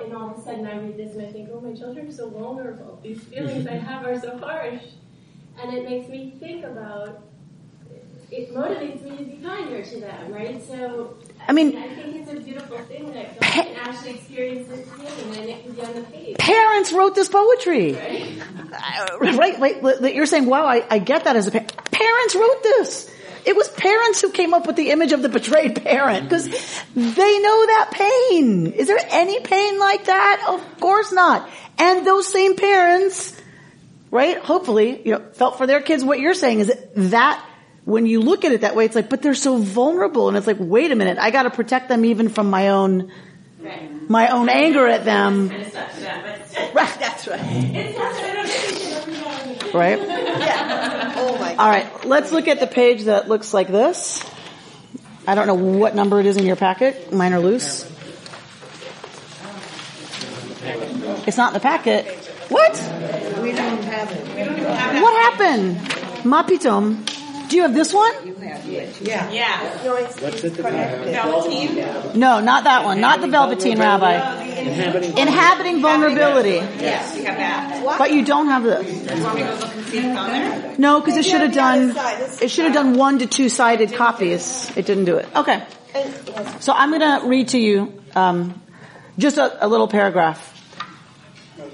and 0.02 0.14
all 0.14 0.30
of 0.30 0.38
a 0.38 0.42
sudden 0.42 0.66
I 0.66 0.78
read 0.78 0.96
this 0.96 1.14
and 1.14 1.22
I 1.26 1.32
think, 1.32 1.48
oh, 1.52 1.60
my 1.60 1.72
children 1.72 2.08
are 2.08 2.12
so 2.12 2.28
vulnerable. 2.28 2.98
These 3.02 3.20
feelings 3.24 3.66
I 3.66 3.76
have 3.76 4.04
are 4.06 4.20
so 4.20 4.36
harsh, 4.38 4.82
and 5.60 5.72
it 5.74 5.88
makes 5.88 6.08
me 6.08 6.34
think 6.38 6.64
about. 6.64 7.22
It 8.30 8.54
motivates 8.54 9.02
me 9.02 9.16
to 9.16 9.24
be 9.24 9.42
kinder 9.42 9.82
to 9.82 10.00
them, 10.00 10.32
right? 10.32 10.62
So, 10.64 11.16
I 11.48 11.52
mean- 11.52 11.76
I 11.76 11.88
think 11.88 12.16
it's 12.16 12.30
a 12.32 12.40
beautiful 12.40 12.78
thing 12.78 13.12
that 13.12 13.40
God 13.40 13.50
can 13.52 13.76
actually 13.76 14.10
experience 14.14 14.68
this 14.68 14.88
pain, 14.88 15.38
and 15.38 15.48
it 15.48 15.62
can 15.64 15.72
be 15.72 15.82
on 15.82 15.94
the 15.94 16.02
page. 16.02 16.36
Parents 16.38 16.92
wrote 16.92 17.14
this 17.14 17.28
poetry. 17.28 17.94
Right? 17.94 18.42
Uh, 18.72 19.18
right, 19.18 20.14
you're 20.14 20.26
saying, 20.26 20.46
wow, 20.46 20.64
I, 20.64 20.84
I 20.88 20.98
get 20.98 21.24
that 21.24 21.36
as 21.36 21.46
a 21.46 21.50
parent. 21.50 21.74
Parents 21.90 22.34
wrote 22.34 22.62
this. 22.62 23.10
It 23.44 23.56
was 23.56 23.68
parents 23.68 24.20
who 24.20 24.30
came 24.30 24.52
up 24.54 24.66
with 24.66 24.76
the 24.76 24.90
image 24.90 25.12
of 25.12 25.22
the 25.22 25.28
betrayed 25.28 25.82
parent 25.82 26.28
because 26.28 26.46
they 26.94 27.38
know 27.40 27.66
that 27.66 27.90
pain. 27.92 28.66
Is 28.68 28.86
there 28.86 29.00
any 29.10 29.40
pain 29.40 29.78
like 29.78 30.04
that? 30.04 30.44
Of 30.48 30.80
course 30.80 31.10
not. 31.12 31.48
And 31.78 32.06
those 32.06 32.30
same 32.30 32.56
parents, 32.56 33.34
right, 34.10 34.36
hopefully, 34.38 35.00
you 35.04 35.12
know, 35.12 35.24
felt 35.32 35.56
for 35.56 35.66
their 35.66 35.80
kids 35.80 36.04
what 36.04 36.20
you're 36.20 36.34
saying 36.34 36.60
is 36.60 36.66
that, 36.66 36.94
that 37.10 37.46
when 37.84 38.06
you 38.06 38.20
look 38.20 38.44
at 38.44 38.52
it 38.52 38.60
that 38.62 38.76
way, 38.76 38.84
it's 38.84 38.94
like, 38.94 39.08
but 39.08 39.22
they're 39.22 39.34
so 39.34 39.56
vulnerable 39.56 40.28
and 40.28 40.36
it's 40.36 40.46
like, 40.46 40.58
wait 40.60 40.90
a 40.92 40.94
minute, 40.94 41.18
I 41.18 41.30
gotta 41.30 41.50
protect 41.50 41.88
them 41.88 42.04
even 42.04 42.28
from 42.28 42.50
my 42.50 42.68
own, 42.68 43.10
Right. 43.60 44.08
my 44.10 44.28
own 44.28 44.48
anger 44.48 44.86
at 44.86 45.04
them. 45.04 45.48
Kind 45.50 45.62
of 45.62 45.72
sucks 45.72 45.94
for 45.94 46.00
them, 46.00 46.22
but 46.22 46.40
it's, 46.40 46.74
Right. 46.74 46.96
That's 46.98 47.28
right. 47.28 47.40
it's 47.42 47.98
not 47.98 48.14
I 48.14 48.32
don't 48.34 48.48
think 48.48 49.68
it 49.68 49.74
Right? 49.74 49.98
Yeah. 50.00 51.14
Oh 51.16 51.32
my 51.38 51.54
God. 51.54 51.58
All 51.58 51.68
right, 51.68 52.04
let's 52.04 52.32
look 52.32 52.48
at 52.48 52.60
the 52.60 52.66
page 52.66 53.04
that 53.04 53.28
looks 53.28 53.54
like 53.54 53.68
this. 53.68 54.24
I 55.26 55.34
don't 55.34 55.46
know 55.46 55.54
what 55.54 55.94
number 55.94 56.18
it 56.20 56.26
is 56.26 56.36
in 56.36 56.44
your 56.46 56.56
packet. 56.56 57.12
Mine 57.12 57.32
are 57.32 57.40
loose. 57.40 57.84
It's 61.26 61.36
not 61.36 61.48
in 61.48 61.54
the 61.54 61.60
packet. 61.60 62.06
What? 62.48 62.72
We 63.42 63.52
don't 63.52 63.82
have 63.84 64.10
it. 64.10 65.02
What 65.02 65.14
happened? 65.38 65.76
Mapitom. 66.24 67.06
Do 67.50 67.56
you 67.56 67.62
have 67.62 67.74
this 67.74 67.92
one? 67.92 68.12
Yeah. 68.40 69.28
Yeah. 69.30 69.80
No, 69.84 69.96
it's, 69.96 70.20
What's 70.20 70.44
it's 70.44 70.56
it 70.56 70.62
that 70.62 71.04
we. 71.04 71.10
Velveteen? 71.12 72.18
No, 72.18 72.38
not 72.38 72.62
that 72.62 72.84
one. 72.84 73.00
Not 73.00 73.20
the 73.20 73.26
Velveteen 73.26 73.76
Rabbi. 73.76 74.44
Inhabiting. 74.44 75.18
Inhabiting 75.18 75.80
vulnerability. 75.82 76.50
Yes, 76.80 77.16
you 77.16 77.24
have 77.24 77.36
that. 77.38 77.98
But 77.98 78.12
you 78.12 78.24
don't 78.24 78.46
have 78.46 78.62
this. 78.62 78.86
Do 78.86 79.16
you 79.16 79.24
want 79.24 79.34
me 79.34 79.42
to 79.42 79.48
go 79.48 79.54
look 79.56 79.74
and 79.74 79.84
see 79.86 79.98
if 79.98 80.04
it's 80.04 80.16
on 80.18 80.30
there? 80.30 80.74
No, 80.78 81.00
because 81.00 81.16
it 81.16 81.24
should 81.24 81.40
have 81.40 81.52
done, 81.52 81.82
other 81.90 81.92
side. 81.94 82.14
It's- 82.20 82.40
it 82.42 82.50
should 82.52 82.66
have 82.66 82.74
done 82.74 82.96
one 82.96 83.18
to 83.18 83.26
two 83.26 83.48
sided 83.48 83.94
copies. 83.94 84.70
It 84.76 84.86
didn't 84.86 85.06
do 85.06 85.16
it. 85.16 85.26
Okay. 85.34 85.60
So 86.60 86.72
I'm 86.72 86.90
going 86.90 87.00
to 87.22 87.26
read 87.26 87.48
to 87.48 87.58
you 87.58 88.00
um, 88.14 88.62
just 89.18 89.38
a, 89.38 89.66
a 89.66 89.66
little 89.66 89.88
paragraph. 89.88 90.46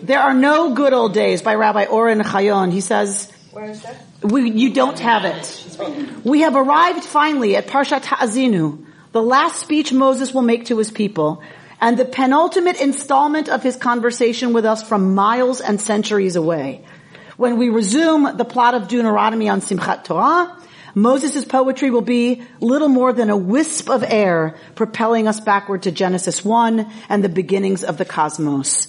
There 0.00 0.20
are 0.20 0.32
no 0.32 0.72
good 0.74 0.94
old 0.94 1.12
days 1.12 1.42
by 1.42 1.54
Rabbi 1.54 1.84
Oren 1.84 2.20
Hayon. 2.20 2.72
He 2.72 2.80
says, 2.80 3.30
Where 3.52 3.66
is 3.66 3.82
that? 3.82 4.05
We, 4.22 4.50
you 4.50 4.72
don't 4.72 4.98
have 4.98 5.24
it. 5.24 6.24
We 6.24 6.40
have 6.40 6.56
arrived 6.56 7.04
finally 7.04 7.56
at 7.56 7.66
Parshat 7.66 8.04
Ha'azinu, 8.04 8.84
the 9.12 9.22
last 9.22 9.60
speech 9.60 9.92
Moses 9.92 10.34
will 10.34 10.42
make 10.42 10.66
to 10.66 10.78
his 10.78 10.90
people, 10.90 11.42
and 11.80 11.98
the 11.98 12.04
penultimate 12.04 12.80
installment 12.80 13.48
of 13.48 13.62
his 13.62 13.76
conversation 13.76 14.52
with 14.52 14.64
us 14.64 14.86
from 14.86 15.14
miles 15.14 15.60
and 15.60 15.80
centuries 15.80 16.36
away. 16.36 16.84
When 17.36 17.58
we 17.58 17.68
resume 17.68 18.36
the 18.36 18.44
plot 18.44 18.74
of 18.74 18.88
Deuteronomy 18.88 19.48
on 19.48 19.60
Simchat 19.60 20.04
Torah, 20.04 20.56
Moses' 20.94 21.44
poetry 21.44 21.90
will 21.90 22.00
be 22.00 22.42
little 22.60 22.88
more 22.88 23.12
than 23.12 23.28
a 23.28 23.36
wisp 23.36 23.90
of 23.90 24.02
air 24.02 24.56
propelling 24.74 25.28
us 25.28 25.40
backward 25.40 25.82
to 25.82 25.92
Genesis 25.92 26.42
1 26.42 26.90
and 27.10 27.22
the 27.22 27.28
beginnings 27.28 27.84
of 27.84 27.98
the 27.98 28.06
cosmos. 28.06 28.88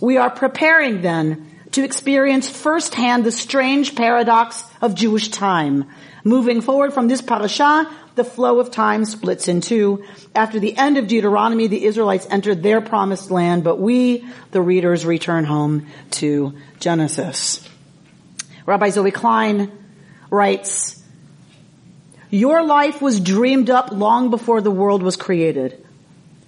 We 0.00 0.18
are 0.18 0.30
preparing 0.30 1.02
then 1.02 1.47
to 1.72 1.84
experience 1.84 2.48
firsthand 2.48 3.24
the 3.24 3.32
strange 3.32 3.94
paradox 3.94 4.64
of 4.80 4.94
Jewish 4.94 5.28
time. 5.28 5.84
Moving 6.24 6.60
forward 6.60 6.92
from 6.92 7.08
this 7.08 7.22
parasha, 7.22 7.90
the 8.14 8.24
flow 8.24 8.58
of 8.58 8.70
time 8.70 9.04
splits 9.04 9.48
in 9.48 9.60
two. 9.60 10.04
After 10.34 10.58
the 10.58 10.76
end 10.76 10.98
of 10.98 11.06
Deuteronomy, 11.06 11.68
the 11.68 11.84
Israelites 11.84 12.26
entered 12.28 12.62
their 12.62 12.80
promised 12.80 13.30
land, 13.30 13.64
but 13.64 13.78
we, 13.78 14.26
the 14.50 14.60
readers, 14.60 15.06
return 15.06 15.44
home 15.44 15.86
to 16.12 16.54
Genesis. 16.80 17.66
Rabbi 18.66 18.90
Zoe 18.90 19.10
Klein 19.10 19.70
writes, 20.30 21.02
Your 22.30 22.62
life 22.62 23.00
was 23.00 23.20
dreamed 23.20 23.70
up 23.70 23.92
long 23.92 24.30
before 24.30 24.60
the 24.60 24.70
world 24.70 25.02
was 25.02 25.16
created. 25.16 25.86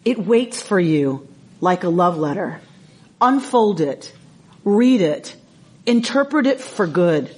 It 0.05 0.19
waits 0.19 0.61
for 0.61 0.81
you 0.81 1.29
like 1.61 1.85
a 1.85 1.89
love 1.89 2.19
letter. 2.19 2.61
Unfold 3.21 3.81
it. 3.81 4.13
Read 4.65 5.01
it. 5.01 5.37
Interpret 5.87 6.47
it 6.47 6.61
for 6.61 6.87
good. 6.87 7.35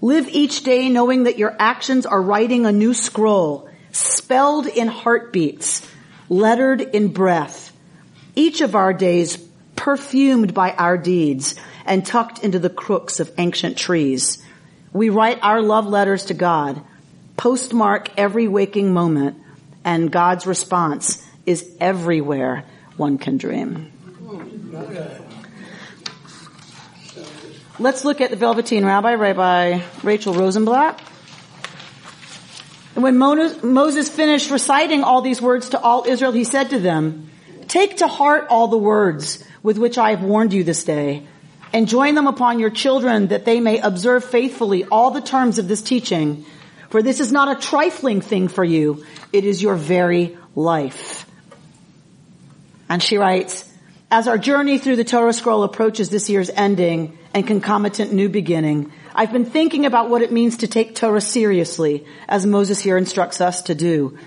Live 0.00 0.28
each 0.28 0.64
day 0.64 0.88
knowing 0.88 1.24
that 1.24 1.38
your 1.38 1.54
actions 1.58 2.06
are 2.06 2.20
writing 2.20 2.66
a 2.66 2.72
new 2.72 2.92
scroll, 2.92 3.68
spelled 3.92 4.66
in 4.66 4.88
heartbeats, 4.88 5.88
lettered 6.28 6.80
in 6.80 7.08
breath. 7.08 7.72
Each 8.34 8.60
of 8.60 8.74
our 8.74 8.92
days 8.92 9.36
perfumed 9.76 10.54
by 10.54 10.72
our 10.72 10.98
deeds 10.98 11.54
and 11.86 12.04
tucked 12.04 12.42
into 12.42 12.58
the 12.58 12.70
crooks 12.70 13.20
of 13.20 13.32
ancient 13.38 13.76
trees. 13.76 14.42
We 14.92 15.08
write 15.08 15.38
our 15.42 15.62
love 15.62 15.86
letters 15.86 16.26
to 16.26 16.34
God, 16.34 16.82
postmark 17.36 18.10
every 18.16 18.48
waking 18.48 18.92
moment, 18.92 19.38
and 19.84 20.10
God's 20.10 20.46
response 20.46 21.26
is 21.46 21.68
everywhere 21.80 22.64
one 22.96 23.18
can 23.18 23.38
dream. 23.38 23.92
Let's 27.82 28.04
look 28.04 28.20
at 28.20 28.30
the 28.30 28.36
Velveteen 28.36 28.84
Rabbi, 28.84 29.14
Rabbi 29.14 29.80
Rachel 30.04 30.34
Rosenblatt. 30.34 31.02
And 32.94 33.02
when 33.02 33.18
Moses 33.18 34.08
finished 34.08 34.52
reciting 34.52 35.02
all 35.02 35.20
these 35.20 35.42
words 35.42 35.70
to 35.70 35.80
all 35.80 36.04
Israel, 36.06 36.30
he 36.30 36.44
said 36.44 36.70
to 36.70 36.78
them, 36.78 37.28
Take 37.66 37.96
to 37.96 38.06
heart 38.06 38.46
all 38.50 38.68
the 38.68 38.78
words 38.78 39.42
with 39.64 39.78
which 39.78 39.98
I 39.98 40.10
have 40.10 40.22
warned 40.22 40.52
you 40.52 40.62
this 40.62 40.84
day, 40.84 41.26
and 41.72 41.88
join 41.88 42.14
them 42.14 42.28
upon 42.28 42.60
your 42.60 42.70
children 42.70 43.26
that 43.28 43.44
they 43.44 43.58
may 43.58 43.80
observe 43.80 44.24
faithfully 44.24 44.84
all 44.84 45.10
the 45.10 45.20
terms 45.20 45.58
of 45.58 45.66
this 45.66 45.82
teaching. 45.82 46.46
For 46.90 47.02
this 47.02 47.18
is 47.18 47.32
not 47.32 47.50
a 47.50 47.60
trifling 47.60 48.20
thing 48.20 48.46
for 48.46 48.62
you, 48.62 49.04
it 49.32 49.44
is 49.44 49.60
your 49.60 49.74
very 49.74 50.38
life. 50.54 51.26
And 52.88 53.02
she 53.02 53.18
writes, 53.18 53.68
as 54.08 54.28
our 54.28 54.38
journey 54.38 54.78
through 54.78 54.96
the 54.96 55.04
Torah 55.04 55.32
scroll 55.32 55.64
approaches 55.64 56.10
this 56.10 56.30
year's 56.30 56.50
ending 56.50 57.18
and 57.34 57.46
concomitant 57.46 58.12
new 58.12 58.28
beginning, 58.28 58.92
I've 59.14 59.32
been 59.32 59.44
thinking 59.44 59.86
about 59.86 60.10
what 60.10 60.22
it 60.22 60.32
means 60.32 60.58
to 60.58 60.66
take 60.66 60.94
Torah 60.94 61.20
seriously, 61.20 62.06
as 62.28 62.46
Moses 62.46 62.80
here 62.80 62.96
instructs 62.96 63.40
us 63.40 63.62
to 63.62 63.74
do. 63.74 64.18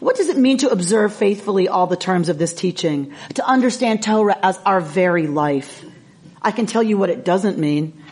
What 0.00 0.16
does 0.16 0.28
it 0.28 0.36
mean 0.36 0.58
to 0.58 0.68
observe 0.68 1.14
faithfully 1.14 1.68
all 1.68 1.86
the 1.86 1.96
terms 1.96 2.28
of 2.28 2.38
this 2.38 2.52
teaching? 2.52 3.14
To 3.34 3.46
understand 3.46 4.02
Torah 4.02 4.38
as 4.42 4.58
our 4.66 4.80
very 4.80 5.26
life? 5.26 5.84
I 6.42 6.50
can 6.50 6.66
tell 6.66 6.82
you 6.82 6.98
what 6.98 7.10
it 7.10 7.24
doesn't 7.24 7.58
mean. 7.58 8.02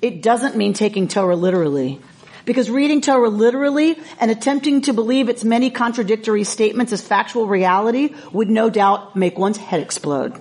It 0.00 0.22
doesn't 0.22 0.56
mean 0.56 0.74
taking 0.74 1.08
Torah 1.08 1.36
literally. 1.36 2.00
Because 2.44 2.70
reading 2.70 3.00
Torah 3.00 3.28
literally 3.28 3.98
and 4.18 4.30
attempting 4.30 4.82
to 4.82 4.92
believe 4.92 5.28
its 5.28 5.44
many 5.44 5.70
contradictory 5.70 6.44
statements 6.44 6.92
as 6.92 7.02
factual 7.02 7.46
reality 7.46 8.14
would 8.32 8.48
no 8.48 8.70
doubt 8.70 9.16
make 9.16 9.38
one's 9.38 9.56
head 9.56 9.80
explode. 9.80 10.40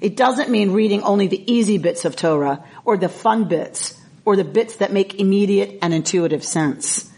It 0.00 0.16
doesn't 0.16 0.50
mean 0.50 0.72
reading 0.72 1.02
only 1.02 1.26
the 1.26 1.52
easy 1.52 1.78
bits 1.78 2.04
of 2.04 2.16
Torah 2.16 2.64
or 2.84 2.96
the 2.96 3.08
fun 3.08 3.48
bits 3.48 4.00
or 4.24 4.36
the 4.36 4.44
bits 4.44 4.76
that 4.76 4.92
make 4.92 5.18
immediate 5.18 5.78
and 5.82 5.92
intuitive 5.92 6.44
sense. 6.44 7.10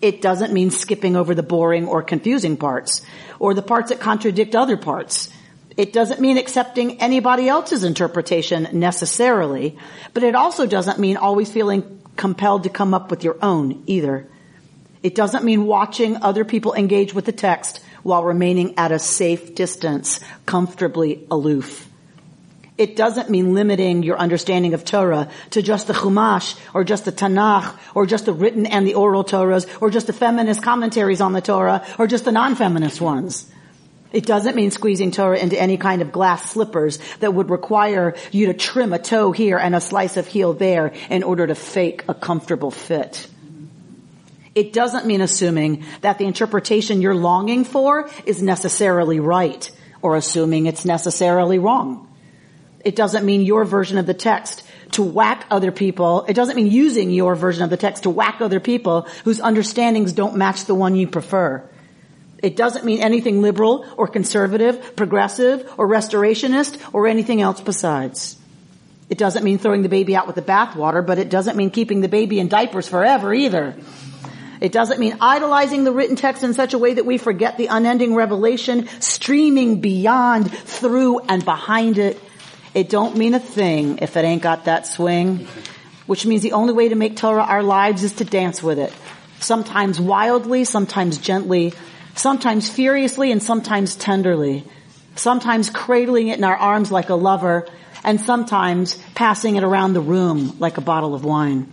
It 0.00 0.22
doesn't 0.22 0.52
mean 0.52 0.70
skipping 0.70 1.16
over 1.16 1.34
the 1.34 1.42
boring 1.42 1.88
or 1.88 2.02
confusing 2.02 2.56
parts 2.56 3.02
or 3.40 3.54
the 3.54 3.62
parts 3.62 3.88
that 3.88 4.00
contradict 4.00 4.54
other 4.54 4.76
parts. 4.76 5.30
It 5.76 5.92
doesn't 5.92 6.20
mean 6.20 6.38
accepting 6.38 7.00
anybody 7.00 7.48
else's 7.48 7.84
interpretation 7.84 8.68
necessarily, 8.72 9.76
but 10.14 10.22
it 10.22 10.34
also 10.34 10.66
doesn't 10.66 10.98
mean 10.98 11.16
always 11.16 11.50
feeling 11.50 12.00
compelled 12.16 12.64
to 12.64 12.68
come 12.68 12.94
up 12.94 13.10
with 13.10 13.24
your 13.24 13.36
own 13.42 13.82
either. 13.86 14.28
It 15.02 15.14
doesn't 15.14 15.44
mean 15.44 15.66
watching 15.66 16.22
other 16.22 16.44
people 16.44 16.74
engage 16.74 17.14
with 17.14 17.24
the 17.24 17.32
text 17.32 17.80
while 18.02 18.24
remaining 18.24 18.78
at 18.78 18.92
a 18.92 18.98
safe 18.98 19.54
distance, 19.54 20.20
comfortably 20.46 21.26
aloof. 21.30 21.87
It 22.78 22.94
doesn't 22.94 23.28
mean 23.28 23.54
limiting 23.54 24.04
your 24.04 24.16
understanding 24.16 24.72
of 24.72 24.84
Torah 24.84 25.28
to 25.50 25.62
just 25.62 25.88
the 25.88 25.92
Chumash 25.92 26.56
or 26.72 26.84
just 26.84 27.04
the 27.04 27.12
Tanakh 27.12 27.76
or 27.92 28.06
just 28.06 28.24
the 28.26 28.32
written 28.32 28.66
and 28.66 28.86
the 28.86 28.94
oral 28.94 29.24
Torahs 29.24 29.66
or 29.82 29.90
just 29.90 30.06
the 30.06 30.12
feminist 30.12 30.62
commentaries 30.62 31.20
on 31.20 31.32
the 31.32 31.40
Torah 31.40 31.84
or 31.98 32.06
just 32.06 32.24
the 32.24 32.30
non-feminist 32.30 33.00
ones. 33.00 33.50
It 34.12 34.24
doesn't 34.24 34.54
mean 34.54 34.70
squeezing 34.70 35.10
Torah 35.10 35.38
into 35.38 35.60
any 35.60 35.76
kind 35.76 36.02
of 36.02 36.12
glass 36.12 36.52
slippers 36.52 37.00
that 37.18 37.34
would 37.34 37.50
require 37.50 38.14
you 38.30 38.46
to 38.46 38.54
trim 38.54 38.92
a 38.92 38.98
toe 39.00 39.32
here 39.32 39.58
and 39.58 39.74
a 39.74 39.80
slice 39.80 40.16
of 40.16 40.28
heel 40.28 40.54
there 40.54 40.94
in 41.10 41.24
order 41.24 41.48
to 41.48 41.56
fake 41.56 42.04
a 42.08 42.14
comfortable 42.14 42.70
fit. 42.70 43.26
It 44.54 44.72
doesn't 44.72 45.04
mean 45.04 45.20
assuming 45.20 45.84
that 46.00 46.18
the 46.18 46.24
interpretation 46.24 47.02
you're 47.02 47.14
longing 47.14 47.64
for 47.64 48.08
is 48.24 48.40
necessarily 48.40 49.18
right 49.18 49.70
or 50.00 50.14
assuming 50.14 50.66
it's 50.66 50.84
necessarily 50.84 51.58
wrong. 51.58 52.07
It 52.84 52.96
doesn't 52.96 53.24
mean 53.24 53.42
your 53.42 53.64
version 53.64 53.98
of 53.98 54.06
the 54.06 54.14
text 54.14 54.62
to 54.92 55.02
whack 55.02 55.46
other 55.50 55.72
people. 55.72 56.24
It 56.28 56.34
doesn't 56.34 56.56
mean 56.56 56.68
using 56.68 57.10
your 57.10 57.34
version 57.34 57.62
of 57.64 57.70
the 57.70 57.76
text 57.76 58.04
to 58.04 58.10
whack 58.10 58.40
other 58.40 58.60
people 58.60 59.02
whose 59.24 59.40
understandings 59.40 60.12
don't 60.12 60.36
match 60.36 60.64
the 60.64 60.74
one 60.74 60.94
you 60.94 61.06
prefer. 61.06 61.68
It 62.42 62.56
doesn't 62.56 62.84
mean 62.84 63.00
anything 63.00 63.42
liberal 63.42 63.84
or 63.96 64.06
conservative, 64.06 64.94
progressive 64.94 65.70
or 65.76 65.88
restorationist 65.88 66.80
or 66.92 67.08
anything 67.08 67.42
else 67.42 67.60
besides. 67.60 68.36
It 69.10 69.18
doesn't 69.18 69.42
mean 69.42 69.58
throwing 69.58 69.82
the 69.82 69.88
baby 69.88 70.14
out 70.14 70.26
with 70.26 70.36
the 70.36 70.42
bathwater, 70.42 71.04
but 71.04 71.18
it 71.18 71.30
doesn't 71.30 71.56
mean 71.56 71.70
keeping 71.70 72.00
the 72.00 72.08
baby 72.08 72.38
in 72.38 72.48
diapers 72.48 72.88
forever 72.88 73.34
either. 73.34 73.74
It 74.60 74.72
doesn't 74.72 75.00
mean 75.00 75.16
idolizing 75.20 75.84
the 75.84 75.92
written 75.92 76.16
text 76.16 76.42
in 76.42 76.52
such 76.52 76.74
a 76.74 76.78
way 76.78 76.94
that 76.94 77.06
we 77.06 77.16
forget 77.16 77.56
the 77.56 77.66
unending 77.66 78.14
revelation 78.14 78.88
streaming 79.00 79.80
beyond, 79.80 80.52
through, 80.52 81.20
and 81.20 81.44
behind 81.44 81.98
it. 81.98 82.20
It 82.74 82.90
don't 82.90 83.16
mean 83.16 83.34
a 83.34 83.40
thing 83.40 83.98
if 84.02 84.16
it 84.16 84.24
ain't 84.24 84.42
got 84.42 84.66
that 84.66 84.86
swing, 84.86 85.46
which 86.06 86.26
means 86.26 86.42
the 86.42 86.52
only 86.52 86.72
way 86.72 86.88
to 86.88 86.94
make 86.94 87.16
Torah 87.16 87.42
our 87.42 87.62
lives 87.62 88.04
is 88.04 88.14
to 88.14 88.24
dance 88.24 88.62
with 88.62 88.78
it. 88.78 88.92
Sometimes 89.40 90.00
wildly, 90.00 90.64
sometimes 90.64 91.18
gently, 91.18 91.72
sometimes 92.14 92.70
furiously, 92.70 93.32
and 93.32 93.42
sometimes 93.42 93.96
tenderly. 93.96 94.64
Sometimes 95.16 95.70
cradling 95.70 96.28
it 96.28 96.38
in 96.38 96.44
our 96.44 96.56
arms 96.56 96.92
like 96.92 97.08
a 97.08 97.14
lover, 97.14 97.66
and 98.04 98.20
sometimes 98.20 98.94
passing 99.14 99.56
it 99.56 99.64
around 99.64 99.92
the 99.92 100.00
room 100.00 100.56
like 100.58 100.78
a 100.78 100.80
bottle 100.80 101.14
of 101.14 101.24
wine. 101.24 101.72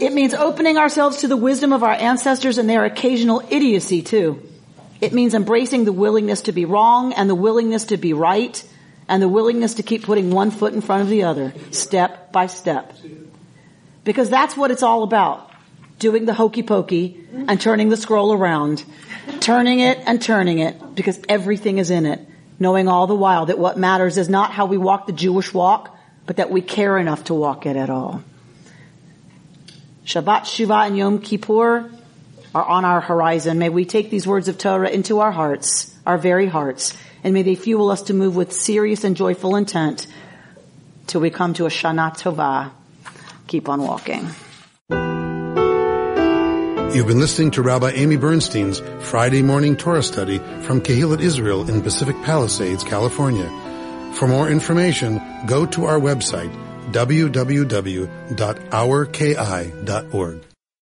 It 0.00 0.12
means 0.12 0.34
opening 0.34 0.78
ourselves 0.78 1.18
to 1.18 1.28
the 1.28 1.36
wisdom 1.36 1.72
of 1.72 1.84
our 1.84 1.92
ancestors 1.92 2.58
and 2.58 2.68
their 2.68 2.84
occasional 2.84 3.40
idiocy 3.50 4.02
too. 4.02 4.42
It 5.02 5.12
means 5.12 5.34
embracing 5.34 5.84
the 5.84 5.92
willingness 5.92 6.42
to 6.42 6.52
be 6.52 6.64
wrong 6.64 7.12
and 7.12 7.28
the 7.28 7.34
willingness 7.34 7.86
to 7.86 7.96
be 7.96 8.12
right 8.12 8.62
and 9.08 9.20
the 9.20 9.28
willingness 9.28 9.74
to 9.74 9.82
keep 9.82 10.04
putting 10.04 10.30
one 10.30 10.52
foot 10.52 10.74
in 10.74 10.80
front 10.80 11.02
of 11.02 11.08
the 11.08 11.24
other, 11.24 11.52
step 11.72 12.30
by 12.30 12.46
step. 12.46 12.94
Because 14.04 14.30
that's 14.30 14.56
what 14.56 14.70
it's 14.70 14.84
all 14.84 15.02
about. 15.02 15.50
Doing 15.98 16.24
the 16.24 16.32
hokey 16.32 16.62
pokey 16.62 17.26
and 17.32 17.60
turning 17.60 17.88
the 17.88 17.96
scroll 17.96 18.32
around. 18.32 18.84
Turning 19.40 19.80
it 19.80 19.98
and 20.06 20.22
turning 20.22 20.60
it 20.60 20.94
because 20.94 21.20
everything 21.28 21.78
is 21.78 21.90
in 21.90 22.06
it. 22.06 22.20
Knowing 22.60 22.86
all 22.86 23.08
the 23.08 23.16
while 23.16 23.46
that 23.46 23.58
what 23.58 23.76
matters 23.76 24.18
is 24.18 24.28
not 24.28 24.52
how 24.52 24.66
we 24.66 24.78
walk 24.78 25.08
the 25.08 25.12
Jewish 25.12 25.52
walk, 25.52 25.98
but 26.26 26.36
that 26.36 26.52
we 26.52 26.60
care 26.60 26.96
enough 26.96 27.24
to 27.24 27.34
walk 27.34 27.66
it 27.66 27.74
at 27.74 27.90
all. 27.90 28.22
Shabbat 30.06 30.42
Shuvah 30.42 30.86
and 30.86 30.96
Yom 30.96 31.18
Kippur 31.18 31.90
are 32.54 32.64
on 32.64 32.84
our 32.84 33.00
horizon. 33.00 33.58
May 33.58 33.68
we 33.68 33.84
take 33.84 34.10
these 34.10 34.26
words 34.26 34.48
of 34.48 34.58
Torah 34.58 34.90
into 34.90 35.20
our 35.20 35.32
hearts, 35.32 35.94
our 36.06 36.18
very 36.18 36.46
hearts, 36.46 36.96
and 37.24 37.34
may 37.34 37.42
they 37.42 37.54
fuel 37.54 37.90
us 37.90 38.02
to 38.02 38.14
move 38.14 38.36
with 38.36 38.52
serious 38.52 39.04
and 39.04 39.16
joyful 39.16 39.56
intent 39.56 40.06
till 41.06 41.20
we 41.20 41.30
come 41.30 41.54
to 41.54 41.66
a 41.66 41.70
Shana 41.70 42.16
Tovah. 42.16 42.70
Keep 43.46 43.68
on 43.68 43.82
walking. 43.82 44.28
You've 46.94 47.06
been 47.06 47.20
listening 47.20 47.50
to 47.52 47.62
Rabbi 47.62 47.92
Amy 47.92 48.16
Bernstein's 48.16 48.82
Friday 49.00 49.40
morning 49.40 49.76
Torah 49.76 50.02
study 50.02 50.38
from 50.60 50.82
Kehillat 50.82 51.20
Israel 51.20 51.66
in 51.70 51.80
Pacific 51.80 52.16
Palisades, 52.22 52.84
California. 52.84 53.48
For 54.14 54.28
more 54.28 54.50
information, 54.50 55.22
go 55.46 55.64
to 55.64 55.86
our 55.86 55.98
website, 55.98 56.52
www.ourki.org. 56.92 58.12